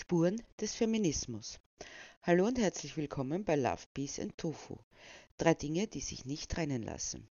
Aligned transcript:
Spuren 0.00 0.40
des 0.60 0.76
Feminismus. 0.76 1.58
Hallo 2.22 2.46
und 2.46 2.56
herzlich 2.56 2.96
willkommen 2.96 3.44
bei 3.44 3.56
Love, 3.56 3.82
Peace 3.94 4.20
and 4.20 4.38
Tofu. 4.38 4.76
Drei 5.38 5.54
Dinge, 5.54 5.88
die 5.88 6.00
sich 6.00 6.24
nicht 6.24 6.52
trennen 6.52 6.84
lassen. 6.84 7.28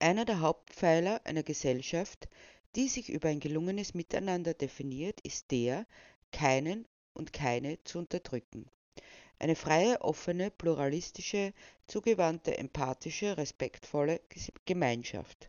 Einer 0.00 0.24
der 0.24 0.40
Hauptpfeiler 0.40 1.20
einer 1.24 1.44
Gesellschaft, 1.44 2.28
die 2.74 2.88
sich 2.88 3.08
über 3.10 3.28
ein 3.28 3.38
gelungenes 3.38 3.94
Miteinander 3.94 4.54
definiert, 4.54 5.20
ist 5.20 5.52
der, 5.52 5.86
keinen 6.32 6.84
und 7.12 7.32
keine 7.32 7.82
zu 7.84 8.00
unterdrücken. 8.00 8.66
Eine 9.38 9.54
freie, 9.54 10.00
offene, 10.00 10.50
pluralistische, 10.50 11.54
zugewandte, 11.86 12.58
empathische, 12.58 13.36
respektvolle 13.36 14.20
Gemeinschaft. 14.64 15.48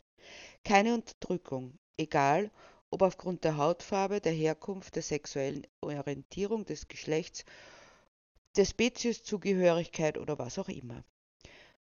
Keine 0.63 0.93
Unterdrückung, 0.93 1.79
egal 1.97 2.51
ob 2.91 3.01
aufgrund 3.01 3.43
der 3.43 3.57
Hautfarbe, 3.57 4.21
der 4.21 4.33
Herkunft, 4.33 4.95
der 4.95 5.03
sexuellen 5.03 5.67
Orientierung, 5.81 6.65
des 6.65 6.87
Geschlechts, 6.87 7.45
der 8.55 8.65
Spezieszugehörigkeit 8.65 10.17
oder 10.17 10.39
was 10.39 10.57
auch 10.57 10.69
immer. 10.69 11.03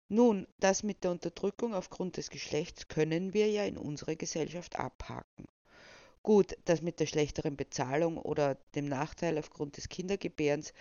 Nun, 0.09 0.47
das 0.59 0.83
mit 0.83 1.03
der 1.05 1.11
Unterdrückung 1.11 1.75
aufgrund 1.75 2.17
des 2.17 2.31
Geschlechts 2.31 2.89
können 2.89 3.35
wir 3.35 3.51
ja 3.51 3.65
in 3.65 3.77
unserer 3.77 4.15
Gesellschaft 4.15 4.77
abhaken. 4.77 5.47
Gut, 6.23 6.57
das 6.65 6.83
mit 6.83 6.99
der 7.01 7.07
schlechteren 7.07 7.57
Bezahlung 7.57 8.19
oder 8.19 8.57
dem 8.75 8.87
Nachteil 8.87 9.39
aufgrund 9.39 9.77
des 9.77 9.89
Kindergebärens, 9.89 10.73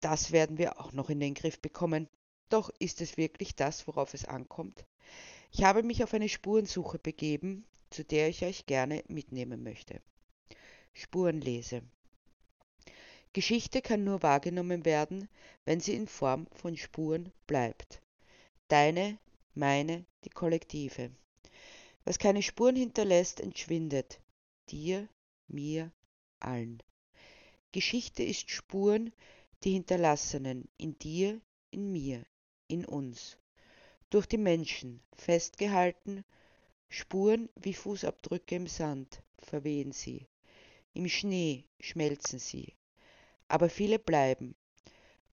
das 0.00 0.30
werden 0.30 0.58
wir 0.58 0.80
auch 0.80 0.92
noch 0.92 1.10
in 1.10 1.20
den 1.20 1.34
Griff 1.34 1.60
bekommen. 1.60 2.08
Doch 2.48 2.70
ist 2.78 3.00
es 3.00 3.16
wirklich 3.16 3.56
das, 3.56 3.86
worauf 3.88 4.14
es 4.14 4.24
ankommt? 4.24 4.84
Ich 5.50 5.64
habe 5.64 5.82
mich 5.82 6.04
auf 6.04 6.14
eine 6.14 6.28
Spurensuche 6.28 6.98
begeben, 6.98 7.64
zu 7.96 8.04
der 8.04 8.28
ich 8.28 8.44
euch 8.44 8.66
gerne 8.66 9.02
mitnehmen 9.08 9.62
möchte. 9.62 10.02
Spurenlese. 10.92 11.82
Geschichte 13.32 13.80
kann 13.80 14.04
nur 14.04 14.22
wahrgenommen 14.22 14.84
werden, 14.84 15.30
wenn 15.64 15.80
sie 15.80 15.94
in 15.94 16.06
Form 16.06 16.46
von 16.52 16.76
Spuren 16.76 17.32
bleibt. 17.46 18.02
Deine, 18.68 19.18
meine, 19.54 20.04
die 20.24 20.28
Kollektive. 20.28 21.10
Was 22.04 22.18
keine 22.18 22.42
Spuren 22.42 22.76
hinterlässt, 22.76 23.40
entschwindet. 23.40 24.20
Dir, 24.68 25.08
mir, 25.48 25.90
allen. 26.38 26.82
Geschichte 27.72 28.22
ist 28.22 28.50
Spuren, 28.50 29.10
die 29.64 29.72
hinterlassenen, 29.72 30.68
in 30.76 30.98
dir, 30.98 31.40
in 31.70 31.92
mir, 31.92 32.26
in 32.68 32.84
uns. 32.84 33.38
Durch 34.10 34.26
die 34.26 34.36
Menschen, 34.36 35.00
festgehalten, 35.14 36.26
Spuren 36.98 37.50
wie 37.56 37.74
Fußabdrücke 37.74 38.54
im 38.54 38.66
Sand 38.66 39.20
verwehen 39.38 39.92
sie, 39.92 40.26
im 40.94 41.10
Schnee 41.10 41.66
schmelzen 41.78 42.38
sie, 42.38 42.72
aber 43.48 43.68
viele 43.68 43.98
bleiben, 43.98 44.54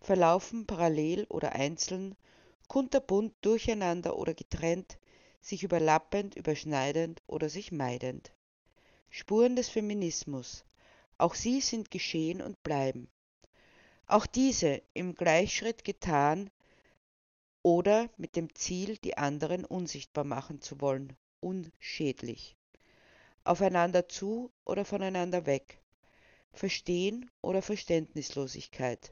verlaufen 0.02 0.67
parallel 0.67 1.25
oder 1.30 1.53
einzeln, 1.53 2.17
kunterbunt 2.67 3.33
durcheinander 3.39 4.17
oder 4.17 4.33
getrennt, 4.33 4.97
sich 5.39 5.64
überlappend, 5.64 6.36
überschneidend 6.36 7.23
oder 7.28 7.47
sich 7.47 7.72
meidend. 7.72 8.33
Spuren 9.09 9.55
des 9.55 9.70
Feminismus, 9.70 10.66
auch 11.17 11.33
sie 11.33 11.61
sind 11.61 11.92
geschehen 11.92 12.42
und 12.42 12.61
bleiben. 12.64 13.08
Auch 14.05 14.25
diese 14.25 14.81
im 14.94 15.16
Gleichschritt 15.16 15.86
getan 15.86 16.50
oder 17.61 18.09
mit 18.17 18.36
dem 18.36 18.53
Ziel, 18.53 18.98
die 18.98 19.17
anderen 19.17 19.64
unsichtbar 19.64 20.25
machen 20.25 20.59
zu 20.59 20.81
wollen 20.81 21.16
unschädlich. 21.44 22.55
Aufeinander 23.44 24.08
zu 24.08 24.52
oder 24.66 24.86
voneinander 24.86 25.45
weg. 25.45 25.80
Verstehen 26.53 27.30
oder 27.41 27.61
Verständnislosigkeit. 27.61 29.11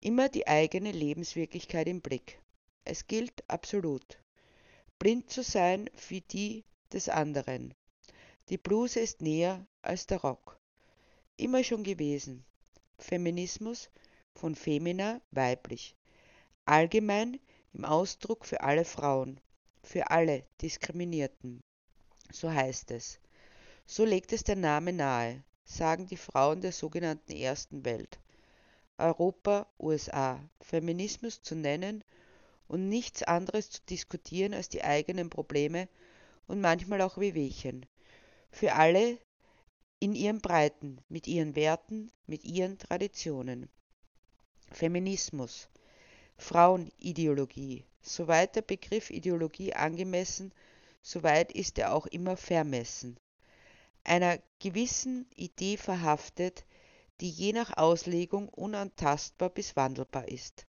Immer 0.00 0.28
die 0.28 0.46
eigene 0.48 0.90
Lebenswirklichkeit 0.90 1.86
im 1.86 2.00
Blick. 2.00 2.40
Es 2.84 3.06
gilt 3.06 3.48
absolut. 3.48 4.18
Blind 4.98 5.30
zu 5.30 5.42
sein 5.42 5.88
für 5.94 6.20
die 6.20 6.64
des 6.92 7.08
anderen. 7.08 7.74
Die 8.48 8.58
Bluse 8.58 9.00
ist 9.00 9.20
näher 9.20 9.66
als 9.82 10.06
der 10.06 10.20
Rock. 10.22 10.58
Immer 11.36 11.62
schon 11.62 11.84
gewesen. 11.84 12.44
Feminismus 12.98 13.90
von 14.34 14.54
Femina 14.54 15.20
weiblich. 15.30 15.94
Allgemein 16.64 17.38
im 17.74 17.84
Ausdruck 17.84 18.44
für 18.44 18.62
alle 18.62 18.84
Frauen 18.84 19.40
für 19.88 20.10
alle 20.10 20.44
Diskriminierten. 20.60 21.62
So 22.30 22.52
heißt 22.52 22.90
es. 22.90 23.18
So 23.86 24.04
legt 24.04 24.34
es 24.34 24.44
der 24.44 24.56
Name 24.56 24.92
nahe, 24.92 25.42
sagen 25.64 26.06
die 26.06 26.18
Frauen 26.18 26.60
der 26.60 26.72
sogenannten 26.72 27.32
Ersten 27.32 27.86
Welt. 27.86 28.18
Europa, 28.98 29.66
USA, 29.78 30.46
Feminismus 30.60 31.40
zu 31.40 31.54
nennen 31.54 32.04
und 32.66 32.90
nichts 32.90 33.22
anderes 33.22 33.70
zu 33.70 33.80
diskutieren 33.88 34.52
als 34.52 34.68
die 34.68 34.84
eigenen 34.84 35.30
Probleme 35.30 35.88
und 36.46 36.60
manchmal 36.60 37.00
auch 37.00 37.16
Wehwehchen. 37.16 37.86
Für 38.50 38.74
alle 38.74 39.18
in 40.00 40.14
ihren 40.14 40.42
Breiten, 40.42 40.98
mit 41.08 41.26
ihren 41.26 41.56
Werten, 41.56 42.12
mit 42.26 42.44
ihren 42.44 42.76
Traditionen. 42.76 43.70
Feminismus, 44.70 45.70
Frauenideologie, 46.36 47.87
Soweit 48.02 48.56
der 48.56 48.62
Begriff 48.62 49.10
Ideologie 49.10 49.74
angemessen, 49.74 50.52
soweit 51.02 51.52
ist 51.52 51.78
er 51.78 51.92
auch 51.94 52.06
immer 52.06 52.36
vermessen. 52.36 53.18
Einer 54.04 54.38
gewissen 54.58 55.28
Idee 55.34 55.76
verhaftet, 55.76 56.64
die 57.20 57.30
je 57.30 57.52
nach 57.52 57.76
Auslegung 57.76 58.48
unantastbar 58.48 59.50
bis 59.50 59.76
wandelbar 59.76 60.28
ist. 60.28 60.66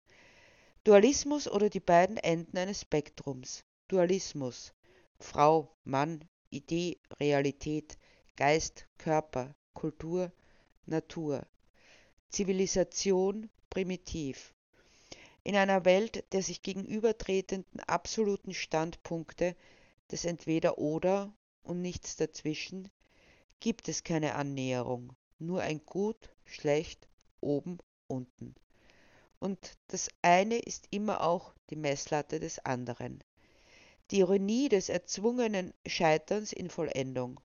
Dualismus 0.83 1.47
oder 1.47 1.69
die 1.69 1.81
beiden 1.81 2.17
Enden 2.17 2.57
eines 2.57 2.81
Spektrums. 2.81 3.63
Dualismus 3.89 4.73
Frau, 5.19 5.75
Mann, 5.83 6.23
Idee, 6.49 6.99
Realität, 7.19 7.97
Geist, 8.35 8.87
Körper, 8.97 9.55
Kultur, 9.73 10.31
Natur. 10.85 11.45
Zivilisation, 12.29 13.49
primitiv 13.69 14.53
in 15.47 15.55
einer 15.55 15.85
Welt 15.85 16.25
der 16.33 16.43
sich 16.43 16.61
gegenübertretenden 16.61 17.79
absoluten 17.87 18.53
Standpunkte 18.53 19.55
des 20.11 20.25
Entweder-Oder 20.25 21.33
und 21.63 21.81
nichts 21.81 22.17
dazwischen 22.17 22.89
gibt 23.61 23.87
es 23.87 24.03
keine 24.03 24.35
Annäherung, 24.35 25.15
nur 25.39 25.61
ein 25.61 25.85
Gut, 25.85 26.17
Schlecht, 26.43 27.07
oben, 27.39 27.77
unten. 28.07 28.55
Und 29.39 29.77
das 29.87 30.09
eine 30.21 30.57
ist 30.57 30.87
immer 30.89 31.21
auch 31.23 31.53
die 31.69 31.77
Messlatte 31.77 32.41
des 32.41 32.59
anderen. 32.65 33.23
Die 34.11 34.19
Ironie 34.19 34.67
des 34.67 34.89
erzwungenen 34.89 35.73
Scheiterns 35.85 36.51
in 36.51 36.69
Vollendung. 36.69 37.39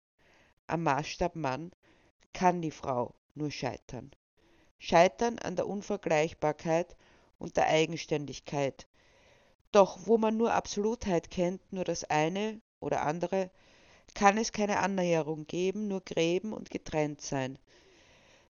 Am 0.66 0.82
Maßstab 0.82 1.36
Mann 1.36 1.70
kann 2.32 2.62
die 2.62 2.72
Frau 2.72 3.14
nur 3.36 3.52
scheitern. 3.52 4.10
Scheitern 4.80 5.38
an 5.38 5.54
der 5.54 5.68
Unvergleichbarkeit 5.68 6.96
und 7.42 7.56
der 7.56 7.66
Eigenständigkeit. 7.66 8.86
Doch 9.72 10.06
wo 10.06 10.16
man 10.16 10.36
nur 10.36 10.54
Absolutheit 10.54 11.28
kennt, 11.28 11.60
nur 11.72 11.82
das 11.82 12.04
eine 12.04 12.60
oder 12.78 13.02
andere, 13.02 13.50
kann 14.14 14.38
es 14.38 14.52
keine 14.52 14.78
Annäherung 14.78 15.48
geben, 15.48 15.88
nur 15.88 16.02
Gräben 16.02 16.52
und 16.52 16.70
getrennt 16.70 17.20
sein. 17.20 17.58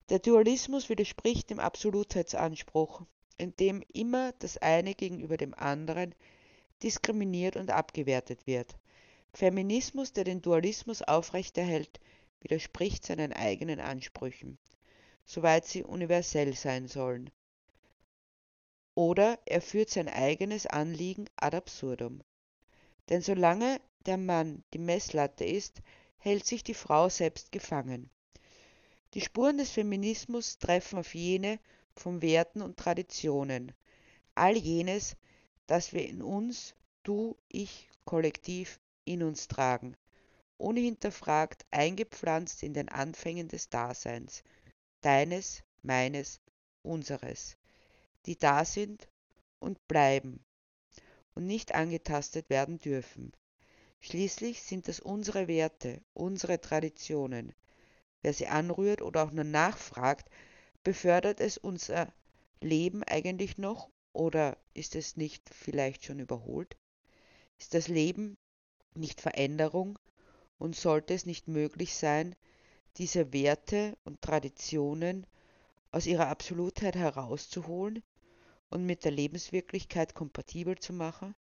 Der 0.09 0.19
Dualismus 0.19 0.89
widerspricht 0.89 1.49
dem 1.49 1.59
Absolutheitsanspruch, 1.59 3.03
in 3.37 3.55
dem 3.55 3.81
immer 3.93 4.33
das 4.39 4.57
eine 4.57 4.93
gegenüber 4.93 5.37
dem 5.37 5.53
anderen 5.53 6.13
diskriminiert 6.83 7.55
und 7.55 7.71
abgewertet 7.71 8.45
wird. 8.45 8.75
Feminismus, 9.33 10.11
der 10.11 10.25
den 10.25 10.41
Dualismus 10.41 11.01
aufrechterhält, 11.01 12.01
widerspricht 12.41 13.05
seinen 13.05 13.31
eigenen 13.31 13.79
Ansprüchen, 13.79 14.57
soweit 15.23 15.65
sie 15.65 15.83
universell 15.83 16.53
sein 16.53 16.89
sollen 16.89 17.29
oder 18.95 19.39
er 19.45 19.61
führt 19.61 19.89
sein 19.89 20.09
eigenes 20.09 20.65
Anliegen 20.65 21.25
ad 21.37 21.55
absurdum. 21.55 22.21
Denn 23.09 23.21
solange 23.21 23.79
der 24.05 24.17
Mann 24.17 24.63
die 24.73 24.79
Messlatte 24.79 25.45
ist, 25.45 25.81
hält 26.17 26.45
sich 26.45 26.63
die 26.63 26.73
Frau 26.73 27.09
selbst 27.09 27.51
gefangen. 27.51 28.09
Die 29.13 29.21
Spuren 29.21 29.57
des 29.57 29.71
Feminismus 29.71 30.57
treffen 30.59 30.99
auf 30.99 31.15
jene 31.15 31.59
von 31.95 32.21
Werten 32.21 32.61
und 32.61 32.77
Traditionen, 32.77 33.73
all 34.35 34.55
jenes, 34.55 35.15
das 35.67 35.93
wir 35.93 36.07
in 36.07 36.21
uns, 36.21 36.73
du, 37.03 37.37
ich, 37.49 37.89
kollektiv 38.05 38.79
in 39.03 39.23
uns 39.23 39.47
tragen, 39.47 39.95
unhinterfragt 40.57 41.65
eingepflanzt 41.71 42.63
in 42.63 42.73
den 42.73 42.89
Anfängen 42.89 43.47
des 43.47 43.69
Daseins, 43.69 44.43
deines, 45.01 45.63
meines, 45.81 46.39
unseres 46.83 47.57
die 48.25 48.37
da 48.37 48.65
sind 48.65 49.07
und 49.59 49.87
bleiben 49.87 50.43
und 51.35 51.47
nicht 51.47 51.73
angetastet 51.73 52.49
werden 52.49 52.79
dürfen. 52.79 53.31
Schließlich 53.99 54.63
sind 54.63 54.87
das 54.87 54.99
unsere 54.99 55.47
Werte, 55.47 56.01
unsere 56.13 56.59
Traditionen. 56.59 57.53
Wer 58.21 58.33
sie 58.33 58.47
anrührt 58.47 59.01
oder 59.01 59.23
auch 59.23 59.31
nur 59.31 59.43
nachfragt, 59.43 60.29
Befördert 60.83 61.39
es 61.41 61.59
unser 61.59 62.11
Leben 62.59 63.03
eigentlich 63.03 63.59
noch 63.59 63.91
oder 64.13 64.57
ist 64.73 64.95
es 64.95 65.15
nicht 65.15 65.47
vielleicht 65.53 66.03
schon 66.03 66.19
überholt? 66.19 66.75
Ist 67.59 67.75
das 67.75 67.87
Leben 67.87 68.35
nicht 68.95 69.21
Veränderung 69.21 69.99
und 70.57 70.75
sollte 70.75 71.13
es 71.13 71.27
nicht 71.27 71.47
möglich 71.47 71.93
sein, 71.93 72.35
diese 72.97 73.31
Werte 73.31 73.95
und 74.05 74.23
Traditionen 74.23 75.27
aus 75.91 76.07
ihrer 76.07 76.29
Absolutheit 76.29 76.95
herauszuholen 76.95 78.01
und 78.71 78.85
mit 78.85 79.03
der 79.03 79.11
Lebenswirklichkeit 79.11 80.15
kompatibel 80.15 80.79
zu 80.79 80.93
machen? 80.93 81.35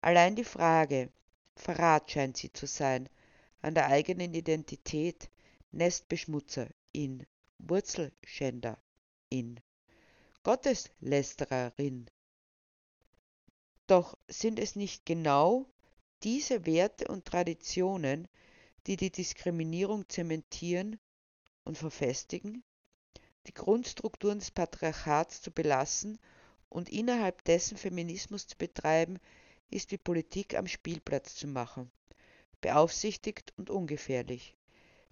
Allein 0.00 0.36
die 0.36 0.44
Frage, 0.44 1.10
Verrat 1.56 2.10
scheint 2.10 2.36
sie 2.36 2.52
zu 2.52 2.66
sein, 2.66 3.08
an 3.60 3.74
der 3.74 3.88
eigenen 3.88 4.32
Identität, 4.32 5.28
Nestbeschmutzer 5.72 6.68
in, 6.92 7.26
Wurzelschänder 7.58 8.78
in, 9.28 9.60
Gotteslästererin. 10.42 12.08
Doch 13.86 14.16
sind 14.28 14.58
es 14.58 14.76
nicht 14.76 15.04
genau 15.04 15.66
diese 16.22 16.64
Werte 16.64 17.08
und 17.08 17.24
Traditionen, 17.24 18.28
die 18.86 18.96
die 18.96 19.10
Diskriminierung 19.10 20.08
zementieren 20.08 20.98
und 21.64 21.76
verfestigen, 21.76 22.62
die 23.46 23.54
Grundstrukturen 23.54 24.38
des 24.38 24.50
Patriarchats 24.50 25.42
zu 25.42 25.50
belassen 25.50 26.18
und 26.70 26.88
innerhalb 26.88 27.44
dessen 27.44 27.76
Feminismus 27.76 28.46
zu 28.46 28.56
betreiben, 28.56 29.18
ist 29.70 29.90
wie 29.90 29.98
Politik 29.98 30.56
am 30.56 30.66
Spielplatz 30.66 31.34
zu 31.34 31.46
machen, 31.46 31.90
beaufsichtigt 32.60 33.52
und 33.56 33.68
ungefährlich, 33.68 34.56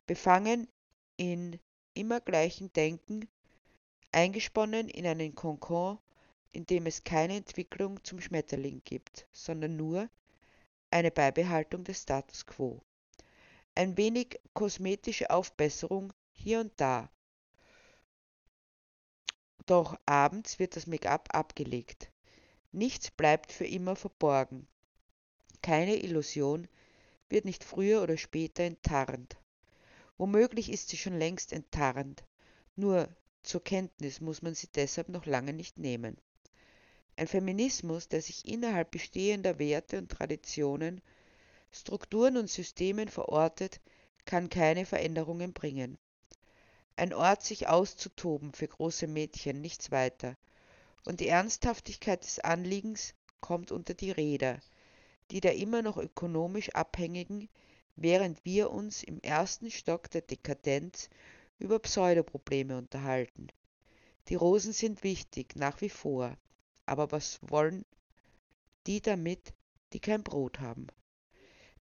befangen 0.06 0.68
in 1.16 1.60
immer 1.94 2.20
gleichen 2.20 2.72
Denken, 2.72 3.28
eingesponnen 4.12 4.88
in 4.88 5.06
einen 5.06 5.34
Konkon, 5.34 5.98
in 6.52 6.64
dem 6.64 6.86
es 6.86 7.04
keine 7.04 7.36
Entwicklung 7.36 8.02
zum 8.04 8.20
Schmetterling 8.20 8.80
gibt, 8.84 9.26
sondern 9.32 9.76
nur 9.76 10.08
eine 10.90 11.10
Beibehaltung 11.10 11.84
des 11.84 12.02
Status 12.02 12.46
quo. 12.46 12.80
Ein 13.74 13.96
wenig 13.96 14.40
kosmetische 14.54 15.30
Aufbesserung 15.30 16.12
hier 16.32 16.60
und 16.60 16.72
da. 16.80 17.10
Doch 19.68 19.98
abends 20.06 20.58
wird 20.58 20.76
das 20.76 20.86
Make-up 20.86 21.28
abgelegt. 21.34 22.10
Nichts 22.72 23.10
bleibt 23.10 23.52
für 23.52 23.66
immer 23.66 23.96
verborgen. 23.96 24.66
Keine 25.60 25.96
Illusion 25.96 26.66
wird 27.28 27.44
nicht 27.44 27.64
früher 27.64 28.02
oder 28.02 28.16
später 28.16 28.62
enttarnt. 28.62 29.36
Womöglich 30.16 30.72
ist 30.72 30.88
sie 30.88 30.96
schon 30.96 31.18
längst 31.18 31.52
enttarnt, 31.52 32.24
nur 32.76 33.14
zur 33.42 33.62
Kenntnis 33.62 34.22
muss 34.22 34.40
man 34.40 34.54
sie 34.54 34.68
deshalb 34.68 35.10
noch 35.10 35.26
lange 35.26 35.52
nicht 35.52 35.78
nehmen. 35.78 36.16
Ein 37.16 37.26
Feminismus, 37.26 38.08
der 38.08 38.22
sich 38.22 38.48
innerhalb 38.48 38.90
bestehender 38.90 39.58
Werte 39.58 39.98
und 39.98 40.10
Traditionen, 40.10 41.02
Strukturen 41.72 42.38
und 42.38 42.48
Systemen 42.48 43.10
verortet, 43.10 43.82
kann 44.24 44.48
keine 44.48 44.86
Veränderungen 44.86 45.52
bringen. 45.52 45.98
Ein 46.98 47.14
Ort, 47.14 47.44
sich 47.44 47.68
auszutoben 47.68 48.52
für 48.52 48.66
große 48.66 49.06
Mädchen, 49.06 49.60
nichts 49.60 49.92
weiter. 49.92 50.36
Und 51.04 51.20
die 51.20 51.28
Ernsthaftigkeit 51.28 52.24
des 52.24 52.40
Anliegens 52.40 53.14
kommt 53.40 53.70
unter 53.70 53.94
die 53.94 54.10
Räder, 54.10 54.58
die 55.30 55.40
der 55.40 55.54
immer 55.54 55.80
noch 55.80 55.96
ökonomisch 55.96 56.70
Abhängigen, 56.70 57.48
während 57.94 58.44
wir 58.44 58.72
uns 58.72 59.04
im 59.04 59.20
ersten 59.20 59.70
Stock 59.70 60.10
der 60.10 60.22
Dekadenz 60.22 61.08
über 61.60 61.78
Pseudoprobleme 61.78 62.76
unterhalten. 62.76 63.46
Die 64.26 64.34
Rosen 64.34 64.72
sind 64.72 65.04
wichtig, 65.04 65.54
nach 65.54 65.80
wie 65.80 65.90
vor. 65.90 66.36
Aber 66.84 67.12
was 67.12 67.38
wollen 67.42 67.84
die 68.88 69.00
damit, 69.00 69.54
die 69.92 70.00
kein 70.00 70.24
Brot 70.24 70.58
haben? 70.58 70.88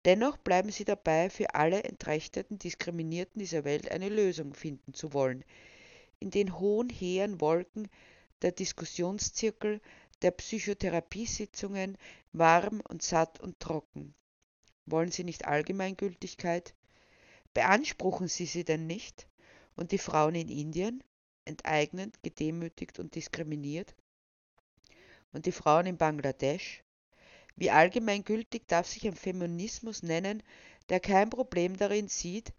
Dennoch 0.04 0.36
bleiben 0.36 0.70
sie 0.70 0.84
dabei, 0.84 1.30
für 1.30 1.54
alle 1.54 1.82
entrechteten 1.84 2.58
Diskriminierten 2.58 3.38
dieser 3.38 3.64
Welt 3.64 3.90
eine 3.90 4.08
Lösung 4.08 4.54
finden 4.54 4.94
zu 4.94 5.12
wollen. 5.12 5.44
In 6.20 6.30
den 6.30 6.58
hohen, 6.58 6.90
hehren 6.90 7.40
Wolken 7.40 7.88
der 8.42 8.52
Diskussionszirkel, 8.52 9.80
der 10.22 10.30
Psychotherapiesitzungen, 10.30 11.96
warm 12.32 12.82
und 12.88 13.02
satt 13.02 13.40
und 13.40 13.58
trocken. 13.60 14.14
Wollen 14.86 15.10
sie 15.10 15.24
nicht 15.24 15.46
Allgemeingültigkeit? 15.46 16.74
Beanspruchen 17.54 18.28
sie 18.28 18.46
sie 18.46 18.64
denn 18.64 18.86
nicht? 18.86 19.26
Und 19.76 19.92
die 19.92 19.98
Frauen 19.98 20.34
in 20.34 20.48
Indien, 20.48 21.02
enteignet, 21.44 22.22
gedemütigt 22.22 22.98
und 22.98 23.14
diskriminiert? 23.14 23.94
und 25.34 25.46
die 25.46 25.52
Frauen 25.52 25.86
in 25.86 25.98
Bangladesch? 25.98 26.82
Wie 27.56 27.70
allgemeingültig 27.70 28.66
darf 28.66 28.86
sich 28.86 29.06
ein 29.06 29.14
Feminismus 29.14 30.02
nennen, 30.02 30.42
der 30.88 31.00
kein 31.00 31.30
Problem 31.30 31.76
darin 31.76 32.08
sieht, 32.08 32.52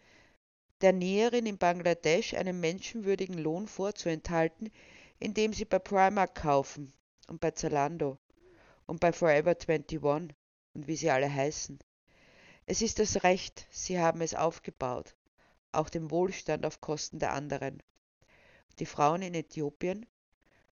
der 0.82 0.94
Näherin 0.94 1.46
in 1.46 1.58
Bangladesch 1.58 2.34
einen 2.34 2.60
menschenwürdigen 2.60 3.38
Lohn 3.38 3.68
vorzuenthalten, 3.68 4.72
indem 5.20 5.54
sie 5.54 5.66
bei 5.66 5.80
Primark 5.80 6.36
kaufen 6.36 6.94
und 7.28 7.40
bei 7.40 7.52
Zalando 7.52 8.18
und 8.86 9.00
bei 9.00 9.12
Forever 9.12 9.52
21 9.52 10.02
und 10.04 10.88
wie 10.88 10.96
sie 10.96 11.10
alle 11.10 11.34
heißen. 11.34 11.80
Es 12.66 12.82
ist 12.82 13.00
das 13.00 13.24
Recht, 13.24 13.68
sie 13.72 14.00
haben 14.00 14.22
es 14.22 14.34
aufgebaut, 14.34 15.16
auch 15.72 15.90
den 15.90 16.10
Wohlstand 16.10 16.66
auf 16.66 16.82
Kosten 16.82 17.20
der 17.20 17.34
anderen. 17.34 17.82
Die 18.80 18.86
Frauen 18.86 19.22
in 19.22 19.34
Äthiopien 19.34 20.06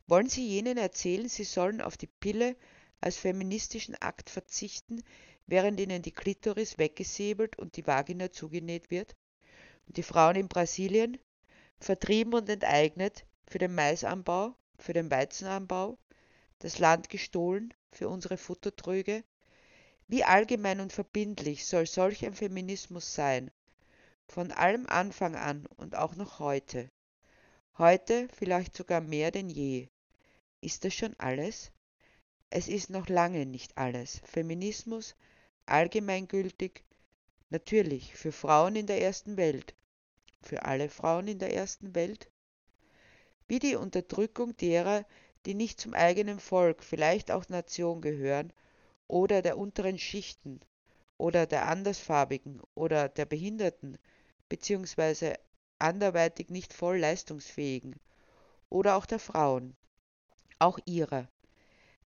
wollen 0.07 0.29
Sie 0.29 0.47
jenen 0.47 0.79
erzählen, 0.79 1.29
sie 1.29 1.45
sollen 1.45 1.81
auf 1.81 1.97
die 1.97 2.07
Pille 2.07 2.57
als 3.01 3.17
feministischen 3.17 3.95
Akt 3.97 4.31
verzichten, 4.31 5.03
während 5.47 5.81
ihnen 5.81 6.03
die 6.03 6.13
Klitoris 6.13 6.79
weggesäbelt 6.79 7.59
und 7.59 7.77
die 7.77 7.87
Vagina 7.87 8.31
zugenäht 8.31 8.91
wird? 8.91 9.17
Und 9.87 9.97
die 9.97 10.03
Frauen 10.03 10.37
in 10.37 10.49
Brasilien, 10.49 11.19
vertrieben 11.81 12.35
und 12.35 12.49
enteignet 12.49 13.25
für 13.47 13.59
den 13.59 13.75
Maisanbau, 13.75 14.55
für 14.79 14.93
den 14.93 15.11
Weizenanbau, 15.11 15.99
das 16.59 16.79
Land 16.79 17.09
gestohlen 17.09 17.73
für 17.93 18.09
unsere 18.09 18.37
Futtertröge? 18.37 19.25
Wie 20.07 20.25
allgemein 20.25 20.81
und 20.81 20.93
verbindlich 20.93 21.67
soll 21.67 21.87
solch 21.87 22.25
ein 22.25 22.35
Feminismus 22.35 23.15
sein? 23.15 23.51
Von 24.27 24.53
allem 24.53 24.87
Anfang 24.87 25.37
an 25.37 25.67
und 25.77 25.95
auch 25.95 26.15
noch 26.17 26.39
heute. 26.39 26.91
Heute 27.79 28.29
vielleicht 28.35 28.77
sogar 28.77 29.01
mehr 29.01 29.31
denn 29.31 29.49
je. 29.49 29.89
Ist 30.61 30.85
das 30.85 30.95
schon 30.95 31.15
alles? 31.19 31.71
Es 32.51 32.67
ist 32.67 32.89
noch 32.89 33.09
lange 33.09 33.45
nicht 33.45 33.77
alles. 33.77 34.23
Feminismus, 34.25 35.15
allgemeingültig, 35.67 36.83
natürlich 37.51 38.15
für 38.15 38.33
Frauen 38.33 38.75
in 38.75 38.87
der 38.87 39.03
ersten 39.03 39.37
Welt. 39.37 39.75
Für 40.41 40.65
alle 40.65 40.89
Frauen 40.89 41.29
in 41.29 41.39
der 41.39 41.53
ersten 41.55 41.95
Welt? 41.95 42.31
Wie 43.49 43.59
die 43.59 43.77
Unterdrückung 43.77 44.57
derer, 44.57 45.05
die 45.45 45.55
nicht 45.55 45.79
zum 45.79 45.93
eigenen 45.93 46.41
Volk, 46.41 46.83
vielleicht 46.83 47.31
auch 47.31 47.49
Nation 47.51 48.01
gehören, 48.01 48.53
oder 49.09 49.43
der 49.43 49.59
unteren 49.59 49.99
Schichten, 49.99 50.61
oder 51.19 51.47
der 51.47 51.69
Andersfarbigen, 51.69 52.63
oder 52.75 53.11
der 53.11 53.27
Behinderten, 53.27 53.99
beziehungsweise 54.49 55.35
anderweitig 55.79 56.49
nicht 56.49 56.73
voll 56.73 56.99
leistungsfähigen, 56.99 57.97
oder 58.71 58.97
auch 58.97 59.07
der 59.07 59.19
Frauen 59.19 59.77
auch 60.59 60.79
ihrer, 60.87 61.29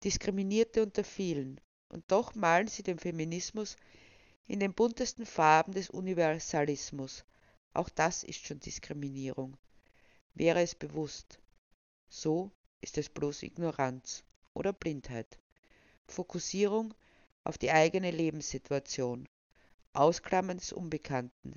Diskriminierte 0.04 0.84
unter 0.84 1.04
vielen, 1.04 1.60
und 1.90 2.04
doch 2.12 2.36
malen 2.36 2.68
sie 2.68 2.84
den 2.84 3.00
Feminismus 3.00 3.76
in 4.48 4.60
den 4.60 4.74
buntesten 4.74 5.26
Farben 5.26 5.74
des 5.74 5.90
Universalismus. 5.90 7.26
Auch 7.74 7.90
das 7.90 8.24
ist 8.24 8.46
schon 8.46 8.60
Diskriminierung. 8.60 9.58
Wäre 10.34 10.62
es 10.62 10.76
bewusst. 10.76 11.40
So 12.08 12.52
ist 12.82 12.98
es 12.98 13.10
bloß 13.10 13.44
Ignoranz 13.44 14.24
oder 14.54 14.74
Blindheit. 14.74 15.40
Fokussierung 16.08 16.94
auf 17.44 17.58
die 17.58 17.72
eigene 17.72 18.12
Lebenssituation. 18.12 19.28
Ausklammern 19.94 20.58
des 20.58 20.72
Unbekannten, 20.72 21.56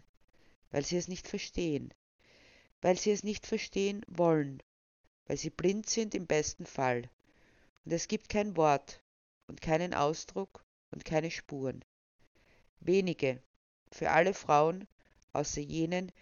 weil 0.70 0.84
sie 0.84 0.96
es 0.96 1.08
nicht 1.08 1.28
verstehen, 1.28 1.92
weil 2.80 2.98
sie 2.98 3.10
es 3.10 3.22
nicht 3.22 3.46
verstehen 3.46 4.02
wollen 4.08 4.62
weil 5.26 5.36
sie 5.36 5.50
blind 5.50 5.88
sind 5.88 6.14
im 6.14 6.26
besten 6.26 6.66
Fall. 6.66 7.08
Und 7.84 7.92
es 7.92 8.08
gibt 8.08 8.28
kein 8.28 8.56
Wort 8.56 9.02
und 9.48 9.60
keinen 9.60 9.94
Ausdruck 9.94 10.64
und 10.90 11.04
keine 11.04 11.30
Spuren. 11.30 11.84
Wenige, 12.80 13.42
für 13.90 14.10
alle 14.10 14.34
Frauen, 14.34 14.86
außer 15.32 15.60
jenen, 15.60 16.12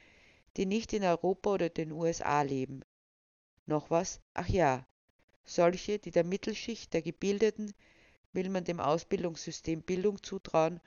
die 0.56 0.66
nicht 0.66 0.92
in 0.92 1.04
Europa 1.04 1.54
oder 1.54 1.68
den 1.68 1.92
USA 1.92 2.42
leben. 2.42 2.82
Noch 3.66 3.90
was? 3.90 4.20
Ach 4.34 4.48
ja, 4.48 4.86
solche, 5.44 5.98
die 5.98 6.10
der 6.10 6.24
Mittelschicht 6.24 6.92
der 6.92 7.02
Gebildeten, 7.02 7.72
will 8.32 8.48
man 8.48 8.64
dem 8.64 8.80
Ausbildungssystem 8.80 9.82
Bildung 9.82 10.22
zutrauen, 10.22 10.80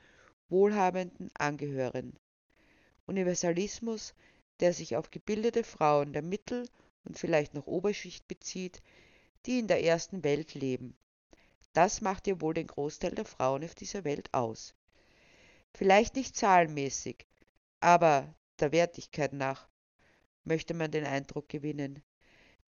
Wohlhabenden 0.48 1.30
angehören. 1.34 2.18
Universalismus, 3.06 4.14
der 4.60 4.72
sich 4.72 4.96
auf 4.96 5.10
gebildete 5.10 5.64
Frauen 5.64 6.12
der 6.12 6.22
Mittel- 6.22 6.68
und 7.04 7.18
vielleicht 7.18 7.54
noch 7.54 7.66
Oberschicht 7.66 8.26
bezieht, 8.28 8.82
die 9.46 9.58
in 9.58 9.68
der 9.68 9.82
ersten 9.82 10.24
Welt 10.24 10.54
leben. 10.54 10.96
Das 11.72 12.00
macht 12.00 12.26
ja 12.26 12.40
wohl 12.40 12.54
den 12.54 12.66
Großteil 12.66 13.14
der 13.14 13.24
Frauen 13.24 13.64
auf 13.64 13.74
dieser 13.74 14.04
Welt 14.04 14.32
aus. 14.32 14.74
Vielleicht 15.74 16.14
nicht 16.14 16.36
zahlenmäßig, 16.36 17.26
aber 17.80 18.32
der 18.60 18.72
Wertigkeit 18.72 19.32
nach 19.32 19.68
möchte 20.44 20.74
man 20.74 20.90
den 20.90 21.04
Eindruck 21.04 21.48
gewinnen. 21.48 22.02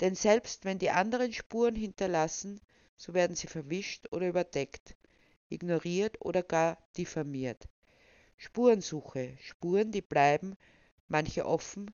Denn 0.00 0.14
selbst 0.14 0.64
wenn 0.64 0.78
die 0.78 0.90
anderen 0.90 1.32
Spuren 1.32 1.74
hinterlassen, 1.74 2.60
so 2.96 3.14
werden 3.14 3.36
sie 3.36 3.46
verwischt 3.46 4.06
oder 4.12 4.28
überdeckt, 4.28 4.96
ignoriert 5.48 6.20
oder 6.20 6.42
gar 6.42 6.78
diffamiert. 6.96 7.68
Spurensuche, 8.36 9.36
Spuren, 9.40 9.92
die 9.92 10.02
bleiben, 10.02 10.56
manche 11.08 11.46
offen, 11.46 11.90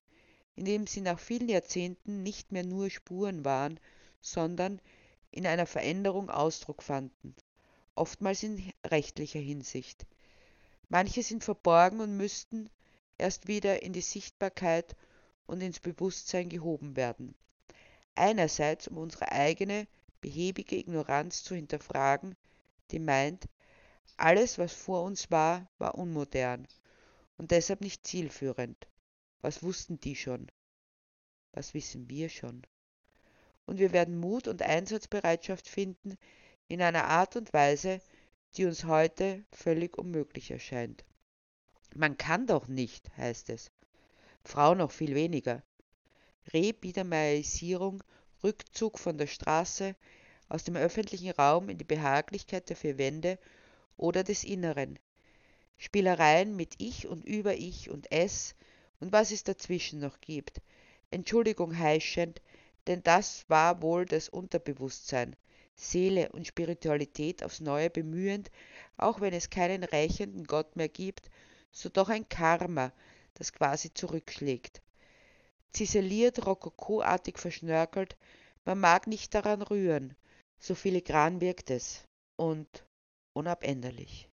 indem 0.55 0.87
sie 0.87 1.01
nach 1.01 1.19
vielen 1.19 1.49
Jahrzehnten 1.49 2.23
nicht 2.23 2.51
mehr 2.51 2.65
nur 2.65 2.89
Spuren 2.89 3.45
waren, 3.45 3.79
sondern 4.23 4.81
in 5.29 5.45
einer 5.45 5.67
Veränderung 5.67 6.29
Ausdruck 6.29 6.81
fanden, 6.81 7.35
oftmals 7.93 8.41
in 8.41 8.71
rechtlicher 8.85 9.39
Hinsicht. 9.39 10.07
Manche 10.89 11.21
sind 11.21 11.43
verborgen 11.43 11.99
und 11.99 12.17
müssten 12.17 12.69
erst 13.17 13.47
wieder 13.47 13.83
in 13.83 13.93
die 13.93 14.01
Sichtbarkeit 14.01 14.95
und 15.45 15.61
ins 15.61 15.79
Bewusstsein 15.79 16.49
gehoben 16.49 16.95
werden. 16.95 17.35
Einerseits, 18.15 18.87
um 18.87 18.97
unsere 18.97 19.31
eigene 19.31 19.87
behäbige 20.21 20.77
Ignoranz 20.77 21.43
zu 21.43 21.55
hinterfragen, 21.55 22.35
die 22.91 22.99
meint, 22.99 23.45
alles, 24.17 24.57
was 24.57 24.71
vor 24.71 25.03
uns 25.03 25.31
war, 25.31 25.67
war 25.79 25.95
unmodern 25.95 26.67
und 27.37 27.51
deshalb 27.51 27.81
nicht 27.81 28.07
zielführend. 28.07 28.87
Was 29.41 29.63
wussten 29.63 29.99
die 29.99 30.15
schon? 30.15 30.47
Was 31.51 31.73
wissen 31.73 32.09
wir 32.09 32.29
schon? 32.29 32.65
Und 33.65 33.79
wir 33.79 33.93
werden 33.93 34.19
Mut 34.19 34.47
und 34.47 34.61
Einsatzbereitschaft 34.61 35.67
finden 35.67 36.17
in 36.67 36.81
einer 36.81 37.05
Art 37.05 37.35
und 37.35 37.53
Weise, 37.53 38.01
die 38.55 38.65
uns 38.65 38.85
heute 38.85 39.43
völlig 39.51 39.97
unmöglich 39.97 40.51
erscheint. 40.51 41.03
Man 41.95 42.17
kann 42.17 42.47
doch 42.47 42.67
nicht, 42.67 43.15
heißt 43.17 43.49
es. 43.49 43.71
Frau 44.43 44.75
noch 44.75 44.91
viel 44.91 45.15
weniger. 45.15 45.63
Rebiedermeierisierung, 46.53 48.03
Rückzug 48.43 48.99
von 48.99 49.17
der 49.17 49.27
Straße, 49.27 49.95
aus 50.49 50.63
dem 50.63 50.75
öffentlichen 50.75 51.31
Raum 51.31 51.69
in 51.69 51.77
die 51.77 51.83
Behaglichkeit 51.83 52.69
der 52.69 52.75
vier 52.75 52.97
Wände 52.97 53.39
oder 53.97 54.23
des 54.23 54.43
Inneren. 54.43 54.99
Spielereien 55.77 56.55
mit 56.55 56.75
Ich 56.77 57.07
und 57.07 57.23
über 57.25 57.55
Ich 57.55 57.89
und 57.89 58.11
Es 58.11 58.55
und 58.99 59.11
was 59.11 59.31
es 59.31 59.43
dazwischen 59.43 59.99
noch 59.99 60.19
gibt. 60.21 60.61
Entschuldigung 61.11 61.77
heischend, 61.77 62.41
denn 62.87 63.03
das 63.03 63.45
war 63.49 63.81
wohl 63.81 64.05
das 64.05 64.29
Unterbewusstsein, 64.29 65.35
Seele 65.75 66.29
und 66.31 66.47
Spiritualität 66.47 67.43
aufs 67.43 67.59
Neue 67.59 67.89
bemühend, 67.89 68.51
auch 68.97 69.21
wenn 69.21 69.33
es 69.33 69.49
keinen 69.49 69.83
rächenden 69.83 70.45
Gott 70.45 70.75
mehr 70.75 70.89
gibt, 70.89 71.29
so 71.71 71.89
doch 71.89 72.09
ein 72.09 72.29
Karma, 72.29 72.91
das 73.33 73.53
quasi 73.53 73.93
zurückschlägt. 73.93 74.81
Ziseliert, 75.71 76.45
rokokoartig 76.45 77.39
verschnörkelt, 77.39 78.15
man 78.65 78.79
mag 78.79 79.07
nicht 79.07 79.33
daran 79.33 79.61
rühren, 79.61 80.15
so 80.59 80.75
filigran 80.75 81.41
wirkt 81.41 81.71
es 81.71 82.03
und 82.35 82.85
unabänderlich. 83.33 84.29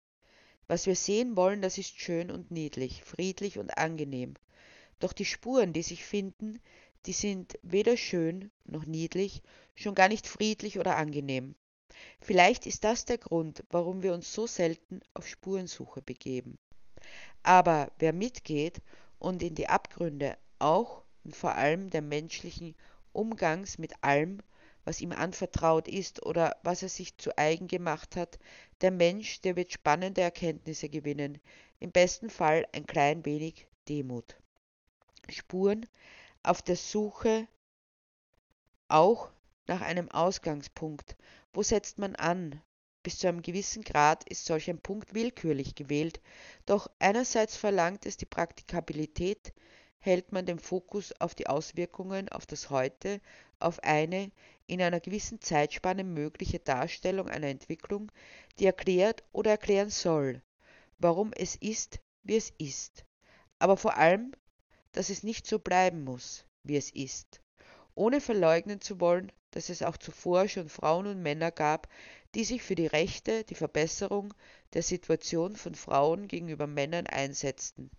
Was 0.67 0.85
wir 0.85 0.95
sehen 0.95 1.35
wollen, 1.37 1.61
das 1.61 1.77
ist 1.77 1.97
schön 1.99 2.31
und 2.31 2.51
niedlich, 2.51 3.03
friedlich 3.03 3.57
und 3.57 3.77
angenehm. 3.77 4.33
Doch 4.99 5.13
die 5.13 5.25
Spuren, 5.25 5.71
die 5.71 5.83
sich 5.83 6.03
finden, 6.03 6.59
die 7.07 7.13
sind 7.13 7.57
weder 7.63 7.95
schön 7.95 8.51
noch 8.65 8.85
niedlich, 8.85 9.41
schon 9.75 9.95
gar 9.95 10.09
nicht 10.09 10.27
friedlich 10.27 10.77
oder 10.77 10.97
angenehm. 10.97 11.55
Vielleicht 12.19 12.67
ist 12.67 12.83
das 12.83 13.05
der 13.05 13.17
Grund, 13.17 13.63
warum 13.69 14.03
wir 14.03 14.13
uns 14.13 14.33
so 14.33 14.45
selten 14.45 14.99
auf 15.13 15.27
Spurensuche 15.27 16.01
begeben. 16.01 16.59
Aber 17.43 17.91
wer 17.97 18.11
mitgeht 18.11 18.81
und 19.19 19.41
in 19.41 19.55
die 19.55 19.69
Abgründe 19.69 20.37
auch 20.59 21.03
und 21.23 21.35
vor 21.35 21.55
allem 21.55 21.89
der 21.89 22.01
menschlichen 22.01 22.75
Umgangs 23.13 23.77
mit 23.77 24.03
allem, 24.03 24.41
was 24.83 25.01
ihm 25.01 25.11
anvertraut 25.13 25.87
ist 25.87 26.25
oder 26.25 26.57
was 26.63 26.83
er 26.83 26.89
sich 26.89 27.17
zu 27.17 27.37
eigen 27.37 27.67
gemacht 27.67 28.15
hat, 28.17 28.37
der 28.81 28.91
Mensch, 28.91 29.41
der 29.41 29.55
wird 29.55 29.71
spannende 29.71 30.21
Erkenntnisse 30.21 30.89
gewinnen, 30.89 31.39
im 31.79 31.91
besten 31.91 32.29
Fall 32.29 32.67
ein 32.73 32.85
klein 32.85 33.25
wenig 33.25 33.65
Demut. 33.87 34.35
Spuren, 35.29 35.85
auf 36.47 36.61
der 36.61 36.77
Suche 36.77 37.47
auch 38.87 39.29
nach 39.67 39.81
einem 39.81 40.09
Ausgangspunkt. 40.09 41.17
Wo 41.53 41.61
setzt 41.61 41.97
man 41.97 42.15
an? 42.15 42.61
Bis 43.03 43.19
zu 43.19 43.27
einem 43.27 43.41
gewissen 43.41 43.83
Grad 43.83 44.27
ist 44.29 44.45
solch 44.45 44.69
ein 44.69 44.79
Punkt 44.79 45.13
willkürlich 45.13 45.75
gewählt, 45.75 46.21
doch 46.65 46.89
einerseits 46.99 47.55
verlangt 47.55 48.05
es 48.05 48.17
die 48.17 48.25
Praktikabilität, 48.25 49.53
hält 49.99 50.31
man 50.31 50.45
den 50.45 50.59
Fokus 50.59 51.13
auf 51.19 51.35
die 51.35 51.47
Auswirkungen 51.47 52.29
auf 52.29 52.45
das 52.45 52.69
Heute, 52.69 53.21
auf 53.59 53.83
eine 53.83 54.31
in 54.67 54.81
einer 54.81 54.99
gewissen 54.99 55.41
Zeitspanne 55.41 56.03
mögliche 56.03 56.59
Darstellung 56.59 57.29
einer 57.29 57.47
Entwicklung, 57.47 58.11
die 58.59 58.65
erklärt 58.65 59.23
oder 59.31 59.51
erklären 59.51 59.89
soll, 59.89 60.41
warum 60.97 61.31
es 61.33 61.55
ist, 61.55 61.99
wie 62.23 62.35
es 62.35 62.51
ist, 62.57 63.05
aber 63.59 63.77
vor 63.77 63.97
allem 63.97 64.33
dass 64.97 65.11
es 65.11 65.21
nicht 65.21 65.45
so 65.45 65.59
bleiben 65.59 66.03
muss, 66.03 66.43
wie 66.63 66.75
es 66.75 66.89
ist, 66.89 67.39
ohne 67.93 68.19
verleugnen 68.19 68.81
zu 68.81 68.99
wollen, 68.99 69.31
dass 69.51 69.69
es 69.69 69.83
auch 69.83 69.95
zuvor 69.95 70.47
schon 70.47 70.69
Frauen 70.69 71.05
und 71.05 71.21
Männer 71.21 71.51
gab, 71.51 71.87
die 72.33 72.43
sich 72.43 72.63
für 72.63 72.73
die 72.73 72.87
Rechte, 72.87 73.43
die 73.43 73.53
Verbesserung 73.53 74.33
der 74.73 74.81
Situation 74.81 75.55
von 75.55 75.75
Frauen 75.75 76.27
gegenüber 76.27 76.65
Männern 76.65 77.05
einsetzten, 77.05 77.91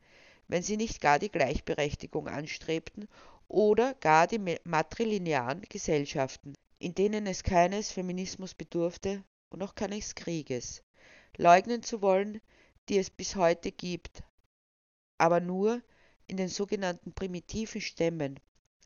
wenn 0.48 0.64
sie 0.64 0.76
nicht 0.76 1.00
gar 1.00 1.20
die 1.20 1.30
Gleichberechtigung 1.30 2.26
anstrebten 2.26 3.06
oder 3.46 3.94
gar 3.94 4.26
die 4.26 4.58
matrilinearen 4.64 5.62
Gesellschaften, 5.68 6.54
in 6.80 6.96
denen 6.96 7.28
es 7.28 7.44
keines 7.44 7.92
Feminismus 7.92 8.54
bedurfte 8.54 9.22
und 9.50 9.62
auch 9.62 9.76
keines 9.76 10.16
Krieges, 10.16 10.82
leugnen 11.36 11.84
zu 11.84 12.02
wollen, 12.02 12.40
die 12.88 12.98
es 12.98 13.08
bis 13.08 13.36
heute 13.36 13.70
gibt, 13.70 14.24
aber 15.16 15.38
nur, 15.38 15.80
in 16.28 16.36
den 16.36 16.48
sogenannten 16.48 17.12
primitiven 17.12 17.80
Stämmen, 17.80 18.38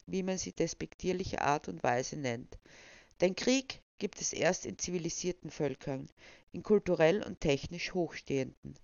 wie 0.07 0.23
man 0.23 0.39
sie 0.39 0.53
despektierliche 0.53 1.43
Art 1.43 1.69
und 1.69 1.83
Weise 1.83 2.17
nennt. 2.17 2.57
Den 3.21 3.35
Krieg 3.35 3.83
gibt 3.99 4.21
es 4.21 4.33
erst 4.33 4.65
in 4.65 4.79
zivilisierten 4.79 5.51
Völkern, 5.51 6.09
in 6.53 6.63
kulturell 6.63 7.23
und 7.23 7.41
technisch 7.41 7.95
hochstehenden. 7.95 8.75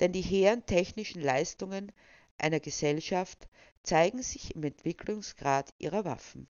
Denn 0.00 0.12
die 0.12 0.22
hehren 0.22 0.64
technischen 0.64 1.20
Leistungen 1.22 1.92
einer 2.38 2.60
Gesellschaft 2.60 3.46
zeigen 3.82 4.22
sich 4.22 4.54
im 4.54 4.64
Entwicklungsgrad 4.64 5.74
ihrer 5.78 6.06
Waffen. 6.06 6.48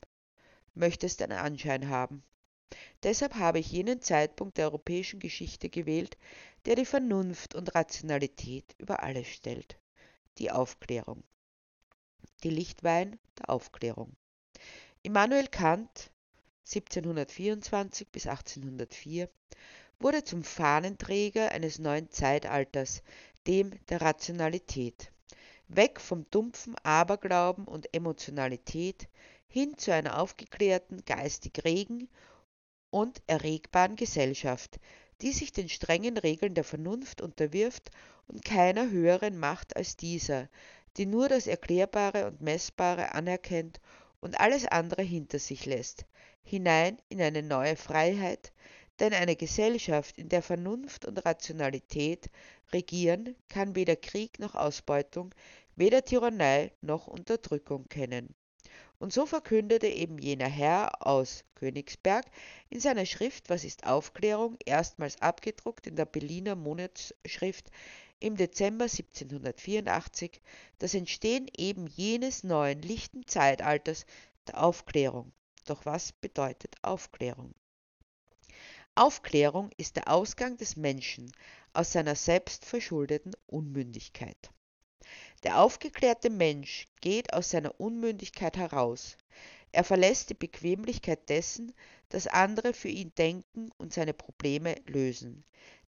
Möchte 0.75 1.07
es 1.07 1.17
den 1.17 1.33
Anschein 1.33 1.89
haben. 1.89 2.23
Deshalb 3.03 3.35
habe 3.35 3.59
ich 3.59 3.73
jenen 3.73 4.01
Zeitpunkt 4.01 4.59
der 4.59 4.67
europäischen 4.67 5.19
Geschichte 5.19 5.71
gewählt, 5.71 6.17
der 6.67 6.77
die 6.77 6.85
Vernunft 6.85 7.55
und 7.55 7.75
Rationalität 7.75 8.77
über 8.79 9.03
alles 9.03 9.27
stellt, 9.27 9.81
die 10.39 10.51
Aufklärung 10.51 11.25
die 12.43 12.51
Lichtwein 12.51 13.19
der 13.39 13.51
Aufklärung. 13.51 14.17
Immanuel 15.03 15.49
Kant 15.49 16.11
(1724 16.67 18.09
bis 18.09 18.27
1804) 18.27 19.29
wurde 20.01 20.23
zum 20.25 20.45
Fahnenträger 20.45 21.51
eines 21.53 21.79
neuen 21.79 22.11
Zeitalters, 22.11 23.03
dem 23.47 23.73
der 23.89 24.01
Rationalität. 24.01 25.11
Weg 25.69 26.01
vom 26.01 26.27
dumpfen 26.31 26.77
Aberglauben 26.83 27.65
und 27.65 27.93
Emotionalität 27.95 29.09
hin 29.49 29.77
zu 29.77 29.93
einer 29.93 30.21
aufgeklärten, 30.21 31.05
geistig 31.05 31.65
regen 31.65 32.09
und 32.91 33.23
erregbaren 33.27 33.97
Gesellschaft, 33.97 34.79
die 35.21 35.33
sich 35.33 35.53
den 35.53 35.69
strengen 35.69 36.17
Regeln 36.17 36.55
der 36.55 36.65
Vernunft 36.65 37.21
unterwirft 37.21 37.91
und 38.29 38.45
keiner 38.45 38.91
höheren 38.91 39.39
Macht 39.39 39.77
als 39.77 39.97
dieser, 39.97 40.49
die 40.97 41.07
nur 41.07 41.29
das 41.29 41.47
Erklärbare 41.47 42.27
und 42.27 42.41
Messbare 42.41 43.15
anerkennt 43.15 43.81
und 44.21 44.41
alles 44.41 44.67
andere 44.67 45.03
hinter 45.03 45.39
sich 45.39 45.67
lässt, 45.67 46.07
hinein 46.43 46.99
in 47.09 47.21
eine 47.21 47.43
neue 47.43 47.77
Freiheit, 47.77 48.53
denn 49.01 49.13
eine 49.13 49.37
Gesellschaft, 49.37 50.19
in 50.19 50.29
der 50.29 50.43
Vernunft 50.43 51.05
und 51.05 51.25
Rationalität 51.25 52.31
regieren, 52.73 53.37
kann 53.49 53.77
weder 53.77 53.97
Krieg 53.97 54.39
noch 54.39 54.55
Ausbeutung, 54.55 55.35
weder 55.77 56.05
Tyrannei 56.05 56.73
noch 56.81 57.07
Unterdrückung 57.07 57.89
kennen. 57.89 58.35
Und 58.99 59.13
so 59.13 59.27
verkündete 59.27 59.87
eben 59.87 60.19
jener 60.19 60.49
Herr 60.49 61.07
aus 61.07 61.45
Königsberg 61.55 62.27
in 62.69 62.81
seiner 62.81 63.07
Schrift 63.07 63.49
Was 63.49 63.63
ist 63.63 63.87
Aufklärung, 63.87 64.57
erstmals 64.65 65.21
abgedruckt 65.23 65.87
in 65.87 65.95
der 65.95 66.05
Berliner 66.07 66.57
Monatsschrift 66.57 67.71
im 68.21 68.37
Dezember 68.37 68.85
1784 68.85 70.41
das 70.79 70.95
Entstehen 70.95 71.49
eben 71.57 71.87
jenes 71.87 72.45
neuen 72.45 72.83
lichten 72.83 73.27
Zeitalters, 73.27 74.07
der 74.47 74.63
Aufklärung. 74.63 75.33
Doch 75.67 75.87
was 75.87 76.13
bedeutet 76.13 76.77
Aufklärung? 76.83 77.55
Aufklärung 78.95 79.71
ist 79.77 79.97
der 79.97 80.09
Ausgang 80.09 80.57
des 80.57 80.77
Menschen 80.77 81.31
aus 81.73 81.93
seiner 81.93 82.17
selbstverschuldeten 82.17 83.33
Unmündigkeit. 83.47 84.51
Der 85.45 85.61
aufgeklärte 85.61 86.31
Mensch 86.31 86.89
geht 87.01 87.33
aus 87.33 87.51
seiner 87.51 87.79
Unmündigkeit 87.81 88.57
heraus. 88.57 89.17
Er 89.71 89.85
verlässt 89.85 90.31
die 90.31 90.35
Bequemlichkeit 90.35 91.29
dessen, 91.29 91.73
dass 92.09 92.27
andere 92.27 92.73
für 92.73 92.89
ihn 92.89 93.13
denken 93.17 93.71
und 93.77 93.93
seine 93.93 94.15
Probleme 94.15 94.75
lösen, 94.87 95.45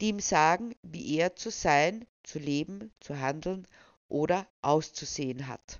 die 0.02 0.10
ihm 0.10 0.20
sagen, 0.20 0.76
wie 0.82 1.18
er 1.18 1.36
zu 1.36 1.52
sein, 1.52 2.08
zu 2.24 2.40
leben, 2.40 2.92
zu 3.00 3.20
handeln 3.20 3.68
oder 4.08 4.48
auszusehen 4.62 5.48
hat, 5.48 5.80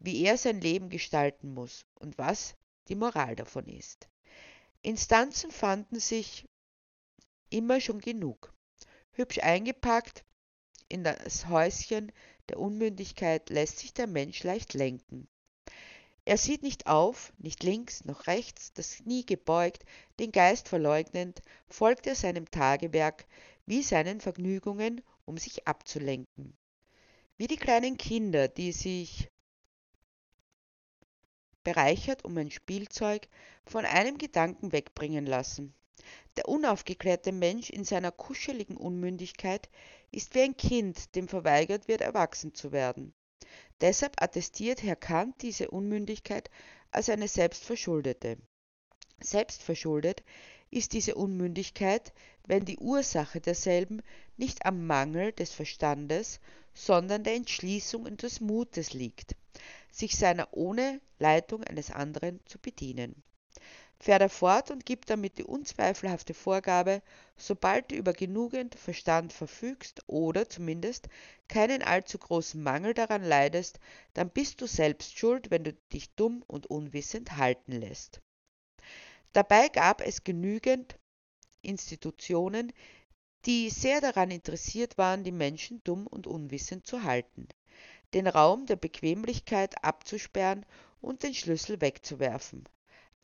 wie 0.00 0.24
er 0.24 0.36
sein 0.36 0.60
Leben 0.60 0.90
gestalten 0.90 1.54
muss 1.54 1.86
und 1.94 2.18
was 2.18 2.56
die 2.88 2.96
Moral 2.96 3.36
davon 3.36 3.68
ist. 3.68 4.08
Instanzen 4.82 5.50
fanden 5.50 6.00
sich 6.00 6.46
immer 7.48 7.80
schon 7.80 8.00
genug. 8.00 8.52
Hübsch 9.12 9.38
eingepackt 9.38 10.24
in 10.88 11.04
das 11.04 11.48
Häuschen 11.48 12.12
der 12.48 12.58
Unmündigkeit 12.58 13.48
lässt 13.48 13.78
sich 13.78 13.94
der 13.94 14.06
Mensch 14.06 14.42
leicht 14.42 14.74
lenken. 14.74 15.28
Er 16.26 16.38
sieht 16.38 16.62
nicht 16.62 16.86
auf, 16.86 17.32
nicht 17.38 17.62
links 17.62 18.04
noch 18.06 18.26
rechts, 18.26 18.72
das 18.72 18.96
Knie 18.96 19.26
gebeugt, 19.26 19.84
den 20.18 20.32
Geist 20.32 20.68
verleugnend, 20.68 21.42
folgt 21.68 22.06
er 22.06 22.14
seinem 22.14 22.50
Tagewerk 22.50 23.26
wie 23.66 23.82
seinen 23.82 24.20
Vergnügungen, 24.20 25.02
um 25.26 25.36
sich 25.36 25.66
abzulenken. 25.66 26.56
Wie 27.36 27.46
die 27.46 27.56
kleinen 27.56 27.98
Kinder, 27.98 28.48
die 28.48 28.72
sich 28.72 29.28
bereichert 31.62 32.24
um 32.24 32.36
ein 32.38 32.50
Spielzeug 32.50 33.28
von 33.66 33.84
einem 33.84 34.18
Gedanken 34.18 34.72
wegbringen 34.72 35.26
lassen. 35.26 35.74
Der 36.36 36.48
unaufgeklärte 36.48 37.32
Mensch 37.32 37.70
in 37.70 37.84
seiner 37.84 38.12
kuscheligen 38.12 38.76
Unmündigkeit 38.76 39.68
ist 40.10 40.34
wie 40.34 40.42
ein 40.42 40.56
Kind, 40.56 41.14
dem 41.14 41.28
verweigert 41.28 41.88
wird, 41.88 42.02
erwachsen 42.02 42.54
zu 42.54 42.72
werden. 42.72 43.14
Deshalb 43.84 44.22
attestiert 44.22 44.82
Herr 44.82 44.96
Kant 44.96 45.42
diese 45.42 45.70
Unmündigkeit 45.70 46.50
als 46.90 47.10
eine 47.10 47.28
selbstverschuldete. 47.28 48.38
Selbstverschuldet 49.20 50.24
ist 50.70 50.94
diese 50.94 51.16
Unmündigkeit, 51.16 52.14
wenn 52.46 52.64
die 52.64 52.78
Ursache 52.78 53.42
derselben 53.42 54.00
nicht 54.38 54.64
am 54.64 54.86
Mangel 54.86 55.32
des 55.32 55.52
Verstandes, 55.52 56.40
sondern 56.72 57.24
der 57.24 57.34
Entschließung 57.34 58.04
und 58.04 58.22
des 58.22 58.40
Mutes 58.40 58.94
liegt, 58.94 59.36
sich 59.92 60.16
seiner 60.16 60.48
ohne 60.52 61.00
Leitung 61.18 61.62
eines 61.64 61.90
anderen 61.90 62.40
zu 62.46 62.58
bedienen 62.58 63.22
fährt 64.00 64.20
er 64.20 64.28
fort 64.28 64.70
und 64.70 64.84
gibt 64.84 65.08
damit 65.08 65.38
die 65.38 65.44
unzweifelhafte 65.44 66.34
Vorgabe, 66.34 67.02
sobald 67.36 67.90
du 67.90 67.94
über 67.94 68.12
genügend 68.12 68.74
Verstand 68.74 69.32
verfügst 69.32 70.02
oder 70.06 70.48
zumindest 70.48 71.08
keinen 71.48 71.82
allzu 71.82 72.18
großen 72.18 72.62
Mangel 72.62 72.94
daran 72.94 73.22
leidest, 73.22 73.80
dann 74.12 74.30
bist 74.30 74.60
du 74.60 74.66
selbst 74.66 75.18
schuld, 75.18 75.50
wenn 75.50 75.64
du 75.64 75.72
dich 75.92 76.14
dumm 76.14 76.42
und 76.46 76.66
unwissend 76.66 77.36
halten 77.36 77.72
lässt. 77.72 78.20
Dabei 79.32 79.68
gab 79.68 80.00
es 80.00 80.24
genügend 80.24 80.98
Institutionen, 81.62 82.72
die 83.46 83.70
sehr 83.70 84.00
daran 84.00 84.30
interessiert 84.30 84.98
waren, 84.98 85.24
die 85.24 85.32
Menschen 85.32 85.82
dumm 85.84 86.06
und 86.06 86.26
unwissend 86.26 86.86
zu 86.86 87.02
halten, 87.04 87.48
den 88.12 88.26
Raum 88.26 88.66
der 88.66 88.76
Bequemlichkeit 88.76 89.82
abzusperren 89.82 90.64
und 91.00 91.22
den 91.22 91.34
Schlüssel 91.34 91.80
wegzuwerfen 91.80 92.64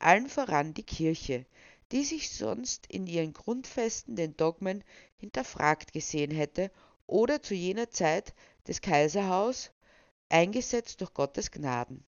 allen 0.03 0.29
voran 0.29 0.73
die 0.73 0.83
Kirche, 0.83 1.45
die 1.91 2.03
sich 2.03 2.29
sonst 2.31 2.87
in 2.87 3.07
ihren 3.07 3.33
Grundfesten 3.33 4.15
den 4.15 4.37
Dogmen 4.37 4.83
hinterfragt 5.17 5.93
gesehen 5.93 6.31
hätte 6.31 6.71
oder 7.07 7.41
zu 7.41 7.53
jener 7.53 7.89
Zeit 7.89 8.33
des 8.67 8.81
Kaiserhaus 8.81 9.71
eingesetzt 10.29 11.01
durch 11.01 11.13
Gottes 11.13 11.51
Gnaden. 11.51 12.05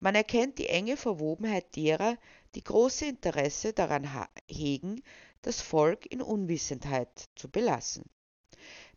Man 0.00 0.14
erkennt 0.14 0.58
die 0.58 0.68
enge 0.68 0.96
Verwobenheit 0.96 1.74
derer, 1.74 2.16
die 2.54 2.62
große 2.62 3.06
Interesse 3.06 3.72
daran 3.72 4.08
hegen, 4.46 5.02
das 5.42 5.60
Volk 5.60 6.06
in 6.06 6.22
Unwissenheit 6.22 7.28
zu 7.34 7.50
belassen. 7.50 8.04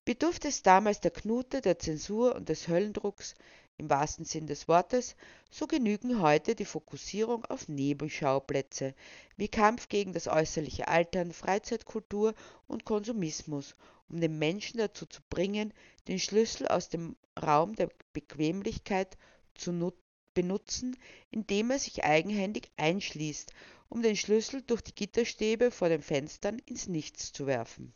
Bedurfte 0.05 0.47
es 0.47 0.63
damals 0.63 0.99
der 0.99 1.11
Knute, 1.11 1.61
der 1.61 1.79
Zensur 1.79 2.35
und 2.35 2.49
des 2.49 2.67
Höllendrucks, 2.67 3.35
im 3.81 3.89
wahrsten 3.89 4.25
Sinn 4.25 4.45
des 4.45 4.67
Wortes, 4.67 5.15
so 5.49 5.65
genügen 5.65 6.21
heute 6.21 6.53
die 6.53 6.65
Fokussierung 6.65 7.45
auf 7.45 7.67
Nebenschauplätze 7.67 8.93
wie 9.37 9.47
Kampf 9.47 9.89
gegen 9.89 10.13
das 10.13 10.27
äußerliche 10.27 10.87
Altern, 10.87 11.33
Freizeitkultur 11.33 12.35
und 12.67 12.85
Konsumismus, 12.85 13.75
um 14.07 14.21
den 14.21 14.37
Menschen 14.37 14.77
dazu 14.77 15.07
zu 15.07 15.21
bringen, 15.29 15.73
den 16.07 16.19
Schlüssel 16.19 16.67
aus 16.67 16.89
dem 16.89 17.15
Raum 17.41 17.75
der 17.75 17.89
Bequemlichkeit 18.13 19.17
zu 19.55 19.91
benutzen, 20.35 20.95
indem 21.31 21.71
er 21.71 21.79
sich 21.79 22.03
eigenhändig 22.03 22.69
einschließt, 22.77 23.51
um 23.89 24.03
den 24.03 24.15
Schlüssel 24.15 24.61
durch 24.61 24.81
die 24.81 24.95
Gitterstäbe 24.95 25.71
vor 25.71 25.89
den 25.89 26.03
Fenstern 26.03 26.59
ins 26.67 26.87
Nichts 26.87 27.33
zu 27.33 27.47
werfen. 27.47 27.93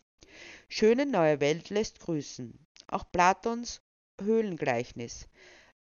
Schöne 0.67 1.05
neue 1.05 1.39
Welt 1.39 1.69
lässt 1.69 1.99
grüßen. 1.99 2.57
Auch 2.87 3.05
Platons 3.11 3.81
Höhlengleichnis. 4.21 5.27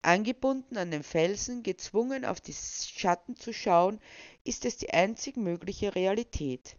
Angebunden 0.04 0.76
an 0.76 0.90
den 0.90 1.02
Felsen, 1.02 1.62
gezwungen 1.62 2.24
auf 2.24 2.40
die 2.40 2.52
Schatten 2.52 3.36
zu 3.36 3.52
schauen, 3.52 4.00
ist 4.44 4.64
es 4.64 4.76
die 4.76 4.90
einzig 4.90 5.36
mögliche 5.36 5.94
Realität. 5.94 6.76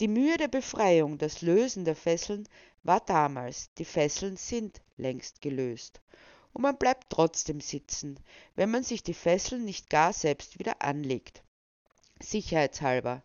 Die 0.00 0.08
Mühe 0.08 0.36
der 0.36 0.48
Befreiung, 0.48 1.18
das 1.18 1.42
Lösen 1.42 1.84
der 1.84 1.96
Fesseln 1.96 2.48
war 2.82 3.00
damals, 3.00 3.72
die 3.74 3.84
Fesseln 3.84 4.36
sind 4.36 4.80
längst 4.96 5.40
gelöst. 5.40 6.00
Und 6.52 6.62
man 6.62 6.76
bleibt 6.76 7.10
trotzdem 7.10 7.60
sitzen, 7.60 8.18
wenn 8.54 8.70
man 8.70 8.82
sich 8.82 9.02
die 9.02 9.14
Fesseln 9.14 9.64
nicht 9.64 9.90
gar 9.90 10.12
selbst 10.12 10.58
wieder 10.58 10.82
anlegt. 10.82 11.42
Sicherheitshalber. 12.20 13.22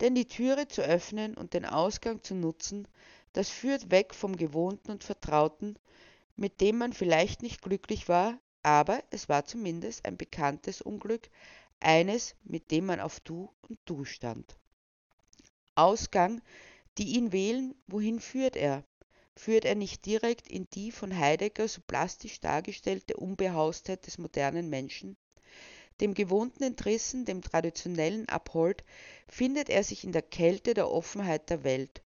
Denn 0.00 0.14
die 0.14 0.28
Türe 0.28 0.68
zu 0.68 0.82
öffnen 0.82 1.34
und 1.34 1.54
den 1.54 1.64
Ausgang 1.64 2.22
zu 2.22 2.34
nutzen, 2.34 2.86
das 3.32 3.48
führt 3.48 3.90
weg 3.90 4.14
vom 4.14 4.36
Gewohnten 4.36 4.92
und 4.92 5.04
Vertrauten, 5.04 5.76
mit 6.36 6.60
dem 6.60 6.78
man 6.78 6.92
vielleicht 6.92 7.42
nicht 7.42 7.62
glücklich 7.62 8.08
war, 8.08 8.38
aber 8.62 9.02
es 9.10 9.28
war 9.28 9.44
zumindest 9.44 10.04
ein 10.04 10.16
bekanntes 10.16 10.82
Unglück, 10.82 11.30
eines, 11.80 12.34
mit 12.44 12.70
dem 12.70 12.86
man 12.86 13.00
auf 13.00 13.20
Du 13.20 13.50
und 13.68 13.78
Du 13.84 14.04
stand. 14.04 14.58
Ausgang, 15.74 16.40
die 16.98 17.16
ihn 17.16 17.32
wählen, 17.32 17.74
wohin 17.86 18.20
führt 18.20 18.56
er? 18.56 18.84
Führt 19.36 19.64
er 19.64 19.76
nicht 19.76 20.04
direkt 20.04 20.48
in 20.48 20.68
die 20.70 20.90
von 20.90 21.16
Heidegger 21.16 21.68
so 21.68 21.80
plastisch 21.86 22.40
dargestellte 22.40 23.16
Unbehaustheit 23.16 24.04
des 24.06 24.18
modernen 24.18 24.68
Menschen? 24.68 25.16
Dem 26.00 26.14
Gewohnten 26.14 26.64
entrissen, 26.64 27.24
dem 27.24 27.42
Traditionellen 27.42 28.28
abhold, 28.28 28.84
findet 29.28 29.68
er 29.68 29.84
sich 29.84 30.02
in 30.02 30.12
der 30.12 30.22
Kälte 30.22 30.74
der 30.74 30.90
Offenheit 30.90 31.50
der 31.50 31.62
Welt. 31.62 32.02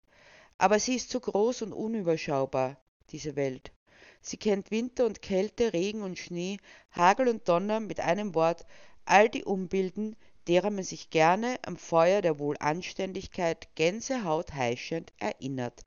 Aber 0.59 0.81
sie 0.81 0.97
ist 0.97 1.11
so 1.11 1.21
groß 1.21 1.63
und 1.63 1.73
unüberschaubar, 1.73 2.77
diese 3.11 3.37
Welt. 3.37 3.73
Sie 4.21 4.37
kennt 4.37 4.71
Winter 4.71 5.07
und 5.07 5.23
Kälte, 5.23 5.73
Regen 5.73 6.03
und 6.03 6.19
Schnee, 6.19 6.59
Hagel 6.93 7.29
und 7.29 7.49
Donner, 7.49 7.81
mit 7.81 8.01
einem 8.01 8.35
Wort 8.35 8.67
all 9.05 9.29
die 9.29 9.45
Umbilden, 9.45 10.17
derer 10.47 10.71
man 10.71 10.85
sich 10.85 11.11
gerne 11.11 11.59
am 11.63 11.77
Feuer 11.77 12.23
der 12.23 12.39
Wohlanständigkeit 12.39 13.69
Gänsehaut 13.77 14.53
heischend 14.53 15.13
erinnert, 15.19 15.85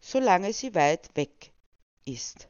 solange 0.00 0.52
sie 0.52 0.74
weit 0.74 1.14
weg 1.14 1.52
ist. 2.04 2.48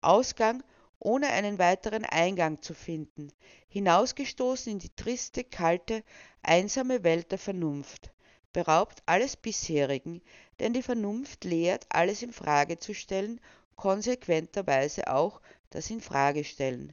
Ausgang 0.00 0.62
ohne 0.98 1.28
einen 1.28 1.58
weiteren 1.58 2.04
Eingang 2.04 2.60
zu 2.60 2.74
finden, 2.74 3.32
hinausgestoßen 3.68 4.72
in 4.72 4.78
die 4.78 4.94
triste, 4.94 5.44
kalte, 5.44 6.04
einsame 6.42 7.04
Welt 7.04 7.30
der 7.32 7.38
Vernunft, 7.38 8.12
beraubt 8.52 9.02
alles 9.06 9.36
Bisherigen, 9.36 10.20
denn 10.58 10.72
die 10.72 10.82
Vernunft 10.82 11.44
lehrt, 11.44 11.86
alles 11.88 12.22
in 12.22 12.32
Frage 12.32 12.78
zu 12.78 12.94
stellen 12.94 13.40
konsequenterweise 13.80 15.10
auch 15.10 15.40
das 15.70 15.88
Infragestellen. 15.88 16.92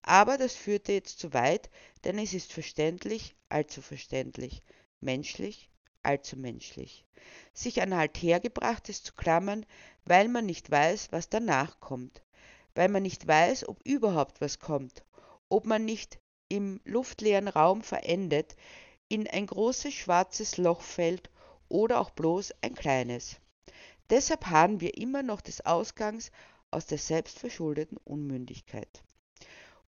Aber 0.00 0.38
das 0.38 0.54
führte 0.54 0.92
jetzt 0.92 1.18
zu 1.18 1.34
weit, 1.34 1.68
denn 2.04 2.18
es 2.18 2.32
ist 2.32 2.54
verständlich, 2.54 3.36
allzu 3.50 3.82
verständlich, 3.82 4.62
menschlich, 5.00 5.68
allzu 6.02 6.38
menschlich. 6.38 7.04
Sich 7.52 7.82
an 7.82 7.92
Althergebrachtes 7.92 9.02
zu 9.02 9.12
klammern, 9.12 9.66
weil 10.06 10.28
man 10.28 10.46
nicht 10.46 10.70
weiß, 10.70 11.08
was 11.12 11.28
danach 11.28 11.80
kommt, 11.80 12.22
weil 12.74 12.88
man 12.88 13.02
nicht 13.02 13.26
weiß, 13.26 13.68
ob 13.68 13.86
überhaupt 13.86 14.40
was 14.40 14.58
kommt, 14.58 15.04
ob 15.50 15.66
man 15.66 15.84
nicht 15.84 16.18
im 16.48 16.80
luftleeren 16.84 17.48
Raum 17.48 17.82
verendet, 17.82 18.56
in 19.08 19.28
ein 19.28 19.44
großes 19.44 19.92
schwarzes 19.92 20.56
Loch 20.56 20.80
fällt 20.80 21.28
oder 21.68 22.00
auch 22.00 22.10
bloß 22.10 22.54
ein 22.62 22.74
kleines. 22.74 23.41
Deshalb 24.10 24.46
harren 24.46 24.80
wir 24.80 24.96
immer 24.96 25.22
noch 25.22 25.40
des 25.40 25.64
Ausgangs 25.64 26.30
aus 26.70 26.86
der 26.86 26.98
selbstverschuldeten 26.98 27.98
Unmündigkeit. 28.04 29.02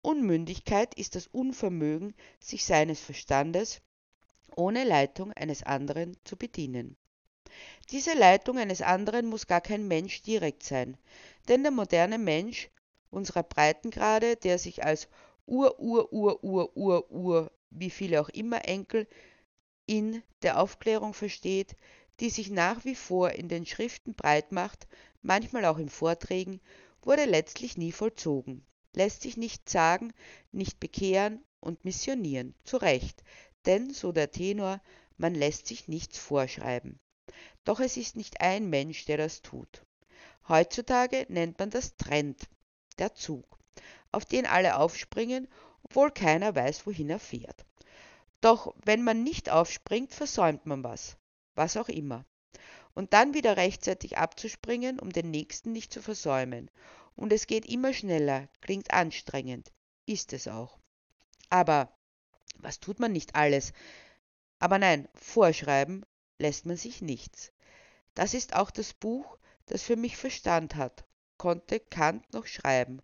Unmündigkeit 0.02 0.94
ist 0.94 1.14
das 1.16 1.26
Unvermögen, 1.26 2.14
sich 2.40 2.64
seines 2.64 3.00
Verstandes 3.00 3.80
ohne 4.56 4.84
Leitung 4.84 5.32
eines 5.32 5.62
anderen 5.62 6.16
zu 6.24 6.36
bedienen. 6.36 6.96
Diese 7.90 8.14
Leitung 8.14 8.58
eines 8.58 8.82
anderen 8.82 9.26
muss 9.26 9.46
gar 9.46 9.60
kein 9.60 9.88
Mensch 9.88 10.22
direkt 10.22 10.62
sein, 10.62 10.96
denn 11.48 11.62
der 11.62 11.72
moderne 11.72 12.18
Mensch 12.18 12.70
unserer 13.10 13.42
Breitengrade, 13.42 14.36
der 14.36 14.58
sich 14.58 14.84
als 14.84 15.08
Ur, 15.46 15.80
Ur, 15.80 16.12
Ur, 16.12 16.44
Ur, 16.44 16.76
Ur, 16.76 17.10
Ur, 17.10 17.52
wie 17.70 17.90
viele 17.90 18.20
auch 18.20 18.28
immer 18.28 18.66
Enkel 18.66 19.06
in 19.86 20.22
der 20.42 20.60
Aufklärung 20.60 21.14
versteht, 21.14 21.74
die 22.20 22.30
sich 22.30 22.50
nach 22.50 22.84
wie 22.84 22.94
vor 22.94 23.30
in 23.30 23.48
den 23.48 23.66
Schriften 23.66 24.14
breit 24.14 24.52
macht, 24.52 24.88
manchmal 25.22 25.64
auch 25.64 25.78
in 25.78 25.88
Vorträgen, 25.88 26.60
wurde 27.02 27.24
letztlich 27.24 27.76
nie 27.76 27.92
vollzogen, 27.92 28.66
lässt 28.94 29.22
sich 29.22 29.36
nicht 29.36 29.68
sagen, 29.68 30.12
nicht 30.50 30.80
bekehren 30.80 31.44
und 31.60 31.84
missionieren, 31.84 32.54
zu 32.64 32.76
Recht, 32.76 33.22
denn, 33.66 33.92
so 33.92 34.12
der 34.12 34.30
Tenor, 34.30 34.80
man 35.16 35.34
lässt 35.34 35.66
sich 35.66 35.88
nichts 35.88 36.18
vorschreiben. 36.18 36.98
Doch 37.64 37.80
es 37.80 37.96
ist 37.96 38.16
nicht 38.16 38.40
ein 38.40 38.68
Mensch, 38.70 39.04
der 39.04 39.16
das 39.16 39.42
tut. 39.42 39.84
Heutzutage 40.48 41.26
nennt 41.28 41.58
man 41.58 41.70
das 41.70 41.96
Trend, 41.96 42.48
der 42.98 43.14
Zug, 43.14 43.58
auf 44.10 44.24
den 44.24 44.46
alle 44.46 44.76
aufspringen, 44.76 45.46
obwohl 45.82 46.10
keiner 46.10 46.54
weiß, 46.54 46.86
wohin 46.86 47.10
er 47.10 47.18
fährt. 47.18 47.64
Doch 48.40 48.74
wenn 48.84 49.04
man 49.04 49.22
nicht 49.22 49.50
aufspringt, 49.50 50.14
versäumt 50.14 50.64
man 50.64 50.82
was, 50.82 51.16
was 51.58 51.76
auch 51.76 51.90
immer. 51.90 52.24
Und 52.94 53.12
dann 53.12 53.34
wieder 53.34 53.58
rechtzeitig 53.58 54.16
abzuspringen, 54.16 54.98
um 54.98 55.12
den 55.12 55.30
nächsten 55.30 55.72
nicht 55.72 55.92
zu 55.92 56.00
versäumen. 56.00 56.70
Und 57.16 57.32
es 57.32 57.46
geht 57.46 57.66
immer 57.66 57.92
schneller, 57.92 58.48
klingt 58.60 58.92
anstrengend, 58.92 59.72
ist 60.06 60.32
es 60.32 60.48
auch. 60.48 60.78
Aber 61.50 61.92
was 62.58 62.80
tut 62.80 62.98
man 62.98 63.12
nicht 63.12 63.34
alles? 63.34 63.72
Aber 64.58 64.78
nein, 64.78 65.08
vorschreiben 65.14 66.04
lässt 66.38 66.66
man 66.66 66.76
sich 66.76 67.02
nichts. 67.02 67.52
Das 68.14 68.34
ist 68.34 68.54
auch 68.54 68.70
das 68.70 68.94
Buch, 68.94 69.38
das 69.66 69.82
für 69.82 69.96
mich 69.96 70.16
Verstand 70.16 70.76
hat, 70.76 71.04
konnte 71.36 71.78
Kant 71.78 72.32
noch 72.32 72.46
schreiben. 72.46 73.00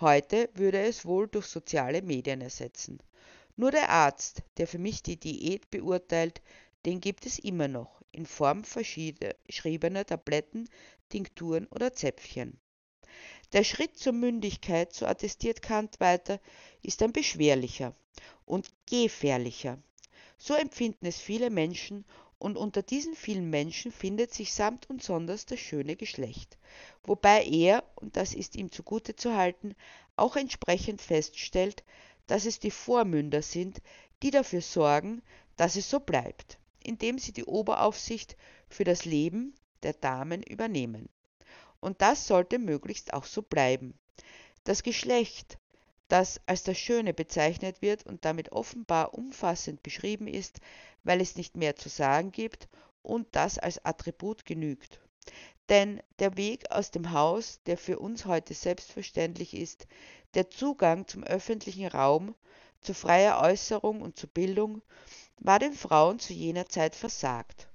Heute 0.00 0.50
würde 0.54 0.80
es 0.82 1.04
wohl 1.04 1.28
durch 1.28 1.46
soziale 1.46 2.02
Medien 2.02 2.40
ersetzen. 2.40 2.98
Nur 3.56 3.70
der 3.70 3.90
Arzt, 3.90 4.42
der 4.56 4.66
für 4.66 4.78
mich 4.78 5.02
die 5.02 5.18
Diät 5.18 5.70
beurteilt, 5.70 6.42
den 6.84 7.00
gibt 7.00 7.26
es 7.26 7.38
immer 7.38 7.68
noch, 7.68 8.02
in 8.10 8.26
Form 8.26 8.64
verschriebener 8.64 10.04
Tabletten, 10.04 10.68
Tinkturen 11.08 11.66
oder 11.68 11.92
Zäpfchen. 11.92 12.58
Der 13.52 13.64
Schritt 13.64 13.98
zur 13.98 14.14
Mündigkeit, 14.14 14.92
so 14.94 15.06
attestiert 15.06 15.62
Kant 15.62 16.00
weiter, 16.00 16.40
ist 16.82 17.02
ein 17.02 17.12
beschwerlicher 17.12 17.94
und 18.46 18.68
gefährlicher. 18.86 19.78
So 20.38 20.54
empfinden 20.54 21.06
es 21.06 21.18
viele 21.18 21.50
Menschen 21.50 22.04
und 22.38 22.56
unter 22.56 22.82
diesen 22.82 23.14
vielen 23.14 23.50
Menschen 23.50 23.92
findet 23.92 24.34
sich 24.34 24.52
samt 24.52 24.90
und 24.90 25.02
sonders 25.02 25.46
das 25.46 25.60
schöne 25.60 25.94
Geschlecht, 25.94 26.58
wobei 27.04 27.44
er, 27.44 27.84
und 27.94 28.16
das 28.16 28.34
ist 28.34 28.56
ihm 28.56 28.72
zugute 28.72 29.14
zu 29.14 29.36
halten, 29.36 29.76
auch 30.16 30.34
entsprechend 30.34 31.00
feststellt, 31.00 31.84
dass 32.26 32.46
es 32.46 32.58
die 32.58 32.72
Vormünder 32.72 33.42
sind, 33.42 33.80
die 34.22 34.30
dafür 34.30 34.60
sorgen, 34.60 35.22
dass 35.56 35.76
es 35.76 35.88
so 35.88 36.00
bleibt, 36.00 36.58
indem 36.84 37.18
sie 37.18 37.32
die 37.32 37.44
Oberaufsicht 37.44 38.36
für 38.68 38.84
das 38.84 39.04
Leben 39.04 39.54
der 39.82 39.92
Damen 39.92 40.42
übernehmen. 40.42 41.08
Und 41.80 42.00
das 42.00 42.26
sollte 42.26 42.58
möglichst 42.58 43.12
auch 43.12 43.24
so 43.24 43.42
bleiben. 43.42 43.98
Das 44.64 44.82
Geschlecht, 44.82 45.58
das 46.08 46.40
als 46.46 46.62
das 46.62 46.78
Schöne 46.78 47.14
bezeichnet 47.14 47.82
wird 47.82 48.06
und 48.06 48.24
damit 48.24 48.52
offenbar 48.52 49.14
umfassend 49.14 49.82
beschrieben 49.82 50.28
ist, 50.28 50.60
weil 51.04 51.20
es 51.20 51.36
nicht 51.36 51.56
mehr 51.56 51.74
zu 51.74 51.88
sagen 51.88 52.30
gibt 52.30 52.68
und 53.02 53.26
das 53.32 53.58
als 53.58 53.84
Attribut 53.84 54.44
genügt. 54.44 55.00
Denn 55.68 56.02
der 56.18 56.36
Weg 56.36 56.70
aus 56.70 56.90
dem 56.90 57.12
Haus, 57.12 57.60
der 57.66 57.78
für 57.78 57.98
uns 57.98 58.26
heute 58.26 58.54
selbstverständlich 58.54 59.54
ist, 59.54 59.86
der 60.34 60.50
Zugang 60.50 61.06
zum 61.06 61.24
öffentlichen 61.24 61.86
Raum, 61.86 62.34
zu 62.80 62.94
freier 62.94 63.40
Äußerung 63.40 64.02
und 64.02 64.18
zu 64.18 64.26
Bildung, 64.26 64.82
war 65.38 65.58
den 65.58 65.72
Frauen 65.72 66.18
zu 66.18 66.32
jener 66.32 66.66
Zeit 66.66 66.94
versagt. 66.94 67.68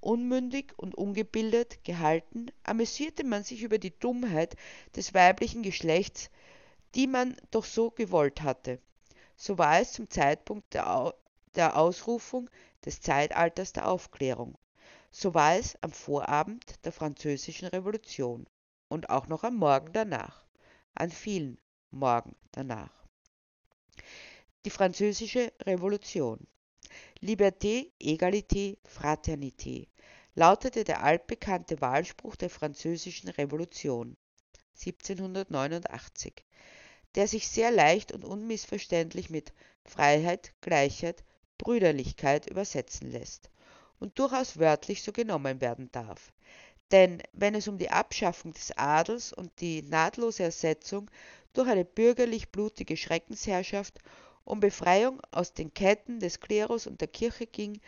Unmündig 0.00 0.72
und 0.78 0.94
ungebildet 0.94 1.84
gehalten, 1.84 2.50
amüsierte 2.62 3.24
man 3.24 3.44
sich 3.44 3.62
über 3.62 3.78
die 3.78 3.98
Dummheit 3.98 4.56
des 4.96 5.12
weiblichen 5.12 5.62
Geschlechts, 5.62 6.30
die 6.94 7.06
man 7.06 7.36
doch 7.50 7.64
so 7.64 7.90
gewollt 7.90 8.42
hatte. 8.42 8.80
So 9.36 9.58
war 9.58 9.80
es 9.80 9.92
zum 9.92 10.08
Zeitpunkt 10.10 10.72
der, 10.74 11.14
der 11.54 11.76
Ausrufung 11.76 12.48
des 12.84 13.00
Zeitalters 13.00 13.72
der 13.72 13.88
Aufklärung. 13.88 14.56
So 15.10 15.34
war 15.34 15.56
es 15.56 15.76
am 15.82 15.92
Vorabend 15.92 16.84
der 16.84 16.92
Französischen 16.92 17.68
Revolution 17.68 18.46
und 18.88 19.10
auch 19.10 19.26
noch 19.26 19.44
am 19.44 19.56
Morgen 19.56 19.92
danach, 19.92 20.44
an 20.94 21.10
vielen 21.10 21.58
Morgen 21.90 22.36
danach. 22.52 22.92
Die 24.64 24.70
Französische 24.70 25.52
Revolution. 25.62 26.46
Liberté, 27.20 27.92
Egalité, 28.00 28.78
Fraternité 28.84 29.88
lautete 30.34 30.84
der 30.84 31.02
altbekannte 31.02 31.80
Wahlspruch 31.80 32.36
der 32.36 32.50
Französischen 32.50 33.28
Revolution 33.28 34.16
1789 34.74 36.44
der 37.14 37.26
sich 37.26 37.48
sehr 37.48 37.70
leicht 37.70 38.12
und 38.12 38.24
unmissverständlich 38.24 39.30
mit 39.30 39.52
Freiheit, 39.84 40.52
Gleichheit, 40.60 41.24
Brüderlichkeit 41.58 42.48
übersetzen 42.48 43.10
lässt 43.10 43.50
und 43.98 44.18
durchaus 44.18 44.58
wörtlich 44.58 45.02
so 45.02 45.12
genommen 45.12 45.60
werden 45.60 45.90
darf. 45.92 46.32
Denn 46.90 47.22
wenn 47.32 47.54
es 47.54 47.68
um 47.68 47.78
die 47.78 47.90
Abschaffung 47.90 48.52
des 48.52 48.76
Adels 48.76 49.32
und 49.32 49.60
die 49.60 49.82
nahtlose 49.82 50.44
Ersetzung 50.44 51.10
durch 51.52 51.68
eine 51.68 51.84
bürgerlich 51.84 52.50
blutige 52.50 52.96
Schreckensherrschaft, 52.96 53.98
um 54.50 54.58
Befreiung 54.58 55.20
aus 55.30 55.52
den 55.52 55.72
Ketten 55.72 56.18
des 56.18 56.40
Klerus 56.40 56.88
und 56.88 57.00
der 57.00 57.08
Kirche 57.08 57.46
ging, 57.46 57.80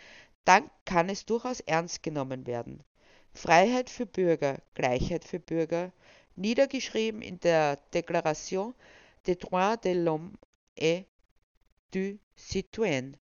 dann 0.44 0.70
kann 0.84 1.08
es 1.08 1.26
durchaus 1.26 1.58
ernst 1.60 2.04
genommen 2.04 2.46
werden. 2.46 2.84
Freiheit 3.34 3.90
für 3.90 4.06
Bürger, 4.06 4.62
Gleichheit 4.74 5.24
für 5.24 5.40
Bürger, 5.40 5.92
niedergeschrieben 6.36 7.20
in 7.20 7.40
der 7.40 7.76
Deklaration 7.92 8.74
des 9.26 9.38
droits 9.38 9.80
de 9.82 9.94
l'homme 9.94 10.34
et 10.76 11.06
du 11.90 12.18
citoyen, 12.36 13.16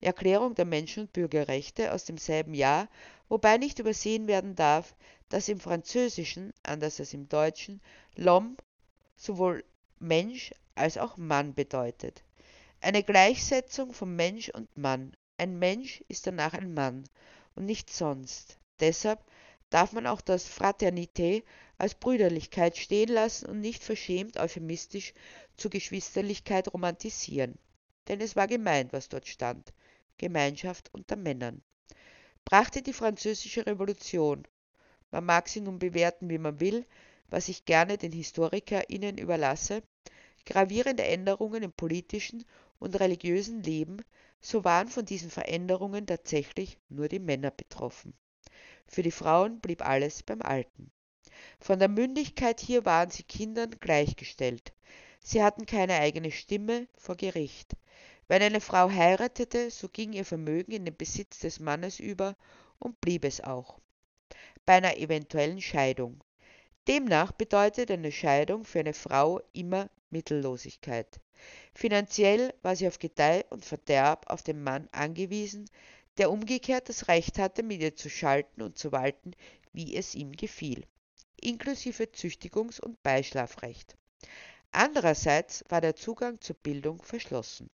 Erklärung 0.00 0.54
der 0.54 0.64
Menschen- 0.64 1.04
und 1.04 1.12
Bürgerrechte 1.12 1.92
aus 1.92 2.04
demselben 2.04 2.54
Jahr, 2.54 2.88
wobei 3.28 3.58
nicht 3.58 3.80
übersehen 3.80 4.28
werden 4.28 4.54
darf, 4.54 4.94
dass 5.28 5.48
im 5.48 5.58
Französischen, 5.58 6.52
anders 6.62 7.00
als 7.00 7.12
im 7.12 7.28
Deutschen, 7.28 7.80
l'homme 8.16 8.56
sowohl 9.16 9.64
Mensch 9.98 10.52
als 10.76 10.96
auch 10.96 11.16
Mann 11.16 11.54
bedeutet. 11.54 12.22
Eine 12.80 13.02
Gleichsetzung 13.02 13.92
von 13.92 14.14
Mensch 14.14 14.50
und 14.50 14.76
Mann. 14.76 15.16
Ein 15.36 15.58
Mensch 15.58 16.02
ist 16.06 16.26
danach 16.28 16.54
ein 16.54 16.74
Mann 16.74 17.04
und 17.56 17.66
nichts 17.66 17.98
sonst. 17.98 18.58
Deshalb 18.78 19.22
darf 19.68 19.92
man 19.92 20.06
auch 20.06 20.20
das 20.20 20.48
Fraternité 20.48 21.42
als 21.76 21.96
Brüderlichkeit 21.96 22.76
stehen 22.76 23.08
lassen 23.08 23.46
und 23.46 23.60
nicht 23.60 23.82
verschämt 23.82 24.36
euphemistisch 24.38 25.12
zur 25.56 25.72
Geschwisterlichkeit 25.72 26.72
romantisieren. 26.72 27.58
Denn 28.06 28.20
es 28.20 28.36
war 28.36 28.46
gemeint, 28.46 28.92
was 28.92 29.08
dort 29.08 29.26
stand. 29.26 29.74
Gemeinschaft 30.16 30.88
unter 30.94 31.16
Männern. 31.16 31.62
Brachte 32.44 32.80
die 32.80 32.92
französische 32.92 33.66
Revolution, 33.66 34.46
man 35.10 35.24
mag 35.24 35.48
sie 35.48 35.60
nun 35.60 35.78
bewerten, 35.78 36.30
wie 36.30 36.38
man 36.38 36.60
will, 36.60 36.86
was 37.28 37.48
ich 37.48 37.64
gerne 37.64 37.98
den 37.98 38.12
HistorikerInnen 38.12 39.18
überlasse, 39.18 39.82
gravierende 40.46 41.04
Änderungen 41.04 41.62
im 41.62 41.72
politischen 41.72 42.44
und 42.78 42.98
religiösen 43.00 43.62
Leben, 43.62 43.98
so 44.40 44.64
waren 44.64 44.88
von 44.88 45.04
diesen 45.04 45.30
Veränderungen 45.30 46.06
tatsächlich 46.06 46.78
nur 46.88 47.08
die 47.08 47.18
Männer 47.18 47.50
betroffen. 47.50 48.14
Für 48.86 49.02
die 49.02 49.10
Frauen 49.10 49.60
blieb 49.60 49.86
alles 49.86 50.22
beim 50.22 50.42
Alten. 50.42 50.90
Von 51.60 51.78
der 51.78 51.88
Mündigkeit 51.88 52.60
hier 52.60 52.84
waren 52.84 53.10
sie 53.10 53.22
Kindern 53.22 53.70
gleichgestellt. 53.80 54.72
Sie 55.20 55.42
hatten 55.42 55.66
keine 55.66 55.94
eigene 55.94 56.30
Stimme 56.30 56.88
vor 56.96 57.16
Gericht. 57.16 57.76
Wenn 58.28 58.42
eine 58.42 58.60
Frau 58.60 58.90
heiratete, 58.90 59.70
so 59.70 59.88
ging 59.88 60.12
ihr 60.12 60.24
Vermögen 60.24 60.72
in 60.72 60.84
den 60.84 60.96
Besitz 60.96 61.40
des 61.40 61.60
Mannes 61.60 61.98
über 61.98 62.36
und 62.78 63.00
blieb 63.00 63.24
es 63.24 63.40
auch. 63.40 63.78
Bei 64.66 64.74
einer 64.74 64.96
eventuellen 64.96 65.60
Scheidung. 65.60 66.22
Demnach 66.86 67.32
bedeutet 67.32 67.90
eine 67.90 68.12
Scheidung 68.12 68.64
für 68.64 68.80
eine 68.80 68.94
Frau 68.94 69.40
immer 69.52 69.90
Mittellosigkeit. 70.10 71.20
Finanziell 71.74 72.54
war 72.62 72.76
sie 72.76 72.88
auf 72.88 72.98
Gedeih 72.98 73.44
und 73.50 73.64
Verderb 73.64 74.30
auf 74.30 74.42
den 74.42 74.62
Mann 74.62 74.88
angewiesen, 74.92 75.68
der 76.16 76.30
umgekehrt 76.30 76.88
das 76.88 77.08
Recht 77.08 77.38
hatte, 77.38 77.62
mit 77.62 77.80
ihr 77.80 77.94
zu 77.94 78.10
schalten 78.10 78.62
und 78.62 78.78
zu 78.78 78.92
walten, 78.92 79.32
wie 79.72 79.96
es 79.96 80.14
ihm 80.14 80.32
gefiel 80.32 80.84
inklusive 81.40 82.04
Züchtigungs- 82.12 82.80
und 82.80 83.02
Beischlafrecht. 83.02 83.96
Andererseits 84.70 85.64
war 85.68 85.80
der 85.80 85.96
Zugang 85.96 86.40
zur 86.40 86.56
Bildung 86.56 87.02
verschlossen. 87.02 87.70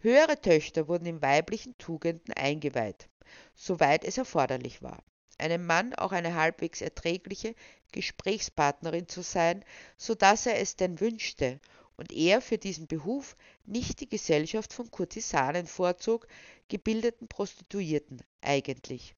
Höhere 0.00 0.40
Töchter 0.40 0.88
wurden 0.88 1.06
in 1.06 1.22
weiblichen 1.22 1.76
Tugenden 1.78 2.32
eingeweiht, 2.34 3.08
soweit 3.54 4.04
es 4.04 4.18
erforderlich 4.18 4.82
war. 4.82 5.04
Einem 5.38 5.66
Mann 5.66 5.94
auch 5.94 6.12
eine 6.12 6.34
halbwegs 6.34 6.80
erträgliche 6.80 7.54
Gesprächspartnerin 7.92 9.08
zu 9.08 9.22
sein, 9.22 9.64
so 9.96 10.14
dass 10.14 10.46
er 10.46 10.58
es 10.58 10.76
denn 10.76 11.00
wünschte 11.00 11.60
und 12.02 12.10
er 12.10 12.40
für 12.40 12.58
diesen 12.58 12.88
Behuf 12.88 13.36
nicht 13.64 14.00
die 14.00 14.08
Gesellschaft 14.08 14.72
von 14.72 14.90
Kurtisanen 14.90 15.68
vorzog, 15.68 16.26
gebildeten 16.66 17.28
Prostituierten 17.28 18.24
eigentlich. 18.40 19.14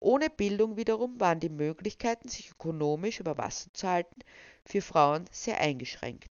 Ohne 0.00 0.28
Bildung 0.28 0.76
wiederum 0.76 1.18
waren 1.18 1.40
die 1.40 1.48
Möglichkeiten, 1.48 2.28
sich 2.28 2.50
ökonomisch 2.50 3.20
über 3.20 3.38
Wasser 3.38 3.72
zu 3.72 3.88
halten, 3.88 4.20
für 4.66 4.82
Frauen 4.82 5.24
sehr 5.32 5.58
eingeschränkt. 5.60 6.28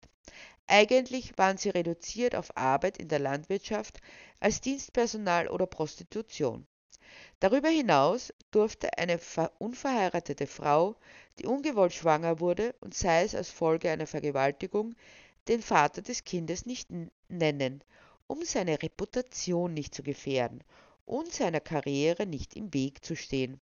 Eigentlich 0.66 1.38
waren 1.38 1.56
sie 1.56 1.70
reduziert 1.70 2.34
auf 2.34 2.54
Arbeit 2.54 2.98
in 2.98 3.08
der 3.08 3.20
Landwirtschaft 3.20 3.98
als 4.40 4.60
Dienstpersonal 4.60 5.48
oder 5.48 5.66
Prostitution. 5.66 6.66
Darüber 7.40 7.70
hinaus 7.70 8.34
durfte 8.50 8.98
eine 8.98 9.18
unverheiratete 9.58 10.46
Frau, 10.46 10.96
die 11.38 11.46
ungewollt 11.46 11.94
schwanger 11.94 12.40
wurde 12.40 12.74
und 12.80 12.92
sei 12.92 13.22
es 13.22 13.34
als 13.34 13.48
Folge 13.48 13.90
einer 13.90 14.06
Vergewaltigung, 14.06 14.94
den 15.48 15.62
Vater 15.62 16.02
des 16.02 16.24
Kindes 16.24 16.66
nicht 16.66 16.88
nennen, 17.28 17.82
um 18.26 18.44
seine 18.44 18.82
Reputation 18.82 19.74
nicht 19.74 19.94
zu 19.94 20.02
gefährden 20.02 20.62
und 21.06 21.32
seiner 21.32 21.60
Karriere 21.60 22.26
nicht 22.26 22.54
im 22.54 22.72
Weg 22.74 23.04
zu 23.04 23.16
stehen 23.16 23.60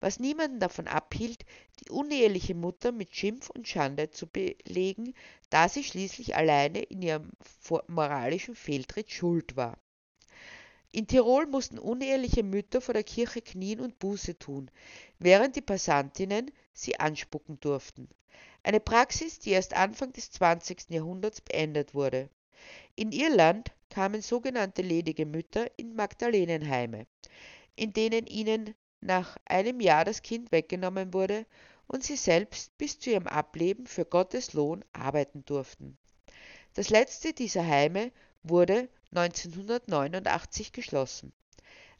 was 0.00 0.20
niemanden 0.20 0.60
davon 0.60 0.86
abhielt, 0.86 1.44
die 1.80 1.90
uneheliche 1.90 2.54
Mutter 2.54 2.92
mit 2.92 3.14
Schimpf 3.14 3.50
und 3.50 3.66
Schande 3.66 4.10
zu 4.10 4.26
belegen, 4.26 5.12
da 5.50 5.68
sie 5.68 5.82
schließlich 5.84 6.36
alleine 6.36 6.82
in 6.82 7.02
ihrem 7.02 7.30
moralischen 7.88 8.54
Fehltritt 8.54 9.10
schuld 9.10 9.56
war. 9.56 9.76
In 10.96 11.06
Tirol 11.06 11.44
mussten 11.44 11.78
uneheliche 11.78 12.42
Mütter 12.42 12.80
vor 12.80 12.94
der 12.94 13.04
Kirche 13.04 13.42
knien 13.42 13.80
und 13.80 13.98
Buße 13.98 14.38
tun, 14.38 14.70
während 15.18 15.54
die 15.54 15.60
Passantinnen 15.60 16.50
sie 16.72 16.98
anspucken 16.98 17.60
durften. 17.60 18.08
Eine 18.62 18.80
Praxis, 18.80 19.38
die 19.38 19.50
erst 19.50 19.74
Anfang 19.74 20.14
des 20.14 20.30
20. 20.30 20.88
Jahrhunderts 20.88 21.42
beendet 21.42 21.92
wurde. 21.92 22.30
In 22.94 23.12
Irland 23.12 23.72
kamen 23.90 24.22
sogenannte 24.22 24.80
ledige 24.80 25.26
Mütter 25.26 25.70
in 25.76 25.94
Magdalenenheime, 25.94 27.06
in 27.74 27.92
denen 27.92 28.26
ihnen 28.26 28.74
nach 29.02 29.36
einem 29.44 29.80
Jahr 29.80 30.06
das 30.06 30.22
Kind 30.22 30.50
weggenommen 30.50 31.12
wurde 31.12 31.44
und 31.88 32.04
sie 32.04 32.16
selbst 32.16 32.78
bis 32.78 32.98
zu 32.98 33.10
ihrem 33.10 33.26
Ableben 33.26 33.86
für 33.86 34.06
Gottes 34.06 34.54
Lohn 34.54 34.82
arbeiten 34.94 35.44
durften. 35.44 35.98
Das 36.72 36.88
letzte 36.88 37.34
dieser 37.34 37.66
Heime 37.66 38.12
wurde 38.42 38.88
1989 39.16 40.72
geschlossen. 40.72 41.32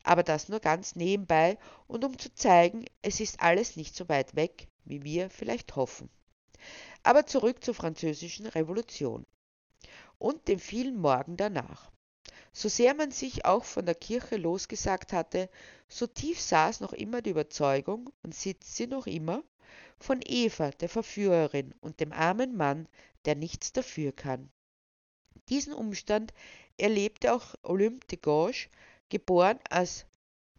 Aber 0.03 0.23
das 0.23 0.49
nur 0.49 0.61
ganz 0.61 0.95
nebenbei 0.95 1.59
und 1.87 2.05
um 2.05 2.19
zu 2.19 2.33
zeigen, 2.35 2.85
es 3.03 3.21
ist 3.21 3.41
alles 3.41 3.77
nicht 3.77 3.97
so 3.97 4.09
weit 4.09 4.37
weg, 4.37 4.69
wie 4.85 5.03
wir 5.03 5.31
vielleicht 5.31 5.77
hoffen. 5.77 6.09
Aber 7.03 7.27
zurück 7.27 7.65
zur 7.65 7.75
französischen 7.75 8.47
Revolution 8.47 9.27
und 10.19 10.49
dem 10.49 10.59
vielen 10.59 10.99
Morgen 10.99 11.37
danach. 11.37 11.91
So 12.53 12.69
sehr 12.69 12.95
man 12.95 13.11
sich 13.11 13.45
auch 13.45 13.65
von 13.65 13.85
der 13.85 13.95
Kirche 13.95 14.37
losgesagt 14.37 15.13
hatte, 15.13 15.51
so 15.89 16.07
tief 16.07 16.41
saß 16.41 16.81
noch 16.81 16.93
immer 16.93 17.21
die 17.21 17.31
Überzeugung 17.31 18.11
und 18.23 18.35
sitzt 18.35 18.77
sie 18.77 18.87
noch 18.87 19.07
immer 19.07 19.43
von 19.99 20.21
Eva, 20.25 20.71
der 20.71 20.89
Verführerin, 20.89 21.75
und 21.81 22.01
dem 22.01 22.13
armen 22.13 22.57
Mann, 22.57 22.89
der 23.25 23.35
nichts 23.35 23.73
dafür 23.73 24.13
kann. 24.13 24.51
Diesen 25.49 25.73
Umstand 25.73 26.33
erlebte 26.79 27.33
auch 27.33 27.55
Olympe 27.63 28.07
de 28.09 28.19
Gauche, 28.19 28.69
geboren 29.09 29.59
als 29.71 30.05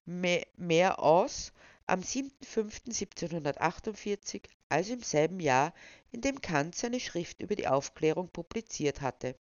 Mehr 0.06 1.00
aus 1.00 1.52
am 1.86 2.00
7.5.1748, 2.00 4.44
also 4.70 4.94
im 4.94 5.04
selben 5.04 5.40
Jahr, 5.40 5.74
in 6.12 6.22
dem 6.22 6.42
Kant 6.42 6.74
seine 6.76 7.00
Schrift 7.00 7.42
über 7.42 7.56
die 7.56 7.68
Aufklärung 7.68 8.30
publiziert 8.30 9.02
hatte 9.02 9.36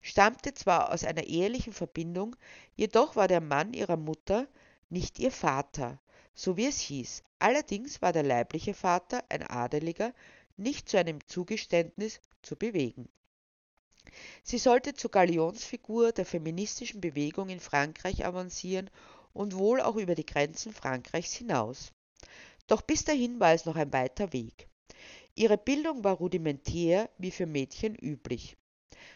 stammte 0.00 0.54
zwar 0.54 0.92
aus 0.92 1.04
einer 1.04 1.24
ehelichen 1.24 1.72
Verbindung, 1.72 2.36
jedoch 2.74 3.16
war 3.16 3.28
der 3.28 3.40
Mann 3.40 3.74
ihrer 3.74 3.96
Mutter 3.96 4.48
nicht 4.88 5.18
ihr 5.18 5.30
Vater, 5.30 6.00
so 6.34 6.56
wie 6.56 6.66
es 6.66 6.80
hieß. 6.80 7.22
Allerdings 7.38 8.02
war 8.02 8.12
der 8.12 8.22
leibliche 8.22 8.74
Vater, 8.74 9.24
ein 9.28 9.42
Adeliger, 9.42 10.12
nicht 10.56 10.88
zu 10.88 10.98
einem 10.98 11.26
Zugeständnis 11.26 12.20
zu 12.42 12.56
bewegen. 12.56 13.08
Sie 14.42 14.58
sollte 14.58 14.94
zur 14.94 15.10
Galionsfigur 15.10 16.12
der 16.12 16.26
feministischen 16.26 17.00
Bewegung 17.00 17.48
in 17.48 17.60
Frankreich 17.60 18.24
avancieren 18.24 18.90
und 19.32 19.56
wohl 19.56 19.80
auch 19.80 19.96
über 19.96 20.14
die 20.14 20.26
Grenzen 20.26 20.72
Frankreichs 20.72 21.34
hinaus. 21.34 21.92
Doch 22.66 22.82
bis 22.82 23.04
dahin 23.04 23.40
war 23.40 23.52
es 23.52 23.64
noch 23.64 23.76
ein 23.76 23.92
weiter 23.92 24.32
Weg. 24.32 24.68
Ihre 25.34 25.58
Bildung 25.58 26.04
war 26.04 26.14
rudimentär, 26.14 27.10
wie 27.18 27.30
für 27.30 27.46
Mädchen 27.46 27.94
üblich 27.94 28.56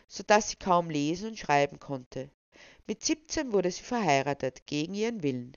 so 0.09 0.23
dass 0.23 0.51
sie 0.51 0.57
kaum 0.57 0.91
lesen 0.91 1.31
und 1.31 1.39
schreiben 1.39 1.79
konnte. 1.79 2.31
Mit 2.87 3.05
17 3.05 3.53
wurde 3.53 3.71
sie 3.71 3.83
verheiratet, 3.83 4.67
gegen 4.67 4.95
ihren 4.95 5.23
Willen. 5.23 5.57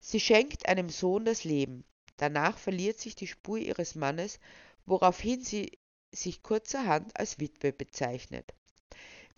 Sie 0.00 0.20
schenkt 0.20 0.68
einem 0.68 0.90
Sohn 0.90 1.24
das 1.24 1.44
Leben. 1.44 1.84
Danach 2.16 2.58
verliert 2.58 2.98
sich 2.98 3.14
die 3.14 3.26
Spur 3.26 3.58
ihres 3.58 3.94
Mannes, 3.94 4.38
woraufhin 4.86 5.42
sie 5.42 5.78
sich 6.12 6.42
kurzerhand 6.42 7.18
als 7.18 7.38
Witwe 7.40 7.72
bezeichnet. 7.72 8.54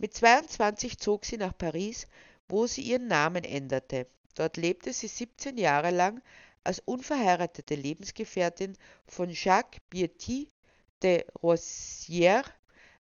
Mit 0.00 0.14
22 0.14 0.96
zog 0.98 1.26
sie 1.26 1.36
nach 1.36 1.58
Paris, 1.58 2.06
wo 2.48 2.66
sie 2.66 2.80
ihren 2.80 3.06
Namen 3.06 3.44
änderte. 3.44 4.06
Dort 4.34 4.56
lebte 4.56 4.94
sie 4.94 5.08
17 5.08 5.58
Jahre 5.58 5.90
lang 5.90 6.22
als 6.64 6.80
unverheiratete 6.80 7.74
Lebensgefährtin 7.74 8.78
von 9.06 9.28
Jacques 9.28 9.82
Bietti 9.90 10.48
de 11.02 11.26
Rozière 11.42 12.46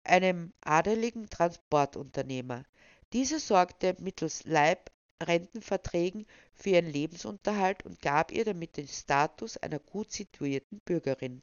einem 0.04 0.54
adeligen 0.62 1.28
Transportunternehmer. 1.28 2.64
Dieser 3.12 3.40
sorgte 3.40 3.94
mittels 3.98 4.44
Leibrentenverträgen 4.44 6.26
für 6.54 6.70
ihren 6.70 6.86
Lebensunterhalt 6.90 7.84
und 7.84 8.00
gab 8.00 8.32
ihr 8.32 8.46
damit 8.46 8.78
den 8.78 8.88
Status 8.88 9.58
einer 9.58 9.80
gut 9.80 10.12
situierten 10.12 10.80
Bürgerin. 10.86 11.42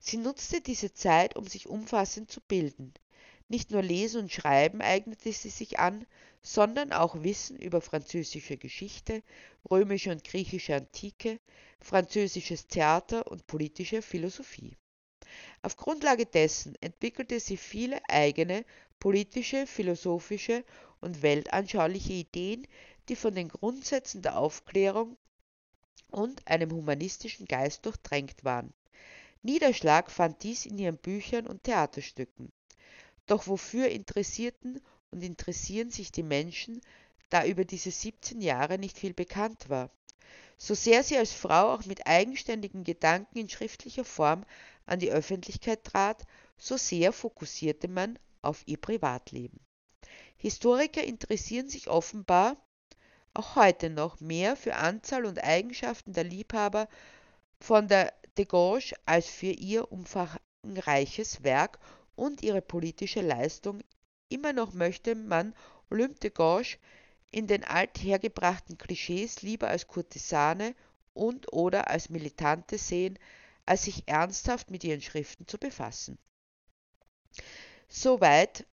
Sie 0.00 0.16
nutzte 0.16 0.60
diese 0.60 0.92
Zeit, 0.92 1.36
um 1.36 1.46
sich 1.46 1.68
umfassend 1.68 2.28
zu 2.28 2.40
bilden. 2.40 2.92
Nicht 3.54 3.70
nur 3.70 3.82
Lesen 3.82 4.22
und 4.22 4.32
Schreiben 4.32 4.80
eignete 4.80 5.32
sie 5.32 5.48
sich 5.48 5.78
an, 5.78 6.06
sondern 6.42 6.92
auch 6.92 7.22
Wissen 7.22 7.56
über 7.56 7.80
französische 7.80 8.56
Geschichte, 8.56 9.22
römische 9.70 10.10
und 10.10 10.24
griechische 10.24 10.74
Antike, 10.74 11.38
französisches 11.80 12.66
Theater 12.66 13.30
und 13.30 13.46
politische 13.46 14.02
Philosophie. 14.02 14.76
Auf 15.62 15.76
Grundlage 15.76 16.26
dessen 16.26 16.74
entwickelte 16.80 17.38
sie 17.38 17.56
viele 17.56 18.00
eigene 18.08 18.64
politische, 18.98 19.68
philosophische 19.68 20.64
und 21.00 21.22
weltanschauliche 21.22 22.12
Ideen, 22.12 22.66
die 23.08 23.14
von 23.14 23.36
den 23.36 23.50
Grundsätzen 23.50 24.20
der 24.20 24.36
Aufklärung 24.36 25.16
und 26.10 26.44
einem 26.48 26.72
humanistischen 26.72 27.46
Geist 27.46 27.86
durchtränkt 27.86 28.42
waren. 28.42 28.74
Niederschlag 29.42 30.10
fand 30.10 30.42
dies 30.42 30.66
in 30.66 30.76
ihren 30.76 30.98
Büchern 30.98 31.46
und 31.46 31.62
Theaterstücken. 31.62 32.50
Doch 33.26 33.46
wofür 33.46 33.88
interessierten 33.88 34.80
und 35.10 35.22
interessieren 35.22 35.90
sich 35.90 36.12
die 36.12 36.22
Menschen, 36.22 36.80
da 37.30 37.44
über 37.44 37.64
diese 37.64 37.90
17 37.90 38.40
Jahre 38.40 38.78
nicht 38.78 38.98
viel 38.98 39.14
bekannt 39.14 39.68
war? 39.68 39.90
So 40.58 40.74
sehr 40.74 41.02
sie 41.02 41.16
als 41.16 41.32
Frau 41.32 41.72
auch 41.72 41.84
mit 41.84 42.06
eigenständigen 42.06 42.84
Gedanken 42.84 43.38
in 43.38 43.48
schriftlicher 43.48 44.04
Form 44.04 44.44
an 44.86 44.98
die 44.98 45.10
Öffentlichkeit 45.10 45.84
trat, 45.84 46.22
so 46.56 46.76
sehr 46.76 47.12
fokussierte 47.12 47.88
man 47.88 48.18
auf 48.42 48.62
ihr 48.66 48.76
Privatleben. 48.76 49.58
Historiker 50.36 51.02
interessieren 51.02 51.68
sich 51.68 51.88
offenbar 51.88 52.56
auch 53.32 53.56
heute 53.56 53.90
noch 53.90 54.20
mehr 54.20 54.56
für 54.56 54.76
Anzahl 54.76 55.24
und 55.24 55.42
Eigenschaften 55.42 56.12
der 56.12 56.24
Liebhaber 56.24 56.88
von 57.60 57.88
der 57.88 58.12
de 58.36 58.44
Gauche 58.44 58.94
als 59.06 59.26
für 59.26 59.46
ihr 59.50 59.90
umfangreiches 59.90 61.42
Werk 61.42 61.78
und 62.16 62.42
ihre 62.42 62.62
politische 62.62 63.20
Leistung. 63.20 63.82
Immer 64.28 64.52
noch 64.52 64.72
möchte 64.72 65.14
man 65.14 65.54
Olympe 65.90 66.20
de 66.20 66.30
Gauche 66.30 66.78
in 67.30 67.46
den 67.46 67.64
althergebrachten 67.64 68.78
Klischees 68.78 69.42
lieber 69.42 69.68
als 69.68 69.86
Kurtisane 69.86 70.74
und 71.12 71.52
oder 71.52 71.88
als 71.88 72.10
Militante 72.10 72.78
sehen, 72.78 73.18
als 73.66 73.84
sich 73.84 74.06
ernsthaft 74.06 74.70
mit 74.70 74.84
ihren 74.84 75.00
Schriften 75.00 75.48
zu 75.48 75.58
befassen. 75.58 76.18
Soweit 77.88 78.66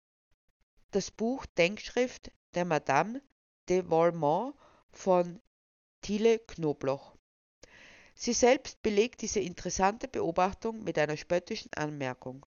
das 0.90 1.10
Buch 1.10 1.46
Denkschrift 1.46 2.30
der 2.54 2.64
Madame 2.64 3.20
de 3.68 3.88
Valmont 3.88 4.54
von 4.90 5.40
Thiele 6.00 6.38
Knobloch. 6.38 7.14
Sie 8.14 8.32
selbst 8.32 8.82
belegt 8.82 9.22
diese 9.22 9.40
interessante 9.40 10.08
Beobachtung 10.08 10.82
mit 10.82 10.98
einer 10.98 11.16
spöttischen 11.16 11.72
Anmerkung. 11.74 12.44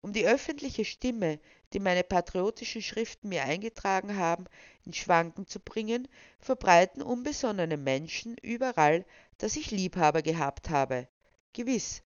Um 0.00 0.12
die 0.12 0.26
öffentliche 0.26 0.84
Stimme, 0.84 1.40
die 1.72 1.80
meine 1.80 2.04
patriotischen 2.04 2.82
Schriften 2.82 3.28
mir 3.28 3.42
eingetragen 3.44 4.16
haben, 4.16 4.44
in 4.84 4.94
Schwanken 4.94 5.46
zu 5.46 5.60
bringen, 5.60 6.08
verbreiten 6.40 7.02
unbesonnene 7.02 7.76
Menschen 7.76 8.36
überall, 8.42 9.04
dass 9.38 9.56
ich 9.56 9.70
Liebhaber 9.70 10.22
gehabt 10.22 10.70
habe. 10.70 11.08
Gewiss, 11.52 12.02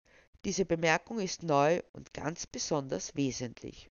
diese 0.45 0.65
Bemerkung 0.65 1.19
ist 1.19 1.43
neu 1.43 1.81
und 1.93 2.15
ganz 2.15 2.47
besonders 2.47 3.17
wesentlich. 3.17 3.91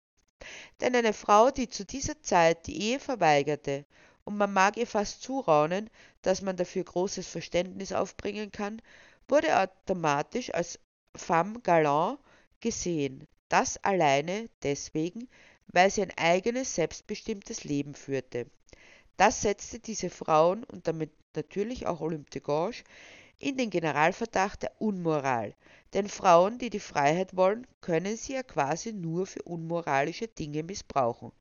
Denn 0.82 0.96
eine 0.96 1.14
Frau, 1.14 1.50
die 1.50 1.70
zu 1.70 1.86
dieser 1.86 2.22
Zeit 2.22 2.68
die 2.68 2.82
Ehe 2.82 3.00
verweigerte, 3.00 3.86
und 4.26 4.38
man 4.38 4.54
mag 4.54 4.76
ihr 4.78 4.88
fast 4.88 5.22
zuraunen, 5.22 5.90
dass 6.22 6.42
man 6.42 6.58
dafür 6.58 6.84
großes 6.84 7.28
Verständnis 7.28 7.94
aufbringen 7.94 8.52
kann, 8.52 8.82
wurde 9.28 9.58
automatisch 9.60 10.54
als 10.54 10.80
femme 11.16 11.60
galant 11.62 12.20
gesehen, 12.60 13.28
das 13.50 13.78
alleine 13.84 14.50
deswegen, 14.64 15.28
weil 15.68 15.90
sie 15.92 16.02
ein 16.02 16.14
eigenes, 16.18 16.76
selbstbestimmtes 16.76 17.64
Leben 17.64 17.96
führte. 17.96 18.48
Das 19.18 19.42
setzte 19.42 19.80
diese 19.80 20.10
Frauen 20.10 20.64
und 20.64 20.88
damit 20.88 21.12
natürlich 21.36 21.88
auch 21.88 22.02
Olympe 22.02 22.30
de 22.32 22.42
Gouges 22.42 22.84
in 23.40 23.58
den 23.58 23.70
Generalverdacht 23.70 24.64
der 24.64 24.72
Unmoral, 24.80 25.54
denn 25.94 26.10
Frauen, 26.10 26.58
die 26.58 26.70
die 26.70 26.80
Freiheit 26.80 27.36
wollen, 27.36 27.68
können 27.82 28.18
sie 28.18 28.34
ja 28.34 28.44
quasi 28.44 28.94
nur 28.94 29.26
für 29.26 29.42
unmoralische 29.44 30.28
Dinge 30.28 30.64
missbrauchen. 30.64 31.32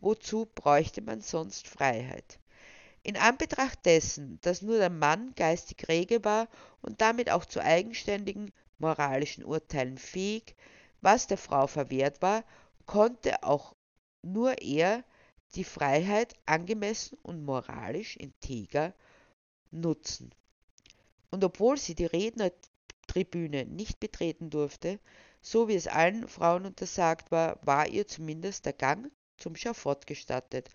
Wozu 0.00 0.46
bräuchte 0.54 1.02
man 1.02 1.20
sonst 1.20 1.66
Freiheit? 1.66 2.38
In 3.02 3.16
Anbetracht 3.16 3.84
dessen, 3.86 4.38
dass 4.42 4.62
nur 4.62 4.78
der 4.78 4.90
Mann 4.90 5.32
geistig 5.34 5.88
rege 5.88 6.22
war 6.24 6.48
und 6.82 7.00
damit 7.00 7.30
auch 7.30 7.44
zu 7.46 7.62
eigenständigen 7.62 8.52
moralischen 8.78 9.44
Urteilen 9.44 9.98
fähig, 9.98 10.54
was 11.00 11.26
der 11.26 11.38
Frau 11.38 11.66
verwehrt 11.66 12.22
war, 12.22 12.44
konnte 12.86 13.42
auch 13.42 13.74
nur 14.22 14.62
er 14.62 15.04
die 15.54 15.64
Freiheit 15.64 16.34
angemessen 16.46 17.18
und 17.22 17.44
moralisch 17.44 18.16
integer 18.16 18.94
nutzen. 19.70 20.34
Und 21.30 21.44
obwohl 21.44 21.76
sie 21.76 21.94
die 21.94 22.06
Rednertribüne 22.06 23.66
nicht 23.66 24.00
betreten 24.00 24.50
durfte, 24.50 24.98
so 25.40 25.68
wie 25.68 25.74
es 25.74 25.86
allen 25.86 26.26
Frauen 26.28 26.66
untersagt 26.66 27.30
war, 27.30 27.58
war 27.64 27.88
ihr 27.88 28.06
zumindest 28.06 28.66
der 28.66 28.74
Gang 28.74 29.10
zum 29.38 29.56
Schafott 29.56 30.06
gestattet, 30.06 30.68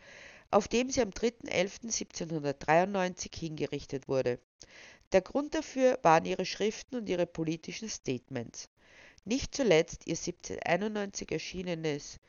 auf 0.52 0.68
dem 0.68 0.90
sie 0.90 1.02
am 1.02 1.10
3.11.1793 1.10 3.38
hingerichtet 3.38 4.08
wurde. 4.08 4.40
Der 5.12 5.22
Grund 5.22 5.54
dafür 5.54 6.00
waren 6.02 6.26
ihre 6.26 6.46
Schriften 6.46 6.96
und 6.96 7.08
ihre 7.08 7.28
politischen 7.28 7.90
Statements. 7.90 8.70
Nicht 9.28 9.56
zuletzt 9.56 10.06
ihr 10.06 10.16
1791 10.16 11.32
erschienenes 11.32 12.20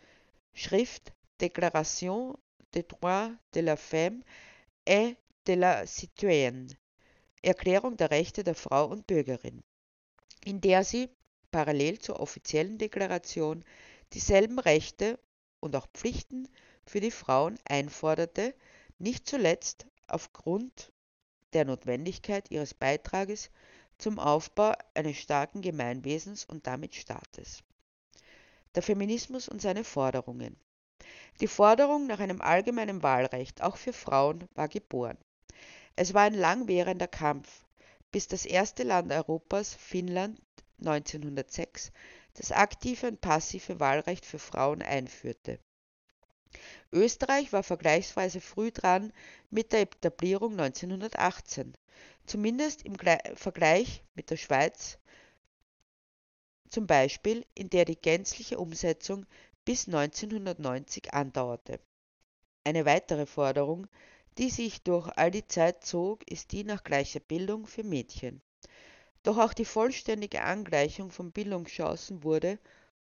Schrift 0.54 1.12
Déclaration 1.42 2.38
des 2.72 2.86
droits 2.88 3.36
de 3.54 3.60
la 3.60 3.76
femme 3.76 4.24
et 4.86 5.14
de 5.46 5.56
la 5.56 5.86
citoyenne, 5.86 6.68
Erklärung 7.42 7.98
der 7.98 8.10
Rechte 8.10 8.44
der 8.44 8.54
Frau 8.54 8.86
und 8.86 9.06
Bürgerin, 9.06 9.62
in 10.42 10.62
der 10.62 10.84
sie 10.84 11.10
parallel 11.50 11.98
zur 11.98 12.18
offiziellen 12.18 12.78
Deklaration 12.78 13.62
dieselben 14.14 14.58
Rechte 14.58 15.18
und 15.60 15.76
auch 15.76 15.88
Pflichten 15.92 16.48
für 16.86 17.00
die 17.00 17.10
Frauen 17.10 17.58
einforderte, 17.66 18.54
nicht 18.98 19.28
zuletzt 19.28 19.86
aufgrund 20.06 20.92
der 21.52 21.66
Notwendigkeit 21.66 22.50
ihres 22.50 22.72
Beitrages 22.72 23.50
zum 23.98 24.18
Aufbau 24.18 24.74
eines 24.94 25.18
starken 25.18 25.62
Gemeinwesens 25.62 26.44
und 26.44 26.66
damit 26.66 26.94
Staates. 26.94 27.62
Der 28.74 28.82
Feminismus 28.82 29.48
und 29.48 29.62
seine 29.62 29.84
Forderungen. 29.84 30.56
Die 31.40 31.48
Forderung 31.48 32.06
nach 32.06 32.20
einem 32.20 32.40
allgemeinen 32.40 33.02
Wahlrecht 33.02 33.62
auch 33.62 33.76
für 33.76 33.92
Frauen 33.92 34.48
war 34.54 34.68
geboren. 34.68 35.18
Es 35.94 36.14
war 36.14 36.22
ein 36.22 36.34
langwährender 36.34 37.08
Kampf, 37.08 37.64
bis 38.12 38.28
das 38.28 38.44
erste 38.44 38.82
Land 38.82 39.12
Europas, 39.12 39.74
Finnland, 39.74 40.40
1906 40.78 41.92
das 42.36 42.52
aktive 42.52 43.08
und 43.08 43.20
passive 43.20 43.80
Wahlrecht 43.80 44.26
für 44.26 44.38
Frauen 44.38 44.82
einführte. 44.82 45.58
Österreich 46.92 47.52
war 47.52 47.62
vergleichsweise 47.62 48.40
früh 48.40 48.70
dran 48.70 49.12
mit 49.50 49.72
der 49.72 49.82
Etablierung 49.82 50.52
1918 50.52 51.76
zumindest 52.26 52.82
im 52.82 52.96
Vergleich 53.34 54.02
mit 54.14 54.30
der 54.30 54.36
Schweiz 54.36 54.98
zum 56.68 56.86
Beispiel, 56.86 57.46
in 57.54 57.70
der 57.70 57.84
die 57.84 57.96
gänzliche 57.96 58.58
Umsetzung 58.58 59.24
bis 59.64 59.86
1990 59.86 61.14
andauerte. 61.14 61.78
Eine 62.64 62.84
weitere 62.84 63.24
Forderung, 63.24 63.86
die 64.38 64.50
sich 64.50 64.82
durch 64.82 65.08
all 65.16 65.30
die 65.30 65.46
Zeit 65.46 65.84
zog, 65.84 66.28
ist 66.28 66.52
die 66.52 66.64
nach 66.64 66.82
gleicher 66.82 67.20
Bildung 67.20 67.66
für 67.66 67.84
Mädchen. 67.84 68.42
Doch 69.22 69.38
auch 69.38 69.54
die 69.54 69.64
vollständige 69.64 70.42
Angleichung 70.42 71.10
von 71.10 71.32
Bildungschancen 71.32 72.24
wurde, 72.24 72.58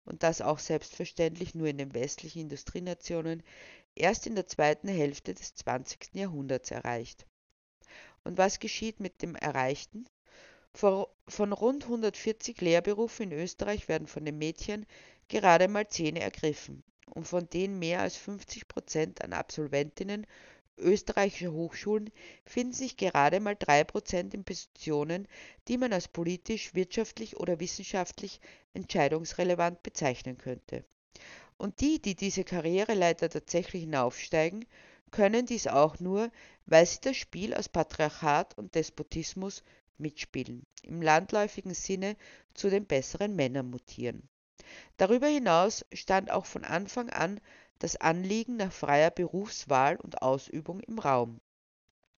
und 0.06 0.24
das 0.24 0.42
auch 0.42 0.60
selbstverständlich 0.60 1.56
nur 1.56 1.68
in 1.68 1.78
den 1.78 1.94
westlichen 1.94 2.42
Industrienationen, 2.42 3.44
erst 3.96 4.28
in 4.28 4.36
der 4.36 4.48
zweiten 4.48 4.88
Hälfte 4.88 5.34
des 5.34 5.56
20. 5.56 6.14
Jahrhunderts 6.14 6.72
erreicht. 6.72 7.26
Und 8.24 8.38
was 8.38 8.60
geschieht 8.60 9.00
mit 9.00 9.22
dem 9.22 9.36
Erreichten? 9.36 10.06
Von 10.74 11.54
rund 11.54 11.84
140 11.84 12.62
Lehrberufen 12.62 13.32
in 13.32 13.40
Österreich 13.40 13.88
werden 13.88 14.08
von 14.08 14.24
den 14.24 14.38
Mädchen 14.38 14.86
gerade 15.28 15.68
mal 15.68 15.88
10 15.88 16.16
ergriffen 16.16 16.84
und 17.08 17.28
von 17.28 17.50
denen 17.50 17.78
mehr 17.80 18.02
als 18.02 18.16
50 18.16 18.68
Prozent 18.68 19.22
an 19.22 19.34
Absolventinnen 19.34 20.26
österreichischer 20.78 21.52
Hochschulen 21.52 22.10
finden 22.46 22.74
sich 22.74 22.98
gerade 22.98 23.40
mal 23.40 23.56
3 23.58 23.84
Prozent 23.84 24.34
in 24.34 24.44
Positionen, 24.44 25.28
die 25.68 25.78
man 25.78 25.94
als 25.94 26.08
politisch, 26.08 26.74
wirtschaftlich 26.74 27.38
oder 27.38 27.60
wissenschaftlich 27.60 28.40
entscheidungsrelevant 28.74 29.84
bezeichnen 29.84 30.38
könnte. 30.38 30.84
Und 31.58 31.80
die, 31.82 32.02
die 32.02 32.16
diese 32.16 32.44
Karriereleiter 32.44 33.30
tatsächlich 33.30 33.84
hinaufsteigen, 33.84 34.66
können 35.12 35.46
dies 35.46 35.68
auch 35.68 36.00
nur, 36.00 36.32
weil 36.66 36.86
sie 36.86 37.00
das 37.02 37.18
Spiel 37.18 37.54
aus 37.54 37.70
Patriarchat 37.70 38.58
und 38.58 38.74
Despotismus 38.76 39.64
mitspielen, 39.98 40.64
im 40.84 41.02
landläufigen 41.02 41.74
Sinne 41.74 42.16
zu 42.54 42.70
den 42.70 42.86
besseren 42.86 43.36
Männern 43.36 43.70
mutieren. 43.70 44.28
Darüber 44.98 45.28
hinaus 45.28 45.86
stand 45.94 46.32
auch 46.32 46.46
von 46.46 46.64
Anfang 46.64 47.10
an 47.10 47.42
das 47.82 47.96
Anliegen 47.96 48.58
nach 48.58 48.72
freier 48.72 49.10
Berufswahl 49.10 49.96
und 49.96 50.22
Ausübung 50.22 50.82
im 50.82 51.00
Raum, 51.00 51.42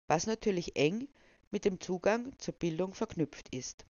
was 0.09 0.27
natürlich 0.27 0.75
eng 0.77 1.07
mit 1.53 1.65
dem 1.65 1.81
Zugang 1.81 2.37
zur 2.39 2.55
Bildung 2.55 2.95
verknüpft 2.95 3.55
ist. 3.55 3.87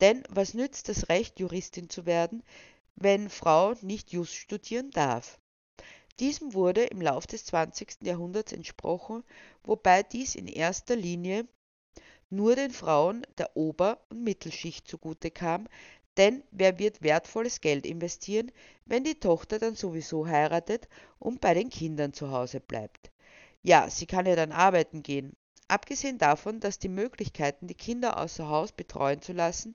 Denn 0.00 0.22
was 0.28 0.54
nützt 0.54 0.88
das 0.88 1.08
Recht, 1.08 1.40
Juristin 1.40 1.90
zu 1.90 2.06
werden, 2.06 2.44
wenn 2.94 3.28
Frau 3.28 3.74
nicht 3.82 4.12
Just 4.12 4.34
studieren 4.34 4.92
darf? 4.92 5.40
Diesem 6.20 6.54
wurde 6.54 6.84
im 6.84 7.00
Lauf 7.00 7.26
des 7.26 7.44
20. 7.46 8.02
Jahrhunderts 8.02 8.52
entsprochen, 8.52 9.24
wobei 9.64 10.04
dies 10.04 10.36
in 10.36 10.46
erster 10.46 10.94
Linie 10.94 11.48
nur 12.28 12.54
den 12.54 12.70
Frauen 12.70 13.26
der 13.36 13.56
Ober- 13.56 14.00
und 14.10 14.22
Mittelschicht 14.22 14.86
zugute 14.86 15.32
kam, 15.32 15.66
denn 16.16 16.42
wer 16.50 16.78
wird 16.78 17.02
wertvolles 17.02 17.60
Geld 17.60 17.86
investieren, 17.86 18.52
wenn 18.86 19.04
die 19.04 19.18
Tochter 19.18 19.58
dann 19.58 19.74
sowieso 19.74 20.26
heiratet 20.26 20.88
und 21.18 21.40
bei 21.40 21.54
den 21.54 21.70
Kindern 21.70 22.12
zu 22.12 22.30
Hause 22.30 22.60
bleibt? 22.60 23.10
Ja, 23.62 23.90
sie 23.90 24.06
kann 24.06 24.26
ja 24.26 24.36
dann 24.36 24.52
arbeiten 24.52 25.02
gehen. 25.02 25.36
Abgesehen 25.68 26.18
davon, 26.18 26.60
dass 26.60 26.78
die 26.78 26.88
Möglichkeiten, 26.88 27.66
die 27.66 27.74
Kinder 27.74 28.18
außer 28.18 28.48
Haus 28.48 28.72
betreuen 28.72 29.22
zu 29.22 29.32
lassen, 29.32 29.74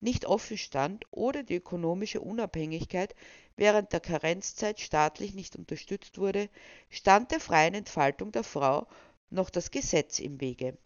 nicht 0.00 0.26
offen 0.26 0.58
stand 0.58 1.04
oder 1.10 1.42
die 1.42 1.56
ökonomische 1.56 2.20
Unabhängigkeit 2.20 3.14
während 3.56 3.92
der 3.92 4.00
Karenzzeit 4.00 4.80
staatlich 4.80 5.34
nicht 5.34 5.56
unterstützt 5.56 6.18
wurde, 6.18 6.48
stand 6.90 7.30
der 7.30 7.40
freien 7.40 7.74
Entfaltung 7.74 8.32
der 8.32 8.44
Frau 8.44 8.86
noch 9.30 9.50
das 9.50 9.70
Gesetz 9.70 10.18
im 10.18 10.40
Wege. 10.40 10.76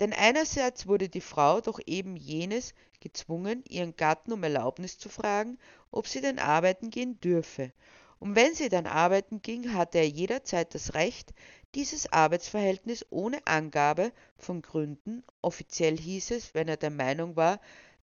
Denn 0.00 0.12
einerseits 0.12 0.86
wurde 0.86 1.08
die 1.08 1.20
Frau 1.20 1.60
durch 1.60 1.80
eben 1.86 2.16
jenes 2.16 2.74
gezwungen, 3.00 3.64
ihren 3.68 3.96
Gatten 3.96 4.32
um 4.32 4.42
Erlaubnis 4.42 4.98
zu 4.98 5.08
fragen, 5.08 5.58
ob 5.90 6.06
sie 6.06 6.20
denn 6.20 6.38
arbeiten 6.38 6.90
gehen 6.90 7.18
dürfe. 7.20 7.72
Und 8.18 8.36
wenn 8.36 8.54
sie 8.54 8.68
dann 8.68 8.86
arbeiten 8.86 9.42
ging, 9.42 9.74
hatte 9.74 9.98
er 9.98 10.08
jederzeit 10.08 10.74
das 10.74 10.94
Recht, 10.94 11.34
dieses 11.74 12.12
Arbeitsverhältnis 12.12 13.04
ohne 13.10 13.46
Angabe 13.46 14.12
von 14.36 14.62
Gründen, 14.62 15.24
offiziell 15.40 15.98
hieß 15.98 16.30
es, 16.32 16.54
wenn 16.54 16.68
er 16.68 16.76
der 16.76 16.90
Meinung 16.90 17.34
war, 17.36 17.60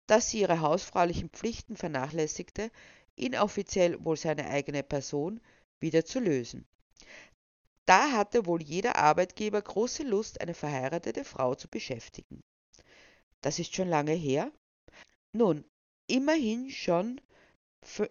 dass 0.07 0.29
sie 0.29 0.41
ihre 0.41 0.59
hausfraulichen 0.59 1.29
Pflichten 1.29 1.77
vernachlässigte, 1.77 2.71
inoffiziell 3.15 4.03
wohl 4.03 4.17
seine 4.17 4.47
eigene 4.47 4.83
Person, 4.83 5.39
wieder 5.79 6.03
zu 6.03 6.19
lösen. 6.19 6.65
Da 7.89 8.11
hatte 8.11 8.45
wohl 8.45 8.61
jeder 8.61 8.97
Arbeitgeber 8.97 9.59
große 9.59 10.03
Lust, 10.03 10.41
eine 10.41 10.53
verheiratete 10.53 11.25
Frau 11.25 11.55
zu 11.55 11.67
beschäftigen. 11.67 12.43
Das 13.41 13.57
ist 13.57 13.73
schon 13.73 13.89
lange 13.89 14.11
her? 14.11 14.51
Nun, 15.31 15.65
immerhin 16.05 16.69
schon 16.69 17.19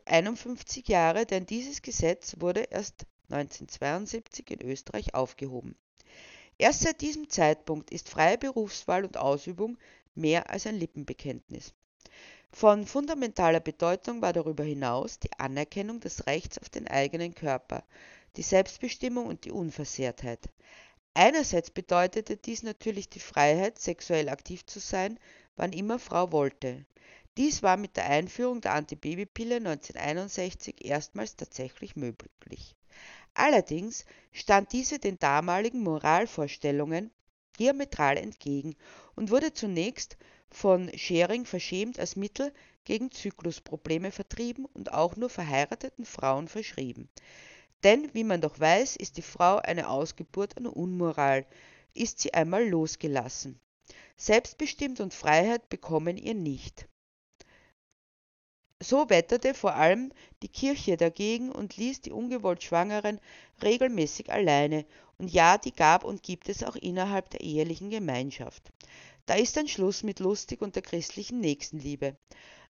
51 0.04 0.88
Jahre, 0.88 1.26
denn 1.26 1.46
dieses 1.46 1.80
Gesetz 1.80 2.40
wurde 2.40 2.62
erst 2.62 3.06
1972 3.28 4.50
in 4.50 4.62
Österreich 4.62 5.14
aufgehoben. 5.14 5.76
Erst 6.58 6.80
seit 6.80 7.00
diesem 7.00 7.30
Zeitpunkt 7.30 7.92
ist 7.92 8.08
freie 8.08 8.36
Berufswahl 8.36 9.04
und 9.04 9.16
Ausübung 9.16 9.78
mehr 10.16 10.50
als 10.50 10.66
ein 10.66 10.74
Lippenbekenntnis. 10.74 11.72
Von 12.50 12.84
fundamentaler 12.84 13.60
Bedeutung 13.60 14.22
war 14.22 14.32
darüber 14.32 14.64
hinaus 14.64 15.20
die 15.20 15.30
Anerkennung 15.38 16.00
des 16.00 16.26
Rechts 16.26 16.58
auf 16.58 16.68
den 16.68 16.88
eigenen 16.88 17.32
Körper, 17.32 17.84
die 18.36 18.42
Selbstbestimmung 18.42 19.26
und 19.26 19.44
die 19.44 19.52
Unversehrtheit. 19.52 20.48
Einerseits 21.14 21.70
bedeutete 21.70 22.36
dies 22.36 22.62
natürlich 22.62 23.08
die 23.08 23.20
Freiheit, 23.20 23.78
sexuell 23.78 24.28
aktiv 24.28 24.64
zu 24.66 24.78
sein, 24.78 25.18
wann 25.56 25.72
immer 25.72 25.98
Frau 25.98 26.30
wollte. 26.32 26.84
Dies 27.36 27.62
war 27.62 27.76
mit 27.76 27.96
der 27.96 28.06
Einführung 28.06 28.60
der 28.60 28.74
Antibabypille 28.74 29.56
1961 29.56 30.84
erstmals 30.84 31.36
tatsächlich 31.36 31.96
möglich. 31.96 32.76
Allerdings 33.34 34.04
stand 34.32 34.72
diese 34.72 34.98
den 34.98 35.18
damaligen 35.18 35.80
Moralvorstellungen 35.80 37.10
diametral 37.58 38.16
entgegen 38.16 38.74
und 39.14 39.30
wurde 39.30 39.52
zunächst 39.52 40.16
von 40.50 40.90
Schering 40.96 41.44
verschämt 41.44 41.98
als 41.98 42.16
Mittel 42.16 42.52
gegen 42.84 43.10
Zyklusprobleme 43.10 44.10
vertrieben 44.10 44.64
und 44.64 44.92
auch 44.92 45.16
nur 45.16 45.28
verheirateten 45.28 46.04
Frauen 46.04 46.48
verschrieben. 46.48 47.08
Denn, 47.84 48.12
wie 48.12 48.24
man 48.24 48.40
doch 48.40 48.58
weiß, 48.58 48.96
ist 48.96 49.16
die 49.16 49.22
Frau 49.22 49.56
eine 49.56 49.88
Ausgeburt 49.88 50.56
einer 50.56 50.76
Unmoral, 50.76 51.46
ist 51.94 52.18
sie 52.18 52.34
einmal 52.34 52.68
losgelassen. 52.68 53.60
Selbstbestimmt 54.16 55.00
und 55.00 55.14
Freiheit 55.14 55.68
bekommen 55.68 56.16
ihr 56.16 56.34
nicht. 56.34 56.88
So 58.80 59.10
wetterte 59.10 59.54
vor 59.54 59.74
allem 59.74 60.12
die 60.42 60.48
Kirche 60.48 60.96
dagegen 60.96 61.50
und 61.50 61.76
ließ 61.76 62.00
die 62.00 62.12
ungewollt 62.12 62.62
Schwangeren 62.62 63.20
regelmäßig 63.62 64.30
alleine, 64.30 64.86
und 65.18 65.32
ja, 65.32 65.58
die 65.58 65.72
gab 65.72 66.04
und 66.04 66.22
gibt 66.22 66.48
es 66.48 66.62
auch 66.62 66.76
innerhalb 66.76 67.28
der 67.30 67.40
ehelichen 67.40 67.90
Gemeinschaft. 67.90 68.72
Da 69.26 69.34
ist 69.34 69.56
dann 69.56 69.66
Schluss 69.66 70.04
mit 70.04 70.20
lustig 70.20 70.62
und 70.62 70.76
der 70.76 70.82
christlichen 70.82 71.40
Nächstenliebe. 71.40 72.16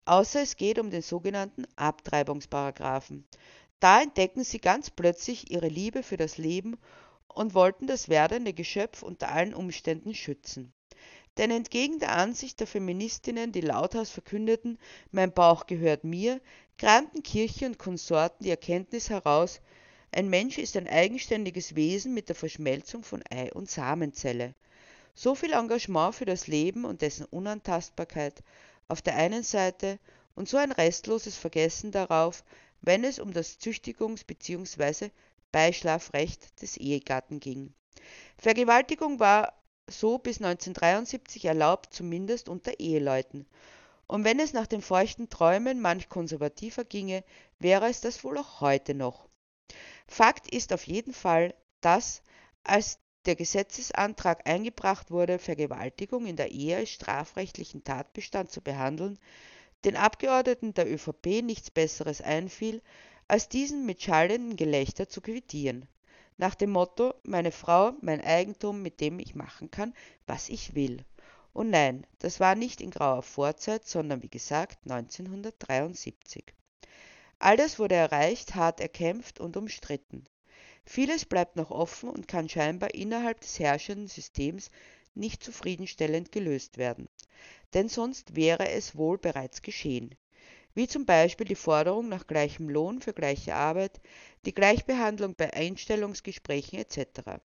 Außer 0.05 0.41
es 0.41 0.55
geht 0.55 0.79
um 0.79 0.89
den 0.89 1.01
sogenannten 1.01 1.65
Abtreibungsparagraphen. 1.75 3.27
Da 3.79 4.01
entdecken 4.01 4.43
sie 4.43 4.59
ganz 4.59 4.89
plötzlich 4.89 5.51
ihre 5.51 5.67
Liebe 5.67 6.01
für 6.03 6.17
das 6.17 6.37
Leben 6.37 6.77
und 7.27 7.53
wollten 7.53 7.85
das 7.85 8.09
werdende 8.09 8.53
Geschöpf 8.53 9.03
unter 9.03 9.29
allen 9.29 9.53
Umständen 9.53 10.15
schützen. 10.15 10.73
Denn 11.37 11.51
entgegen 11.51 11.99
der 11.99 12.13
Ansicht 12.13 12.59
der 12.59 12.65
Feministinnen, 12.65 13.51
die 13.51 13.61
lauthals 13.61 14.09
verkündeten, 14.09 14.79
mein 15.11 15.31
Bauch 15.31 15.67
gehört 15.67 16.03
mir, 16.03 16.41
kramten 16.79 17.21
Kirche 17.21 17.67
und 17.67 17.77
Konsorten 17.77 18.43
die 18.43 18.49
Erkenntnis 18.49 19.11
heraus, 19.11 19.61
ein 20.11 20.29
Mensch 20.29 20.57
ist 20.57 20.75
ein 20.77 20.87
eigenständiges 20.87 21.75
Wesen 21.75 22.15
mit 22.15 22.29
der 22.29 22.35
Verschmelzung 22.35 23.03
von 23.03 23.21
Ei 23.29 23.53
und 23.53 23.69
Samenzelle. 23.69 24.55
So 25.13 25.35
viel 25.35 25.51
Engagement 25.51 26.15
für 26.15 26.25
das 26.25 26.47
Leben 26.47 26.85
und 26.85 27.03
dessen 27.03 27.25
Unantastbarkeit 27.25 28.41
auf 28.87 29.03
der 29.03 29.15
einen 29.15 29.43
Seite 29.43 29.99
und 30.33 30.49
so 30.49 30.57
ein 30.57 30.71
restloses 30.71 31.35
Vergessen 31.35 31.91
darauf, 31.91 32.43
wenn 32.81 33.03
es 33.03 33.19
um 33.19 33.33
das 33.33 33.59
Züchtigungs- 33.59 34.25
bzw. 34.25 35.09
Beischlafrecht 35.51 36.61
des 36.61 36.77
Ehegatten 36.77 37.39
ging. 37.39 37.73
Vergewaltigung 38.37 39.19
war 39.19 39.53
so 39.89 40.17
bis 40.17 40.37
1973 40.39 41.45
erlaubt, 41.45 41.93
zumindest 41.93 42.49
unter 42.49 42.79
Eheleuten. 42.79 43.45
Und 44.07 44.23
wenn 44.23 44.39
es 44.39 44.53
nach 44.53 44.67
den 44.67 44.81
feuchten 44.81 45.29
Träumen 45.29 45.81
manch 45.81 46.09
konservativer 46.09 46.85
ginge, 46.85 47.23
wäre 47.59 47.89
es 47.89 48.01
das 48.01 48.23
wohl 48.23 48.37
auch 48.37 48.61
heute 48.61 48.93
noch. 48.93 49.27
Fakt 50.07 50.53
ist 50.53 50.71
auf 50.71 50.87
jeden 50.87 51.13
Fall, 51.13 51.53
dass, 51.81 52.21
als 52.63 52.99
der 53.25 53.35
Gesetzesantrag 53.35 54.47
eingebracht 54.47 55.11
wurde, 55.11 55.39
Vergewaltigung 55.39 56.25
in 56.25 56.37
der 56.37 56.51
Ehe 56.51 56.77
als 56.77 56.91
strafrechtlichen 56.91 57.83
Tatbestand 57.83 58.49
zu 58.49 58.61
behandeln, 58.61 59.19
den 59.85 59.95
Abgeordneten 59.95 60.73
der 60.73 60.91
ÖVP 60.91 61.41
nichts 61.43 61.71
Besseres 61.71 62.21
einfiel, 62.21 62.81
als 63.27 63.49
diesen 63.49 63.85
mit 63.85 64.01
schallendem 64.01 64.55
Gelächter 64.55 65.09
zu 65.09 65.21
quittieren. 65.21 65.87
Nach 66.37 66.55
dem 66.55 66.71
Motto: 66.71 67.13
Meine 67.23 67.51
Frau, 67.51 67.93
mein 68.01 68.21
Eigentum, 68.21 68.81
mit 68.81 69.01
dem 69.01 69.19
ich 69.19 69.35
machen 69.35 69.71
kann, 69.71 69.93
was 70.25 70.49
ich 70.49 70.75
will. 70.75 71.03
Und 71.53 71.71
nein, 71.71 72.05
das 72.19 72.39
war 72.39 72.53
nicht 72.53 72.81
in 72.81 72.91
grauer 72.91 73.23
Vorzeit, 73.23 73.87
sondern 73.87 74.21
wie 74.21 74.29
gesagt 74.29 74.77
1973. 74.83 76.53
All 77.39 77.57
das 77.57 77.79
wurde 77.79 77.95
erreicht, 77.95 78.55
hart 78.55 78.79
erkämpft 78.79 79.39
und 79.39 79.57
umstritten. 79.57 80.23
Vieles 80.85 81.25
bleibt 81.25 81.55
noch 81.55 81.71
offen 81.71 82.09
und 82.09 82.27
kann 82.27 82.47
scheinbar 82.47 82.93
innerhalb 82.93 83.41
des 83.41 83.59
herrschenden 83.59 84.07
Systems 84.07 84.69
nicht 85.17 85.43
zufriedenstellend 85.43 86.31
gelöst 86.31 86.77
werden 86.77 87.07
denn 87.73 87.89
sonst 87.89 88.35
wäre 88.35 88.69
es 88.69 88.95
wohl 88.95 89.17
bereits 89.17 89.61
geschehen, 89.61 90.15
wie 90.73 90.87
zum 90.87 91.05
Beispiel 91.05 91.47
die 91.47 91.55
Forderung 91.55 92.07
nach 92.07 92.27
gleichem 92.27 92.69
Lohn 92.69 93.01
für 93.01 93.13
gleiche 93.13 93.55
Arbeit, 93.55 93.99
die 94.45 94.53
Gleichbehandlung 94.53 95.35
bei 95.35 95.53
Einstellungsgesprächen 95.53 96.79
etc. 96.79 97.41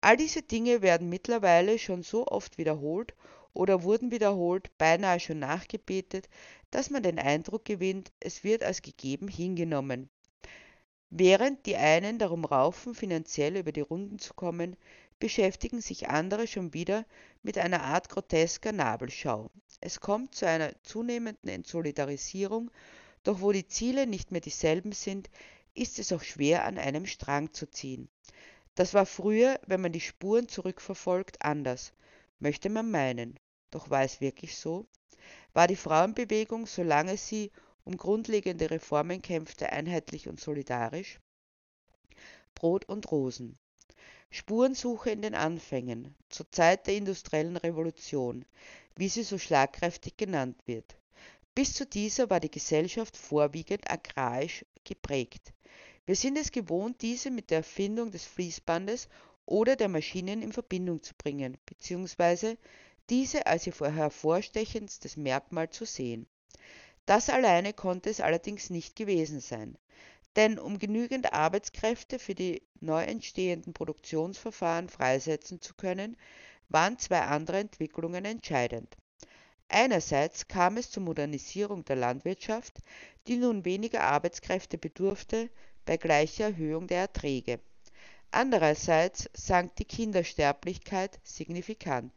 All 0.00 0.16
diese 0.16 0.42
Dinge 0.42 0.82
werden 0.82 1.08
mittlerweile 1.08 1.78
schon 1.78 2.02
so 2.02 2.26
oft 2.26 2.58
wiederholt 2.58 3.14
oder 3.52 3.82
wurden 3.82 4.10
wiederholt, 4.10 4.76
beinahe 4.78 5.20
schon 5.20 5.38
nachgebetet, 5.38 6.28
dass 6.70 6.88
man 6.88 7.02
den 7.02 7.18
Eindruck 7.18 7.64
gewinnt, 7.64 8.12
es 8.20 8.44
wird 8.44 8.64
als 8.64 8.80
gegeben 8.80 9.28
hingenommen. 9.28 10.08
Während 11.10 11.66
die 11.66 11.76
einen 11.76 12.18
darum 12.18 12.46
raufen, 12.46 12.94
finanziell 12.94 13.56
über 13.58 13.70
die 13.70 13.82
Runden 13.82 14.18
zu 14.18 14.32
kommen, 14.32 14.76
beschäftigen 15.22 15.80
sich 15.80 16.08
andere 16.08 16.48
schon 16.48 16.74
wieder 16.74 17.06
mit 17.44 17.56
einer 17.56 17.84
Art 17.84 18.08
grotesker 18.08 18.72
Nabelschau. 18.72 19.52
Es 19.80 20.00
kommt 20.00 20.34
zu 20.34 20.48
einer 20.48 20.72
zunehmenden 20.82 21.48
Entsolidarisierung, 21.48 22.72
doch 23.22 23.40
wo 23.40 23.52
die 23.52 23.68
Ziele 23.68 24.08
nicht 24.08 24.32
mehr 24.32 24.40
dieselben 24.40 24.90
sind, 24.90 25.30
ist 25.74 26.00
es 26.00 26.10
auch 26.10 26.24
schwer 26.24 26.64
an 26.64 26.76
einem 26.76 27.06
Strang 27.06 27.52
zu 27.52 27.70
ziehen. 27.70 28.08
Das 28.74 28.94
war 28.94 29.06
früher, 29.06 29.60
wenn 29.64 29.80
man 29.80 29.92
die 29.92 30.00
Spuren 30.00 30.48
zurückverfolgt, 30.48 31.40
anders, 31.40 31.92
möchte 32.40 32.68
man 32.68 32.90
meinen. 32.90 33.38
Doch 33.70 33.90
war 33.90 34.02
es 34.02 34.20
wirklich 34.20 34.56
so? 34.56 34.88
War 35.52 35.68
die 35.68 35.76
Frauenbewegung, 35.76 36.66
solange 36.66 37.16
sie 37.16 37.52
um 37.84 37.96
grundlegende 37.96 38.72
Reformen 38.72 39.22
kämpfte, 39.22 39.70
einheitlich 39.70 40.28
und 40.28 40.40
solidarisch? 40.40 41.20
Brot 42.56 42.86
und 42.86 43.08
Rosen. 43.12 43.56
Spurensuche 44.34 45.10
in 45.10 45.20
den 45.20 45.34
Anfängen, 45.34 46.14
zur 46.30 46.50
Zeit 46.50 46.86
der 46.86 46.96
industriellen 46.96 47.58
Revolution, 47.58 48.46
wie 48.96 49.10
sie 49.10 49.24
so 49.24 49.36
schlagkräftig 49.36 50.16
genannt 50.16 50.56
wird. 50.64 50.96
Bis 51.54 51.74
zu 51.74 51.84
dieser 51.84 52.30
war 52.30 52.40
die 52.40 52.50
Gesellschaft 52.50 53.14
vorwiegend 53.14 53.90
agrarisch 53.90 54.64
geprägt. 54.84 55.52
Wir 56.06 56.16
sind 56.16 56.38
es 56.38 56.50
gewohnt, 56.50 57.02
diese 57.02 57.30
mit 57.30 57.50
der 57.50 57.58
Erfindung 57.58 58.10
des 58.10 58.24
Fließbandes 58.24 59.10
oder 59.44 59.76
der 59.76 59.88
Maschinen 59.88 60.40
in 60.40 60.52
Verbindung 60.52 61.02
zu 61.02 61.12
bringen, 61.14 61.58
beziehungsweise 61.66 62.56
diese 63.10 63.46
als 63.46 63.66
ihr 63.66 63.74
hervorstechendstes 63.74 65.18
Merkmal 65.18 65.68
zu 65.68 65.84
sehen. 65.84 66.26
Das 67.04 67.28
alleine 67.28 67.74
konnte 67.74 68.08
es 68.08 68.22
allerdings 68.22 68.70
nicht 68.70 68.96
gewesen 68.96 69.40
sein. 69.40 69.76
Denn 70.36 70.58
um 70.58 70.78
genügend 70.78 71.32
Arbeitskräfte 71.32 72.18
für 72.18 72.34
die 72.34 72.62
neu 72.80 73.02
entstehenden 73.02 73.74
Produktionsverfahren 73.74 74.88
freisetzen 74.88 75.60
zu 75.60 75.74
können, 75.74 76.16
waren 76.68 76.98
zwei 76.98 77.20
andere 77.20 77.58
Entwicklungen 77.58 78.24
entscheidend. 78.24 78.96
Einerseits 79.68 80.48
kam 80.48 80.76
es 80.76 80.90
zur 80.90 81.02
Modernisierung 81.02 81.84
der 81.84 81.96
Landwirtschaft, 81.96 82.78
die 83.26 83.36
nun 83.36 83.64
weniger 83.64 84.02
Arbeitskräfte 84.02 84.78
bedurfte 84.78 85.50
bei 85.84 85.96
gleicher 85.96 86.44
Erhöhung 86.44 86.86
der 86.86 86.98
Erträge. 86.98 87.60
Andererseits 88.30 89.28
sank 89.34 89.76
die 89.76 89.84
Kindersterblichkeit 89.84 91.20
signifikant. 91.22 92.12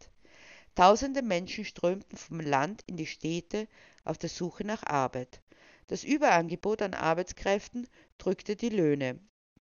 Tausende 0.75 1.21
Menschen 1.21 1.65
strömten 1.65 2.17
vom 2.17 2.39
Land 2.39 2.83
in 2.87 2.97
die 2.97 3.05
Städte 3.05 3.67
auf 4.03 4.17
der 4.17 4.29
Suche 4.29 4.65
nach 4.65 4.83
Arbeit. 4.83 5.41
Das 5.87 6.03
Überangebot 6.03 6.81
an 6.81 6.93
Arbeitskräften 6.93 7.87
drückte 8.17 8.55
die 8.55 8.69
Löhne, 8.69 9.19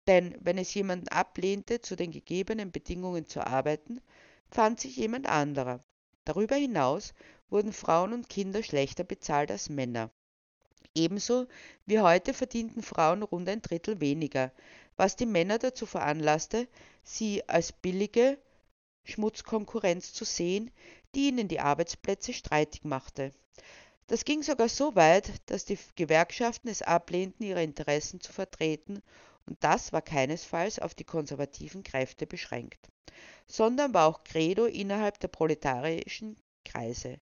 denn 0.08 0.36
wenn 0.40 0.58
es 0.58 0.74
jemand 0.74 1.12
ablehnte, 1.12 1.80
zu 1.80 1.94
den 1.94 2.10
gegebenen 2.10 2.72
Bedingungen 2.72 3.26
zu 3.26 3.46
arbeiten, 3.46 4.00
fand 4.50 4.80
sich 4.80 4.96
jemand 4.96 5.28
anderer. 5.28 5.80
Darüber 6.24 6.56
hinaus 6.56 7.14
wurden 7.50 7.72
Frauen 7.72 8.12
und 8.12 8.28
Kinder 8.28 8.62
schlechter 8.62 9.04
bezahlt 9.04 9.50
als 9.50 9.68
Männer. 9.68 10.10
Ebenso 10.94 11.46
wie 11.86 12.00
heute 12.00 12.34
verdienten 12.34 12.82
Frauen 12.82 13.22
rund 13.22 13.48
ein 13.48 13.62
Drittel 13.62 14.00
weniger, 14.00 14.52
was 14.96 15.14
die 15.14 15.26
Männer 15.26 15.58
dazu 15.58 15.86
veranlasste, 15.86 16.66
sie 17.04 17.48
als 17.48 17.72
billige 17.72 18.38
Schmutzkonkurrenz 19.04 20.12
zu 20.12 20.24
sehen, 20.24 20.70
die 21.14 21.28
ihnen 21.28 21.46
die 21.46 21.60
Arbeitsplätze 21.60 22.32
streitig 22.32 22.84
machte. 22.84 23.32
Das 24.08 24.24
ging 24.24 24.42
sogar 24.42 24.70
so 24.70 24.96
weit, 24.96 25.30
dass 25.46 25.66
die 25.66 25.78
Gewerkschaften 25.94 26.68
es 26.68 26.82
ablehnten, 26.82 27.44
ihre 27.44 27.62
Interessen 27.62 28.20
zu 28.20 28.32
vertreten, 28.32 29.02
und 29.46 29.62
das 29.62 29.92
war 29.92 30.02
keinesfalls 30.02 30.78
auf 30.78 30.94
die 30.94 31.04
konservativen 31.04 31.82
Kräfte 31.82 32.26
beschränkt, 32.26 32.88
sondern 33.46 33.94
war 33.94 34.06
auch 34.06 34.24
Credo 34.24 34.64
innerhalb 34.64 35.20
der 35.20 35.28
proletarischen 35.28 36.36
Kreise. 36.64 37.20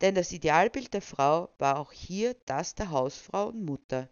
Denn 0.00 0.14
das 0.14 0.30
Idealbild 0.32 0.94
der 0.94 1.02
Frau 1.02 1.48
war 1.58 1.78
auch 1.78 1.92
hier 1.92 2.34
das 2.46 2.74
der 2.76 2.90
Hausfrau 2.90 3.48
und 3.48 3.64
Mutter, 3.64 4.08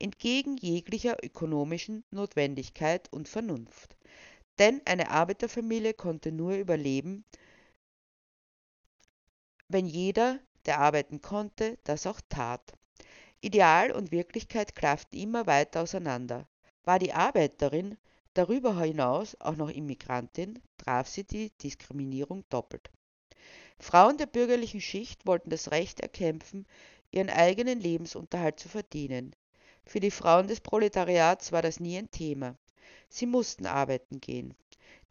entgegen 0.00 0.56
jeglicher 0.56 1.24
ökonomischen 1.24 2.02
Notwendigkeit 2.10 3.12
und 3.12 3.28
Vernunft. 3.28 3.96
Denn 4.58 4.82
eine 4.86 5.10
Arbeiterfamilie 5.10 5.94
konnte 5.94 6.32
nur 6.32 6.54
überleben, 6.54 7.24
wenn 9.68 9.86
jeder, 9.86 10.40
der 10.66 10.78
arbeiten 10.78 11.20
konnte, 11.20 11.78
das 11.84 12.06
auch 12.06 12.20
tat. 12.28 12.72
Ideal 13.40 13.92
und 13.92 14.12
Wirklichkeit 14.12 14.74
klafften 14.74 15.18
immer 15.18 15.46
weiter 15.46 15.82
auseinander. 15.82 16.46
War 16.84 16.98
die 16.98 17.12
Arbeiterin 17.12 17.96
darüber 18.34 18.78
hinaus 18.80 19.36
auch 19.40 19.56
noch 19.56 19.70
Immigrantin, 19.70 20.60
traf 20.76 21.08
sie 21.08 21.24
die 21.24 21.50
Diskriminierung 21.58 22.44
doppelt. 22.48 22.90
Frauen 23.78 24.18
der 24.18 24.26
bürgerlichen 24.26 24.80
Schicht 24.80 25.26
wollten 25.26 25.48
das 25.48 25.70
Recht 25.70 26.00
erkämpfen, 26.00 26.66
ihren 27.10 27.30
eigenen 27.30 27.80
Lebensunterhalt 27.80 28.60
zu 28.60 28.68
verdienen. 28.68 29.34
Für 29.86 30.00
die 30.00 30.10
Frauen 30.10 30.46
des 30.46 30.60
Proletariats 30.60 31.50
war 31.50 31.62
das 31.62 31.80
nie 31.80 31.96
ein 31.96 32.10
Thema. 32.10 32.56
Sie 33.08 33.26
mussten 33.26 33.66
arbeiten 33.66 34.20
gehen. 34.20 34.54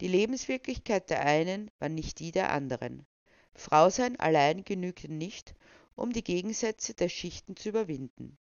Die 0.00 0.08
Lebenswirklichkeit 0.08 1.10
der 1.10 1.20
einen 1.20 1.70
war 1.78 1.88
nicht 1.88 2.20
die 2.20 2.32
der 2.32 2.52
anderen. 2.52 3.04
Frausein 3.60 4.18
allein 4.18 4.64
genügte 4.64 5.12
nicht, 5.12 5.54
um 5.94 6.14
die 6.14 6.24
Gegensätze 6.24 6.94
der 6.94 7.10
Schichten 7.10 7.56
zu 7.56 7.68
überwinden. 7.68 8.38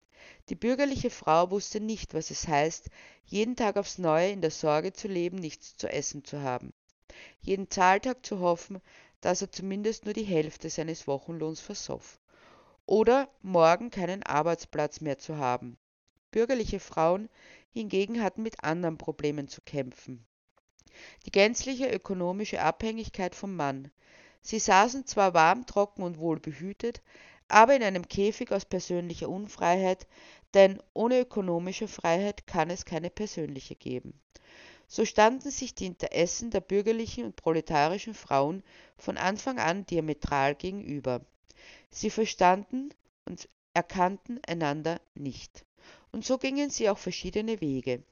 Die 0.48 0.56
bürgerliche 0.56 1.08
Frau 1.08 1.50
wusste 1.52 1.78
nicht, 1.78 2.14
was 2.14 2.30
es 2.30 2.48
heißt, 2.48 2.90
jeden 3.24 3.54
Tag 3.54 3.76
aufs 3.76 3.98
Neue 3.98 4.30
in 4.30 4.40
der 4.40 4.50
Sorge 4.50 4.92
zu 4.92 5.06
leben, 5.06 5.36
nichts 5.36 5.76
zu 5.76 5.88
essen 5.88 6.24
zu 6.24 6.42
haben, 6.42 6.72
jeden 7.40 7.70
Zahltag 7.70 8.26
zu 8.26 8.40
hoffen, 8.40 8.80
dass 9.20 9.40
er 9.40 9.52
zumindest 9.52 10.04
nur 10.04 10.14
die 10.14 10.24
Hälfte 10.24 10.68
seines 10.68 11.06
Wochenlohns 11.06 11.60
versoff, 11.60 12.20
oder 12.84 13.28
morgen 13.40 13.90
keinen 13.90 14.24
Arbeitsplatz 14.24 15.00
mehr 15.00 15.18
zu 15.18 15.36
haben. 15.36 15.78
Bürgerliche 16.32 16.80
Frauen 16.80 17.28
hingegen 17.70 18.20
hatten 18.20 18.42
mit 18.42 18.64
anderen 18.64 18.98
Problemen 18.98 19.46
zu 19.46 19.60
kämpfen. 19.60 20.26
Die 21.26 21.30
gänzliche 21.30 21.88
ökonomische 21.88 22.60
Abhängigkeit 22.60 23.34
vom 23.34 23.54
Mann, 23.56 23.90
Sie 24.46 24.58
saßen 24.58 25.06
zwar 25.06 25.32
warm, 25.32 25.64
trocken 25.64 26.02
und 26.02 26.18
wohlbehütet, 26.18 27.00
aber 27.48 27.74
in 27.76 27.82
einem 27.82 28.06
Käfig 28.06 28.52
aus 28.52 28.66
persönlicher 28.66 29.30
Unfreiheit, 29.30 30.06
denn 30.52 30.82
ohne 30.92 31.20
ökonomische 31.20 31.88
Freiheit 31.88 32.46
kann 32.46 32.68
es 32.68 32.84
keine 32.84 33.08
persönliche 33.08 33.74
geben. 33.74 34.12
So 34.86 35.06
standen 35.06 35.50
sich 35.50 35.74
die 35.74 35.86
Interessen 35.86 36.50
der 36.50 36.60
bürgerlichen 36.60 37.24
und 37.24 37.36
proletarischen 37.36 38.12
Frauen 38.12 38.62
von 38.98 39.16
Anfang 39.16 39.58
an 39.58 39.86
diametral 39.86 40.54
gegenüber. 40.54 41.22
Sie 41.90 42.10
verstanden 42.10 42.90
und 43.24 43.48
erkannten 43.72 44.40
einander 44.46 45.00
nicht. 45.14 45.64
Und 46.12 46.26
so 46.26 46.36
gingen 46.36 46.68
sie 46.68 46.90
auch 46.90 46.98
verschiedene 46.98 47.62
Wege. 47.62 48.02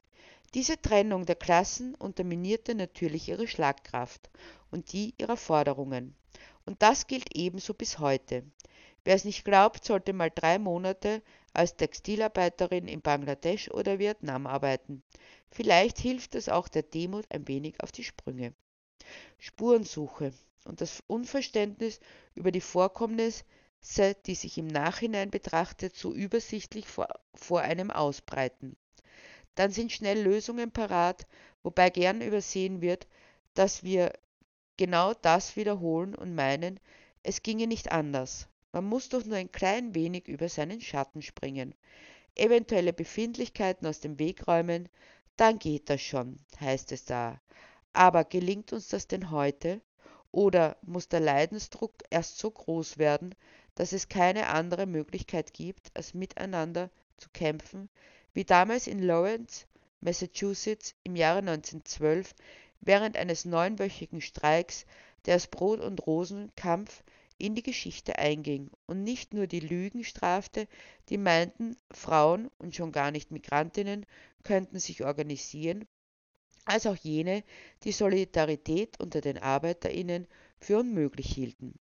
Diese 0.55 0.81
Trennung 0.81 1.27
der 1.27 1.35
Klassen 1.35 1.93
unterminierte 1.93 2.73
natürlich 2.73 3.29
ihre 3.29 3.47
Schlagkraft 3.47 4.31
und 4.71 4.93
die 4.93 5.13
ihrer 5.19 5.37
Forderungen. 5.37 6.15
Und 6.65 6.81
das 6.81 7.07
gilt 7.07 7.35
ebenso 7.35 7.73
bis 7.73 7.99
heute. 7.99 8.43
Wer 9.03 9.15
es 9.15 9.25
nicht 9.25 9.43
glaubt, 9.43 9.83
sollte 9.83 10.13
mal 10.13 10.31
drei 10.33 10.59
Monate 10.59 11.21
als 11.53 11.75
Textilarbeiterin 11.75 12.87
in 12.87 13.01
Bangladesch 13.01 13.69
oder 13.69 13.99
Vietnam 13.99 14.47
arbeiten. 14.47 15.03
Vielleicht 15.51 15.99
hilft 15.99 16.35
es 16.35 16.49
auch 16.49 16.67
der 16.67 16.83
Demut 16.83 17.25
ein 17.29 17.47
wenig 17.47 17.81
auf 17.81 17.91
die 17.91 18.03
Sprünge. 18.03 18.53
Spurensuche 19.37 20.31
und 20.65 20.79
das 20.79 21.03
Unverständnis 21.07 21.99
über 22.33 22.51
die 22.51 22.61
Vorkommnisse, 22.61 23.43
die 24.25 24.35
sich 24.35 24.57
im 24.57 24.67
Nachhinein 24.67 25.29
betrachtet 25.29 25.95
so 25.95 26.13
übersichtlich 26.13 26.87
vor, 26.87 27.07
vor 27.35 27.61
einem 27.61 27.91
ausbreiten. 27.91 28.77
Dann 29.55 29.71
sind 29.71 29.91
schnell 29.91 30.21
Lösungen 30.21 30.71
parat, 30.71 31.27
wobei 31.61 31.89
gern 31.89 32.21
übersehen 32.21 32.81
wird, 32.81 33.05
dass 33.53 33.83
wir 33.83 34.13
genau 34.77 35.13
das 35.13 35.55
wiederholen 35.55 36.15
und 36.15 36.35
meinen, 36.35 36.79
es 37.23 37.43
ginge 37.43 37.67
nicht 37.67 37.91
anders. 37.91 38.47
Man 38.71 38.85
muss 38.85 39.09
doch 39.09 39.23
nur 39.23 39.37
ein 39.37 39.51
klein 39.51 39.93
wenig 39.93 40.27
über 40.27 40.49
seinen 40.49 40.81
Schatten 40.81 41.21
springen, 41.21 41.75
eventuelle 42.35 42.93
Befindlichkeiten 42.93 43.87
aus 43.87 43.99
dem 43.99 44.17
Weg 44.19 44.47
räumen, 44.47 44.89
dann 45.37 45.59
geht 45.59 45.89
das 45.89 46.01
schon, 46.01 46.39
heißt 46.59 46.91
es 46.91 47.05
da. 47.05 47.39
Aber 47.93 48.23
gelingt 48.23 48.73
uns 48.73 48.87
das 48.87 49.07
denn 49.07 49.31
heute? 49.31 49.81
Oder 50.31 50.77
muss 50.81 51.07
der 51.07 51.19
Leidensdruck 51.19 51.93
erst 52.09 52.39
so 52.39 52.49
groß 52.49 52.97
werden, 52.97 53.35
dass 53.75 53.93
es 53.93 54.09
keine 54.09 54.47
andere 54.47 54.87
Möglichkeit 54.87 55.53
gibt, 55.53 55.91
als 55.95 56.15
miteinander 56.15 56.89
zu 57.17 57.29
kämpfen, 57.29 57.89
wie 58.33 58.43
damals 58.43 58.87
in 58.87 58.99
Lawrence, 58.99 59.65
Massachusetts 60.01 60.95
im 61.03 61.15
Jahre 61.15 61.39
1912 61.39 62.33
während 62.85 63.17
eines 63.17 63.45
neunwöchigen 63.45 64.21
Streiks, 64.21 64.85
der 65.25 65.35
als 65.35 65.47
Brot- 65.47 65.79
und 65.79 66.05
Rosenkampf 66.05 67.03
in 67.37 67.55
die 67.55 67.63
Geschichte 67.63 68.17
einging 68.19 68.69
und 68.85 69.03
nicht 69.03 69.33
nur 69.33 69.47
die 69.47 69.59
Lügen 69.59 70.03
strafte, 70.03 70.67
die 71.09 71.17
meinten, 71.17 71.75
Frauen 71.91 72.49
und 72.57 72.75
schon 72.75 72.91
gar 72.91 73.11
nicht 73.11 73.31
Migrantinnen 73.31 74.05
könnten 74.43 74.79
sich 74.79 75.03
organisieren, 75.03 75.85
als 76.65 76.85
auch 76.87 76.95
jene, 76.95 77.43
die 77.83 77.91
Solidarität 77.91 78.99
unter 78.99 79.21
den 79.21 79.37
Arbeiterinnen 79.37 80.27
für 80.59 80.77
unmöglich 80.79 81.33
hielten. 81.33 81.77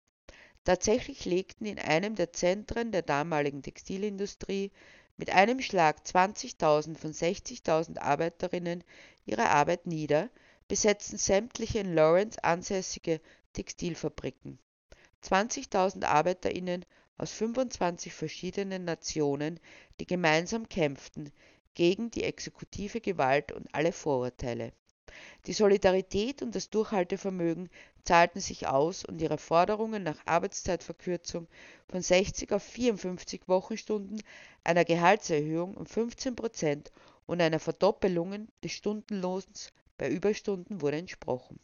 Tatsächlich 0.64 1.24
legten 1.24 1.66
in 1.66 1.78
einem 1.78 2.14
der 2.14 2.32
Zentren 2.32 2.92
der 2.92 3.02
damaligen 3.02 3.62
Textilindustrie 3.62 4.70
mit 5.16 5.30
einem 5.30 5.60
Schlag 5.60 5.98
20.000 6.04 6.96
von 6.96 7.12
60.000 7.12 7.98
Arbeiterinnen 7.98 8.84
ihre 9.26 9.48
Arbeit 9.50 9.86
nieder, 9.86 10.30
besetzten 10.70 11.18
sämtliche 11.18 11.80
in 11.80 11.96
Lawrence 11.96 12.44
ansässige 12.44 13.20
Textilfabriken. 13.54 14.60
20.000 15.24 16.04
ArbeiterInnen 16.04 16.84
aus 17.18 17.32
25 17.32 18.14
verschiedenen 18.14 18.84
Nationen, 18.84 19.58
die 19.98 20.06
gemeinsam 20.06 20.68
kämpften 20.68 21.32
gegen 21.74 22.12
die 22.12 22.22
exekutive 22.22 23.00
Gewalt 23.00 23.50
und 23.50 23.66
alle 23.72 23.90
Vorurteile. 23.90 24.72
Die 25.46 25.54
Solidarität 25.54 26.40
und 26.40 26.54
das 26.54 26.70
Durchhaltevermögen 26.70 27.68
zahlten 28.04 28.38
sich 28.38 28.68
aus 28.68 29.04
und 29.04 29.20
ihre 29.20 29.38
Forderungen 29.38 30.04
nach 30.04 30.24
Arbeitszeitverkürzung 30.24 31.48
von 31.88 32.00
60 32.00 32.52
auf 32.52 32.62
54 32.62 33.48
Wochenstunden, 33.48 34.22
einer 34.62 34.84
Gehaltserhöhung 34.84 35.76
um 35.76 35.84
15 35.84 36.36
Prozent 36.36 36.92
und 37.26 37.40
einer 37.40 37.58
Verdoppelung 37.58 38.46
des 38.62 38.70
Stundenlohns 38.70 39.72
bei 40.00 40.08
Überstunden 40.08 40.80
wurde 40.80 40.96
entsprochen. 40.96 41.60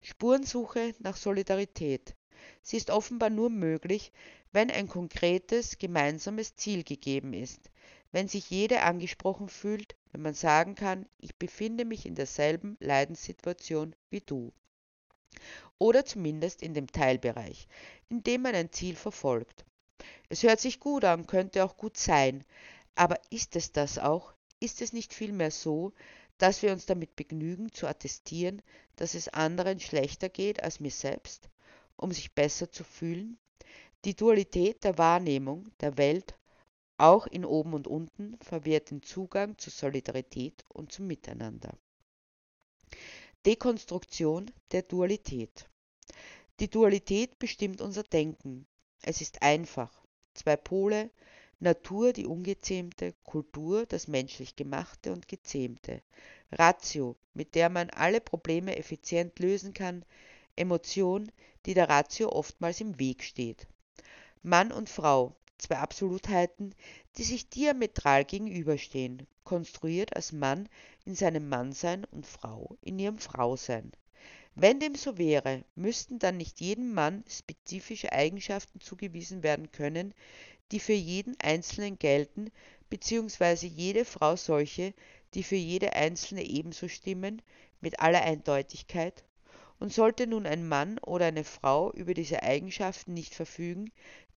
Spurensuche 0.00 0.94
nach 1.00 1.16
Solidarität. 1.16 2.14
Sie 2.62 2.76
ist 2.76 2.90
offenbar 2.90 3.30
nur 3.30 3.50
möglich, 3.50 4.12
wenn 4.52 4.70
ein 4.70 4.86
konkretes, 4.86 5.76
gemeinsames 5.76 6.54
Ziel 6.54 6.84
gegeben 6.84 7.32
ist, 7.32 7.72
wenn 8.12 8.28
sich 8.28 8.48
jede 8.48 8.82
angesprochen 8.82 9.48
fühlt, 9.48 9.96
wenn 10.12 10.22
man 10.22 10.34
sagen 10.34 10.76
kann, 10.76 11.04
ich 11.18 11.34
befinde 11.34 11.84
mich 11.84 12.06
in 12.06 12.14
derselben 12.14 12.76
Leidenssituation 12.78 13.96
wie 14.08 14.20
du. 14.20 14.52
Oder 15.78 16.04
zumindest 16.04 16.62
in 16.62 16.74
dem 16.74 16.86
Teilbereich, 16.86 17.66
in 18.08 18.22
dem 18.22 18.42
man 18.42 18.54
ein 18.54 18.70
Ziel 18.70 18.94
verfolgt. 18.94 19.64
Es 20.28 20.44
hört 20.44 20.60
sich 20.60 20.78
gut 20.78 21.04
an, 21.04 21.26
könnte 21.26 21.64
auch 21.64 21.76
gut 21.76 21.96
sein, 21.96 22.44
aber 22.94 23.18
ist 23.30 23.56
es 23.56 23.72
das 23.72 23.98
auch? 23.98 24.32
Ist 24.60 24.80
es 24.80 24.92
nicht 24.92 25.12
vielmehr 25.12 25.50
so, 25.50 25.92
dass 26.38 26.62
wir 26.62 26.72
uns 26.72 26.86
damit 26.86 27.16
begnügen 27.16 27.72
zu 27.72 27.86
attestieren, 27.86 28.62
dass 28.96 29.14
es 29.14 29.28
anderen 29.28 29.80
schlechter 29.80 30.28
geht 30.28 30.62
als 30.62 30.80
mir 30.80 30.90
selbst, 30.90 31.50
um 31.96 32.12
sich 32.12 32.32
besser 32.32 32.70
zu 32.70 32.84
fühlen? 32.84 33.38
Die 34.04 34.14
Dualität 34.14 34.84
der 34.84 34.96
Wahrnehmung 34.96 35.68
der 35.80 35.98
Welt, 35.98 36.36
auch 36.96 37.26
in 37.26 37.44
oben 37.44 37.74
und 37.74 37.86
unten, 37.86 38.38
verwehrt 38.40 38.90
den 38.90 39.02
Zugang 39.02 39.58
zur 39.58 39.72
Solidarität 39.72 40.64
und 40.68 40.92
zum 40.92 41.06
Miteinander. 41.06 41.76
Dekonstruktion 43.44 44.50
der 44.72 44.82
Dualität. 44.82 45.68
Die 46.60 46.68
Dualität 46.68 47.38
bestimmt 47.38 47.80
unser 47.80 48.02
Denken. 48.02 48.66
Es 49.02 49.20
ist 49.20 49.42
einfach. 49.42 50.02
Zwei 50.34 50.56
Pole, 50.56 51.10
Natur 51.60 52.12
die 52.12 52.26
ungezähmte, 52.26 53.14
Kultur 53.24 53.84
das 53.86 54.06
menschlich 54.06 54.54
Gemachte 54.54 55.12
und 55.12 55.26
Gezähmte, 55.26 56.02
Ratio, 56.52 57.16
mit 57.34 57.56
der 57.56 57.68
man 57.68 57.90
alle 57.90 58.20
Probleme 58.20 58.76
effizient 58.76 59.38
lösen 59.40 59.74
kann, 59.74 60.04
Emotion, 60.54 61.32
die 61.66 61.74
der 61.74 61.88
Ratio 61.88 62.30
oftmals 62.30 62.80
im 62.80 62.98
Weg 63.00 63.24
steht. 63.24 63.66
Mann 64.42 64.70
und 64.70 64.88
Frau, 64.88 65.34
zwei 65.58 65.78
Absolutheiten, 65.78 66.74
die 67.16 67.24
sich 67.24 67.48
diametral 67.48 68.24
gegenüberstehen, 68.24 69.26
konstruiert 69.42 70.14
als 70.14 70.30
Mann 70.30 70.68
in 71.04 71.16
seinem 71.16 71.48
Mannsein 71.48 72.04
und 72.04 72.26
Frau 72.26 72.76
in 72.82 73.00
ihrem 73.00 73.18
Frausein. 73.18 73.90
Wenn 74.54 74.80
dem 74.80 74.94
so 74.94 75.18
wäre, 75.18 75.64
müssten 75.74 76.18
dann 76.18 76.36
nicht 76.36 76.60
jedem 76.60 76.92
Mann 76.92 77.24
spezifische 77.28 78.12
Eigenschaften 78.12 78.80
zugewiesen 78.80 79.42
werden 79.42 79.70
können, 79.70 80.14
die 80.72 80.80
für 80.80 80.92
jeden 80.92 81.38
Einzelnen 81.40 81.98
gelten, 81.98 82.50
beziehungsweise 82.90 83.66
jede 83.66 84.04
Frau 84.04 84.36
solche, 84.36 84.94
die 85.34 85.42
für 85.42 85.56
jede 85.56 85.94
Einzelne 85.94 86.44
ebenso 86.44 86.88
stimmen, 86.88 87.42
mit 87.80 88.00
aller 88.00 88.22
Eindeutigkeit? 88.22 89.24
Und 89.78 89.92
sollte 89.92 90.26
nun 90.26 90.46
ein 90.46 90.66
Mann 90.66 90.98
oder 90.98 91.26
eine 91.26 91.44
Frau 91.44 91.92
über 91.92 92.12
diese 92.12 92.42
Eigenschaften 92.42 93.14
nicht 93.14 93.34
verfügen, 93.34 93.92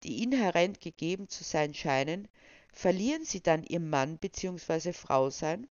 die 0.04 0.24
inhärent 0.24 0.82
gegeben 0.82 1.30
zu 1.30 1.44
sein 1.44 1.74
scheinen, 1.74 2.28
verlieren 2.74 3.26
sie 3.26 3.42
dann 3.42 3.64
ihr 3.64 3.80
Mann 3.80 4.18
bzw. 4.18 4.94
Frausein? 4.94 5.68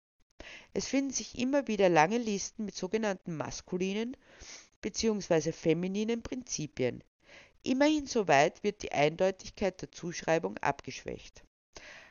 Es 0.73 0.87
finden 0.87 1.11
sich 1.11 1.37
immer 1.37 1.67
wieder 1.67 1.89
lange 1.89 2.17
Listen 2.17 2.65
mit 2.65 2.75
sogenannten 2.75 3.35
maskulinen 3.35 4.15
bzw. 4.81 5.51
femininen 5.51 6.21
Prinzipien. 6.21 7.03
Immerhin 7.67 8.07
soweit 8.07 8.63
wird 8.63 8.81
die 8.81 8.93
Eindeutigkeit 8.93 9.81
der 9.81 9.91
Zuschreibung 9.91 10.57
abgeschwächt. 10.59 11.43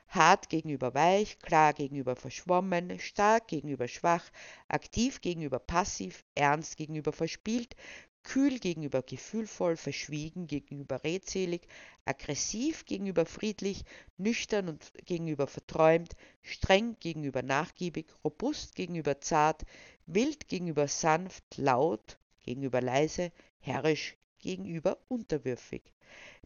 Hart 0.06 0.50
gegenüber 0.50 0.92
weich, 0.92 1.38
klar 1.38 1.72
gegenüber 1.72 2.14
verschwommen, 2.14 3.00
stark 3.00 3.48
gegenüber 3.48 3.88
schwach, 3.88 4.30
aktiv 4.68 5.22
gegenüber 5.22 5.58
passiv, 5.58 6.26
ernst 6.34 6.76
gegenüber 6.76 7.10
verspielt, 7.10 7.74
kühl 8.22 8.58
gegenüber 8.58 9.00
gefühlvoll, 9.00 9.78
verschwiegen 9.78 10.46
gegenüber 10.46 11.02
redselig, 11.04 11.66
aggressiv 12.04 12.84
gegenüber 12.84 13.24
friedlich, 13.24 13.84
nüchtern 14.18 14.68
und 14.68 14.92
gegenüber 15.06 15.46
verträumt, 15.46 16.16
streng 16.42 16.98
gegenüber 17.00 17.40
nachgiebig, 17.40 18.12
robust 18.22 18.74
gegenüber 18.74 19.22
zart, 19.22 19.62
wild 20.04 20.48
gegenüber 20.48 20.86
sanft, 20.86 21.56
laut 21.56 22.18
gegenüber 22.42 22.82
leise, 22.82 23.32
herrisch 23.58 24.18
gegenüber 24.38 24.98
unterwürfig. 25.08 25.82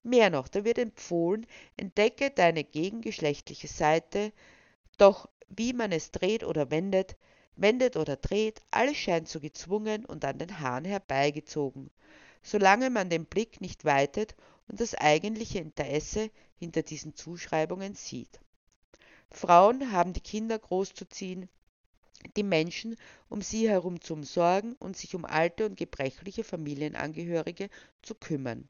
Mehr 0.03 0.31
noch, 0.31 0.49
da 0.49 0.65
wird 0.65 0.79
empfohlen, 0.79 1.47
entdecke 1.77 2.31
deine 2.31 2.65
gegengeschlechtliche 2.65 3.69
Seite, 3.69 4.33
doch 4.99 5.29
wie 5.49 5.73
man 5.73 5.93
es 5.93 6.11
dreht 6.11 6.45
oder 6.45 6.71
wendet, 6.71 7.17
wendet 7.57 7.97
oder 7.97 8.17
dreht, 8.17 8.63
alles 8.71 8.97
scheint 8.97 9.29
so 9.29 9.41
gezwungen 9.41 10.05
und 10.05 10.25
an 10.25 10.39
den 10.39 10.61
Haaren 10.61 10.85
herbeigezogen, 10.85 11.91
solange 12.43 12.91
man 12.91 13.11
den 13.11 13.27
Blick 13.27 13.61
nicht 13.61 13.85
weitet 13.85 14.35
und 14.69 14.81
das 14.81 14.95
eigentliche 14.95 15.59
Interesse 15.59 16.31
hinter 16.59 16.83
diesen 16.83 17.15
Zuschreibungen 17.15 17.95
sieht. 17.95 18.41
Frauen 19.31 19.93
haben 19.93 20.13
die 20.13 20.21
Kinder 20.21 20.59
großzuziehen, 20.59 21.49
die 22.37 22.43
Menschen 22.43 22.97
um 23.29 23.43
sie 23.43 23.69
herum 23.69 24.01
zu 24.01 24.15
umsorgen 24.15 24.75
und 24.79 24.97
sich 24.97 25.15
um 25.15 25.25
alte 25.25 25.67
und 25.67 25.77
gebrechliche 25.77 26.45
Familienangehörige 26.45 27.69
zu 28.03 28.15
kümmern. 28.15 28.69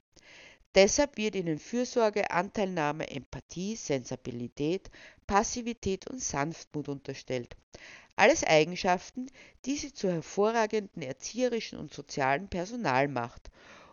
Deshalb 0.75 1.17
wird 1.17 1.35
ihnen 1.35 1.59
Fürsorge, 1.59 2.31
Anteilnahme, 2.31 3.11
Empathie, 3.11 3.75
Sensibilität, 3.75 4.89
Passivität 5.27 6.09
und 6.09 6.23
Sanftmut 6.23 6.89
unterstellt. 6.89 7.57
Alles 8.15 8.45
Eigenschaften, 8.45 9.27
die 9.65 9.77
sie 9.77 9.93
zu 9.93 10.09
hervorragenden 10.09 11.03
erzieherischen 11.03 11.79
und 11.79 11.93
sozialen 11.93 12.49
Personal 12.49 13.09
macht. 13.09 13.51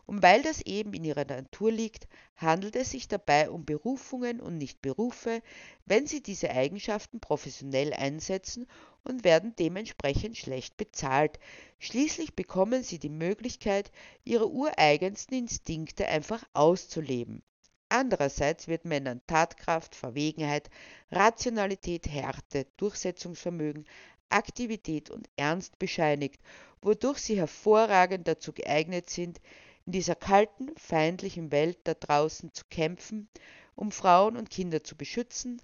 Und 0.07 0.23
weil 0.23 0.41
das 0.41 0.61
eben 0.61 0.93
in 0.93 1.03
ihrer 1.03 1.25
Natur 1.25 1.69
liegt, 1.69 2.07
handelt 2.37 2.77
es 2.77 2.91
sich 2.91 3.09
dabei 3.09 3.49
um 3.49 3.65
Berufungen 3.65 4.39
und 4.39 4.57
nicht 4.57 4.81
Berufe, 4.81 5.41
wenn 5.85 6.07
sie 6.07 6.23
diese 6.23 6.49
Eigenschaften 6.49 7.19
professionell 7.19 7.93
einsetzen 7.93 8.67
und 9.03 9.25
werden 9.25 9.53
dementsprechend 9.59 10.37
schlecht 10.37 10.77
bezahlt. 10.77 11.39
Schließlich 11.79 12.37
bekommen 12.37 12.83
sie 12.83 12.99
die 12.99 13.09
Möglichkeit, 13.09 13.91
ihre 14.23 14.49
ureigensten 14.49 15.37
Instinkte 15.39 16.07
einfach 16.07 16.43
auszuleben. 16.53 17.43
Andererseits 17.89 18.69
wird 18.69 18.85
Männern 18.85 19.21
Tatkraft, 19.27 19.93
Verwegenheit, 19.93 20.69
Rationalität, 21.11 22.07
Härte, 22.07 22.65
Durchsetzungsvermögen, 22.77 23.85
Aktivität 24.29 25.09
und 25.09 25.29
Ernst 25.35 25.77
bescheinigt, 25.79 26.41
wodurch 26.81 27.19
sie 27.19 27.37
hervorragend 27.37 28.25
dazu 28.27 28.53
geeignet 28.53 29.09
sind, 29.09 29.41
in 29.87 29.93
dieser 29.93 30.15
kalten, 30.15 30.69
feindlichen 30.77 31.51
Welt 31.51 31.79
da 31.85 31.95
draußen 31.95 32.53
zu 32.53 32.65
kämpfen, 32.69 33.27
um 33.73 33.91
Frauen 33.91 34.37
und 34.37 34.51
Kinder 34.51 34.83
zu 34.83 34.95
beschützen, 34.95 35.59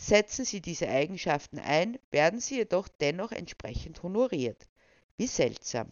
Setzen 0.00 0.44
Sie 0.44 0.60
diese 0.60 0.88
Eigenschaften 0.88 1.58
ein, 1.58 1.98
werden 2.12 2.38
sie 2.38 2.58
jedoch 2.58 2.86
dennoch 2.86 3.32
entsprechend 3.32 4.00
honoriert. 4.04 4.68
Wie 5.16 5.26
seltsam. 5.26 5.90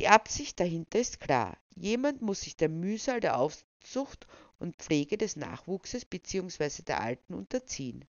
Die 0.00 0.08
Absicht 0.08 0.58
dahinter 0.58 0.98
ist 0.98 1.20
klar. 1.20 1.56
Jemand 1.76 2.22
muss 2.22 2.40
sich 2.40 2.56
der 2.56 2.68
Mühsal 2.68 3.20
der 3.20 3.38
Aufzucht 3.38 4.26
und 4.58 4.74
Pflege 4.76 5.16
des 5.16 5.36
Nachwuchses 5.36 6.04
bzw. 6.04 6.82
der 6.82 7.00
Alten 7.00 7.34
unterziehen. 7.34 8.04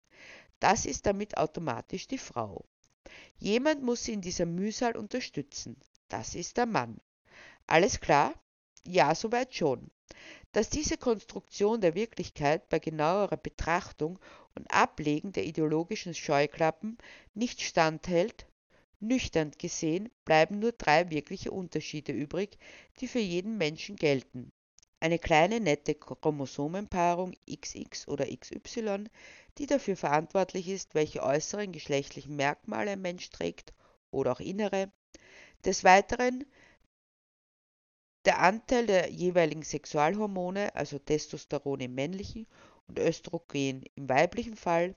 Das 0.60 0.86
ist 0.86 1.08
damit 1.08 1.36
automatisch 1.38 2.06
die 2.08 2.20
Frau. 2.20 2.64
Jemand 3.40 3.82
muss 3.82 4.04
sie 4.04 4.14
in 4.14 4.22
dieser 4.22 4.46
Mühsal 4.46 4.96
unterstützen. 4.96 5.78
Das 6.10 6.36
ist 6.36 6.58
der 6.58 6.68
Mann. 6.68 7.02
Alles 7.66 8.00
klar? 8.00 8.36
Ja, 8.90 9.14
soweit 9.14 9.54
schon. 9.54 9.92
Dass 10.54 10.70
diese 10.70 10.98
Konstruktion 10.98 11.82
der 11.82 11.94
Wirklichkeit 11.94 12.70
bei 12.70 12.80
genauerer 12.80 13.36
Betrachtung 13.36 14.18
und 14.56 14.72
Ablegen 14.72 15.34
der 15.34 15.44
ideologischen 15.46 16.14
Scheuklappen 16.14 16.98
nicht 17.34 17.62
standhält, 17.62 18.48
nüchtern 19.02 19.52
gesehen 19.58 20.10
bleiben 20.24 20.60
nur 20.60 20.72
drei 20.72 21.10
wirkliche 21.10 21.52
Unterschiede 21.52 22.14
übrig, 22.14 22.58
die 23.02 23.10
für 23.10 23.20
jeden 23.20 23.58
Menschen 23.58 23.98
gelten. 23.98 24.54
Eine 25.02 25.20
kleine 25.20 25.60
nette 25.60 25.94
Chromosomenpaarung 25.94 27.36
XX 27.46 28.08
oder 28.08 28.26
XY, 28.26 29.04
die 29.58 29.66
dafür 29.66 29.98
verantwortlich 29.98 30.70
ist, 30.70 30.96
welche 30.96 31.24
äußeren 31.24 31.74
geschlechtlichen 31.74 32.38
Merkmale 32.38 32.92
ein 32.92 33.02
Mensch 33.02 33.30
trägt 33.32 33.74
oder 34.12 34.32
auch 34.32 34.40
innere. 34.40 34.94
Des 35.66 35.84
Weiteren 35.84 36.46
der 38.28 38.42
Anteil 38.42 38.86
der 38.86 39.10
jeweiligen 39.10 39.64
Sexualhormone, 39.64 40.76
also 40.76 41.00
Testosteron 41.00 41.80
im 41.80 41.96
männlichen 41.96 42.46
und 42.90 43.00
Östrogen 43.00 43.86
im 43.96 44.10
weiblichen 44.10 44.58
Fall, 44.58 44.96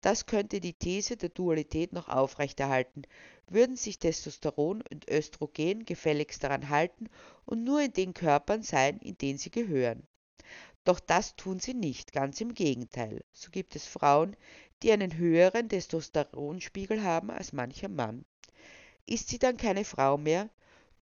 das 0.00 0.24
könnte 0.24 0.58
die 0.58 0.72
These 0.72 1.18
der 1.18 1.28
Dualität 1.28 1.92
noch 1.92 2.08
aufrechterhalten, 2.08 3.02
würden 3.46 3.76
sich 3.76 3.98
Testosteron 3.98 4.82
und 4.90 5.06
Östrogen 5.10 5.84
gefälligst 5.84 6.42
daran 6.42 6.70
halten 6.70 7.10
und 7.44 7.62
nur 7.62 7.82
in 7.82 7.92
den 7.92 8.14
Körpern 8.14 8.62
sein, 8.62 8.98
in 9.00 9.18
den 9.18 9.36
sie 9.36 9.50
gehören. 9.50 10.06
Doch 10.84 10.98
das 10.98 11.36
tun 11.36 11.60
sie 11.60 11.74
nicht, 11.74 12.14
ganz 12.14 12.40
im 12.40 12.54
Gegenteil. 12.54 13.22
So 13.34 13.50
gibt 13.50 13.76
es 13.76 13.86
Frauen, 13.86 14.34
die 14.82 14.92
einen 14.92 15.18
höheren 15.18 15.68
Testosteronspiegel 15.68 17.04
haben 17.04 17.30
als 17.30 17.52
mancher 17.52 17.90
Mann. 17.90 18.24
Ist 19.04 19.28
sie 19.28 19.38
dann 19.38 19.58
keine 19.58 19.84
Frau 19.84 20.16
mehr, 20.16 20.48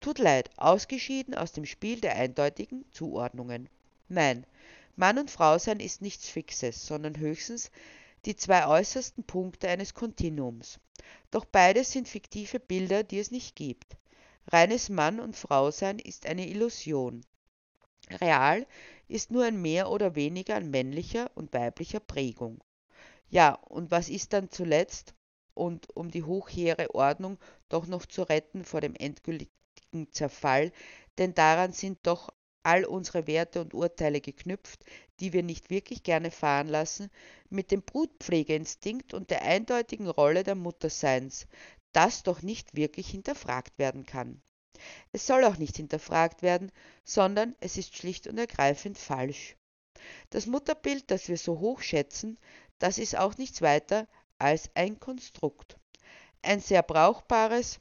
Tut 0.00 0.18
leid, 0.18 0.50
ausgeschieden 0.56 1.34
aus 1.34 1.52
dem 1.52 1.66
Spiel 1.66 2.00
der 2.00 2.16
eindeutigen 2.16 2.86
Zuordnungen. 2.90 3.68
Nein, 4.08 4.46
Mann 4.96 5.18
und 5.18 5.30
Frau 5.30 5.58
sein 5.58 5.78
ist 5.78 6.00
nichts 6.00 6.28
Fixes, 6.28 6.86
sondern 6.86 7.18
höchstens 7.18 7.70
die 8.24 8.34
zwei 8.34 8.66
äußersten 8.66 9.24
Punkte 9.24 9.68
eines 9.68 9.92
Kontinuums. 9.92 10.80
Doch 11.30 11.44
beides 11.44 11.92
sind 11.92 12.08
fiktive 12.08 12.60
Bilder, 12.60 13.02
die 13.02 13.18
es 13.18 13.30
nicht 13.30 13.56
gibt. 13.56 13.96
Reines 14.46 14.88
Mann 14.88 15.20
und 15.20 15.36
Frau 15.36 15.70
sein 15.70 15.98
ist 15.98 16.26
eine 16.26 16.48
Illusion. 16.48 17.24
Real 18.20 18.66
ist 19.06 19.30
nur 19.30 19.44
ein 19.44 19.60
mehr 19.60 19.90
oder 19.90 20.14
weniger 20.14 20.56
an 20.56 20.70
männlicher 20.70 21.30
und 21.34 21.52
weiblicher 21.52 22.00
Prägung. 22.00 22.62
Ja, 23.28 23.54
und 23.68 23.90
was 23.90 24.08
ist 24.08 24.32
dann 24.32 24.50
zuletzt, 24.50 25.14
und 25.54 25.94
um 25.94 26.10
die 26.10 26.22
hochhehre 26.22 26.94
Ordnung 26.94 27.38
doch 27.68 27.86
noch 27.86 28.06
zu 28.06 28.22
retten 28.22 28.64
vor 28.64 28.80
dem 28.80 28.94
endgültigen 29.90 30.12
Zerfall, 30.12 30.72
denn 31.18 31.34
daran 31.34 31.72
sind 31.72 31.98
doch 32.04 32.30
all 32.62 32.84
unsere 32.84 33.26
Werte 33.26 33.60
und 33.60 33.74
Urteile 33.74 34.20
geknüpft, 34.20 34.84
die 35.18 35.32
wir 35.32 35.42
nicht 35.42 35.70
wirklich 35.70 36.02
gerne 36.02 36.30
fahren 36.30 36.68
lassen, 36.68 37.10
mit 37.48 37.70
dem 37.70 37.82
Brutpflegeinstinkt 37.82 39.14
und 39.14 39.30
der 39.30 39.42
eindeutigen 39.42 40.08
Rolle 40.08 40.44
der 40.44 40.54
Mutterseins, 40.54 41.46
das 41.92 42.22
doch 42.22 42.42
nicht 42.42 42.74
wirklich 42.74 43.08
hinterfragt 43.08 43.78
werden 43.78 44.06
kann. 44.06 44.42
Es 45.12 45.26
soll 45.26 45.44
auch 45.44 45.56
nicht 45.58 45.76
hinterfragt 45.76 46.42
werden, 46.42 46.70
sondern 47.04 47.54
es 47.60 47.76
ist 47.76 47.96
schlicht 47.96 48.26
und 48.26 48.38
ergreifend 48.38 48.96
falsch. 48.96 49.56
Das 50.30 50.46
Mutterbild, 50.46 51.10
das 51.10 51.28
wir 51.28 51.36
so 51.36 51.58
hoch 51.58 51.80
schätzen, 51.80 52.38
das 52.78 52.98
ist 52.98 53.16
auch 53.16 53.36
nichts 53.36 53.60
weiter 53.60 54.06
als 54.38 54.70
ein 54.74 54.98
Konstrukt. 55.00 55.76
Ein 56.42 56.60
sehr 56.60 56.82
brauchbares, 56.82 57.80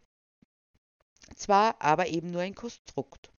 zwar 1.37 1.81
aber 1.81 2.07
eben 2.07 2.31
nur 2.31 2.41
ein 2.41 2.55
Konstrukt. 2.55 3.31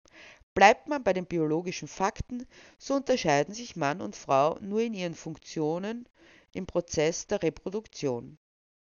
Bleibt 0.53 0.87
man 0.87 1.03
bei 1.03 1.13
den 1.13 1.25
biologischen 1.25 1.87
Fakten, 1.87 2.45
so 2.77 2.95
unterscheiden 2.95 3.53
sich 3.53 3.75
Mann 3.75 4.01
und 4.01 4.15
Frau 4.15 4.57
nur 4.59 4.81
in 4.81 4.93
ihren 4.93 5.15
Funktionen 5.15 6.07
im 6.53 6.65
Prozess 6.65 7.27
der 7.27 7.41
Reproduktion. 7.43 8.37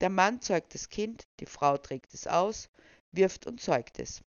Der 0.02 0.10
Mann 0.10 0.42
zeugt 0.42 0.74
das 0.74 0.90
Kind, 0.90 1.28
die 1.40 1.46
Frau 1.46 1.78
trägt 1.78 2.14
es 2.14 2.28
aus, 2.28 2.70
wirft 3.12 3.48
und 3.48 3.62
zeugt 3.62 4.00
es. 4.00 4.22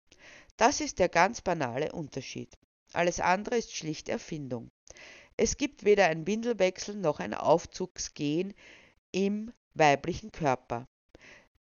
Das 0.57 0.81
ist 0.81 0.99
der 0.99 1.09
ganz 1.09 1.41
banale 1.41 1.93
Unterschied. 1.93 2.57
Alles 2.93 3.19
andere 3.19 3.57
ist 3.57 3.75
schlicht 3.75 4.09
Erfindung. 4.09 4.71
Es 5.37 5.57
gibt 5.57 5.85
weder 5.85 6.07
ein 6.07 6.27
Windelwechsel 6.29 6.95
noch 6.95 7.19
ein 7.19 7.35
Aufzugsgehen 7.35 8.55
im 9.11 9.53
weiblichen 9.75 10.31
Körper. 10.31 10.87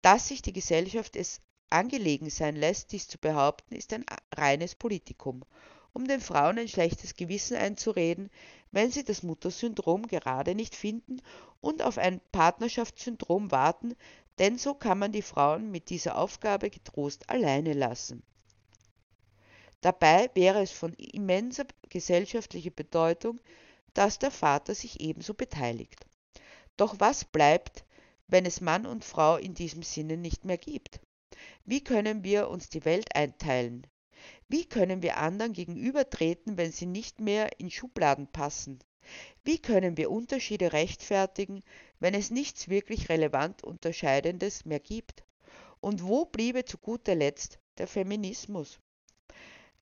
Dass 0.03 0.29
sich 0.29 0.41
die 0.41 0.53
Gesellschaft 0.53 1.17
es 1.17 1.41
angelegen 1.71 2.31
sein 2.31 2.57
lässt, 2.57 2.93
dies 2.93 3.09
zu 3.09 3.19
behaupten, 3.19 3.75
ist 3.75 3.93
ein 3.93 4.05
reines 4.35 4.75
Politikum, 4.75 5.43
um 5.93 6.07
den 6.07 6.21
Frauen 6.21 6.59
ein 6.59 6.69
schlechtes 6.69 7.17
Gewissen 7.17 7.57
einzureden, 7.57 8.31
wenn 8.73 8.91
sie 8.91 9.05
das 9.05 9.23
Muttersyndrom 9.23 10.07
gerade 10.07 10.55
nicht 10.55 10.75
finden 10.75 11.23
und 11.61 11.83
auf 11.83 11.99
ein 11.99 12.21
Partnerschaftssyndrom 12.33 13.51
warten, 13.51 13.97
denn 14.39 14.59
so 14.59 14.75
kann 14.75 14.99
man 14.99 15.13
die 15.13 15.23
Frauen 15.23 15.71
mit 15.71 15.89
dieser 15.91 16.19
Aufgabe 16.19 16.71
getrost 16.71 17.29
alleine 17.31 17.73
lassen. 17.73 18.23
Dabei 19.81 20.31
wäre 20.35 20.63
es 20.63 20.73
von 20.73 20.93
immenser 20.95 21.65
gesellschaftlicher 21.89 22.71
Bedeutung, 22.71 23.41
dass 23.95 24.19
der 24.19 24.31
Vater 24.31 24.75
sich 24.75 25.01
ebenso 25.01 25.33
beteiligt. 25.33 26.07
Doch 26.77 26.97
was 26.99 27.25
bleibt, 27.25 27.85
wenn 28.27 28.45
es 28.45 28.61
Mann 28.61 28.85
und 28.85 29.05
Frau 29.05 29.37
in 29.37 29.55
diesem 29.55 29.83
Sinne 29.83 30.17
nicht 30.17 30.45
mehr 30.45 30.59
gibt? 30.59 31.01
Wie 31.65 31.83
können 31.83 32.25
wir 32.25 32.49
uns 32.49 32.69
die 32.69 32.85
Welt 32.85 33.15
einteilen? 33.15 33.87
Wie 34.49 34.65
können 34.65 35.03
wir 35.03 35.17
anderen 35.17 35.53
gegenübertreten, 35.53 36.57
wenn 36.57 36.73
sie 36.73 36.87
nicht 36.87 37.21
mehr 37.21 37.59
in 37.59 37.71
Schubladen 37.71 38.29
passen? 38.29 38.79
Wie 39.45 39.59
können 39.59 39.97
wir 39.97 40.11
Unterschiede 40.11 40.73
rechtfertigen, 40.73 41.63
wenn 42.01 42.15
es 42.15 42.31
nichts 42.31 42.69
wirklich 42.69 43.09
relevant 43.09 43.63
Unterscheidendes 43.63 44.65
mehr 44.65 44.81
gibt? 44.81 45.25
Und 45.81 46.03
wo 46.03 46.25
bliebe 46.25 46.65
zu 46.65 46.79
guter 46.79 47.15
Letzt 47.15 47.59
der 47.79 47.87
Feminismus? 47.87 48.81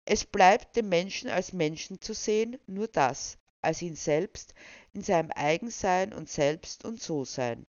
Es 0.04 0.26
bleibt 0.26 0.76
dem 0.76 0.90
Menschen 0.90 1.30
als 1.30 1.54
Menschen 1.54 2.00
zu 2.00 2.12
sehen, 2.12 2.58
nur 2.66 2.88
das, 2.88 3.38
als 3.62 3.80
ihn 3.80 3.96
selbst, 3.96 4.52
in 4.92 5.02
seinem 5.02 5.30
Eigensein 5.30 6.12
und 6.12 6.28
Selbst 6.28 6.84
und 6.84 7.00
So-Sein. 7.00 7.66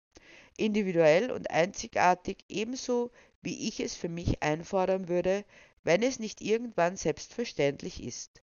Individuell 0.57 1.31
und 1.31 1.49
einzigartig 1.49 2.45
ebenso, 2.49 3.11
wie 3.41 3.67
ich 3.67 3.79
es 3.79 3.95
für 3.95 4.09
mich 4.09 4.43
einfordern 4.43 5.07
würde, 5.07 5.45
wenn 5.83 6.03
es 6.03 6.19
nicht 6.19 6.41
irgendwann 6.41 6.97
selbstverständlich 6.97 8.03
ist. 8.03 8.41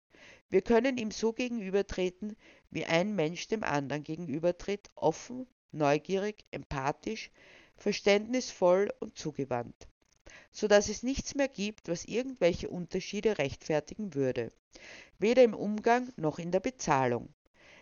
Wir 0.49 0.61
können 0.61 0.97
ihm 0.97 1.11
so 1.11 1.33
gegenübertreten, 1.33 2.35
wie 2.71 2.85
ein 2.85 3.15
Mensch 3.15 3.47
dem 3.47 3.63
anderen 3.63 4.03
gegenübertritt, 4.03 4.89
offen, 4.95 5.47
neugierig, 5.71 6.45
empathisch, 6.51 7.31
verständnisvoll 7.75 8.93
und 8.99 9.17
zugewandt 9.17 9.87
so 10.51 10.67
dass 10.67 10.89
es 10.89 11.03
nichts 11.03 11.35
mehr 11.35 11.47
gibt, 11.47 11.87
was 11.87 12.05
irgendwelche 12.05 12.69
Unterschiede 12.69 13.37
rechtfertigen 13.37 14.15
würde, 14.15 14.51
weder 15.19 15.43
im 15.43 15.53
Umgang 15.53 16.11
noch 16.15 16.39
in 16.39 16.51
der 16.51 16.59
Bezahlung. 16.59 17.33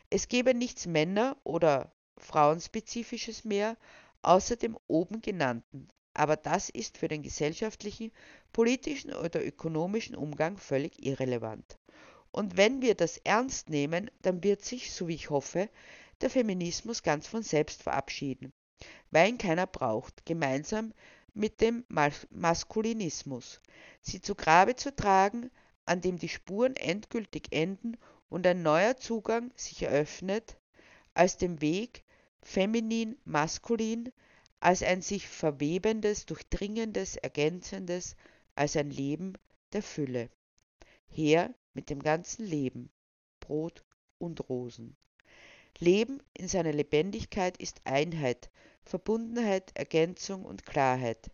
Es 0.09 0.28
gäbe 0.28 0.53
nichts 0.53 0.86
Männer- 0.86 1.38
oder 1.43 1.93
Frauenspezifisches 2.18 3.45
mehr, 3.45 3.78
außer 4.22 4.57
dem 4.57 4.78
oben 4.88 5.22
genannten, 5.22 5.89
aber 6.16 6.38
das 6.38 6.70
ist 6.70 6.97
für 6.97 7.07
den 7.07 7.22
gesellschaftlichen, 7.22 8.11
politischen 8.53 9.13
oder 9.13 9.45
ökonomischen 9.45 10.16
Umgang 10.16 10.57
völlig 10.57 11.05
irrelevant. 11.05 11.78
Und 12.32 12.57
wenn 12.57 12.82
wir 12.82 12.95
das 12.95 13.18
ernst 13.20 13.70
nehmen, 13.70 14.09
dann 14.22 14.43
wird 14.43 14.63
sich, 14.63 14.91
so 14.91 15.07
wie 15.07 15.16
ich 15.16 15.30
hoffe, 15.30 15.70
der 16.22 16.30
Feminismus 16.30 17.03
ganz 17.03 17.28
von 17.28 17.43
selbst 17.43 17.84
verabschieden, 17.84 18.53
weil 19.11 19.30
ihn 19.30 19.38
keiner 19.38 19.68
braucht, 19.68 20.26
gemeinsam 20.26 20.93
mit 21.34 21.59
dem 21.59 21.86
Maskulinismus, 22.30 23.61
sie 24.01 24.22
zu 24.22 24.36
Grabe 24.36 24.76
zu 24.76 24.95
tragen, 24.95 25.51
an 25.86 26.01
dem 26.01 26.18
die 26.18 26.30
Spuren 26.30 26.76
endgültig 26.76 27.47
enden 27.51 27.97
und 28.30 28.47
ein 28.47 28.63
neuer 28.63 28.97
Zugang 28.97 29.51
sich 29.55 29.84
eröffnet, 29.84 30.57
als 31.13 31.38
dem 31.38 31.61
Weg 31.61 32.03
feminin-maskulin, 32.41 34.11
als 34.60 34.84
ein 34.84 35.01
sich 35.01 35.28
verwebendes, 35.28 36.26
durchdringendes, 36.26 37.18
ergänzendes, 37.18 38.16
als 38.56 38.76
ein 38.76 38.89
Leben 38.89 39.34
der 39.74 39.84
Fülle. 39.84 40.30
Her 41.08 41.53
mit 41.74 41.89
dem 41.89 42.01
ganzen 42.01 42.45
Leben, 42.45 42.89
Brot 43.39 43.84
und 44.18 44.49
Rosen. 44.49 44.95
Leben 45.80 46.22
in 46.34 46.47
seiner 46.47 46.72
Lebendigkeit 46.72 47.58
ist 47.58 47.82
Einheit, 47.84 48.49
Verbundenheit, 48.84 49.72
Ergänzung 49.76 50.45
und 50.45 50.66
Klarheit. 50.66 51.32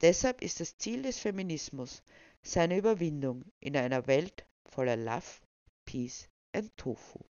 Deshalb 0.00 0.42
ist 0.42 0.60
das 0.60 0.78
Ziel 0.78 1.02
des 1.02 1.18
Feminismus 1.18 2.02
seine 2.42 2.78
Überwindung 2.78 3.44
in 3.58 3.76
einer 3.76 4.06
Welt 4.06 4.46
voller 4.64 4.96
Love, 4.96 5.40
Peace 5.84 6.28
and 6.52 6.74
Tofu. 6.76 7.29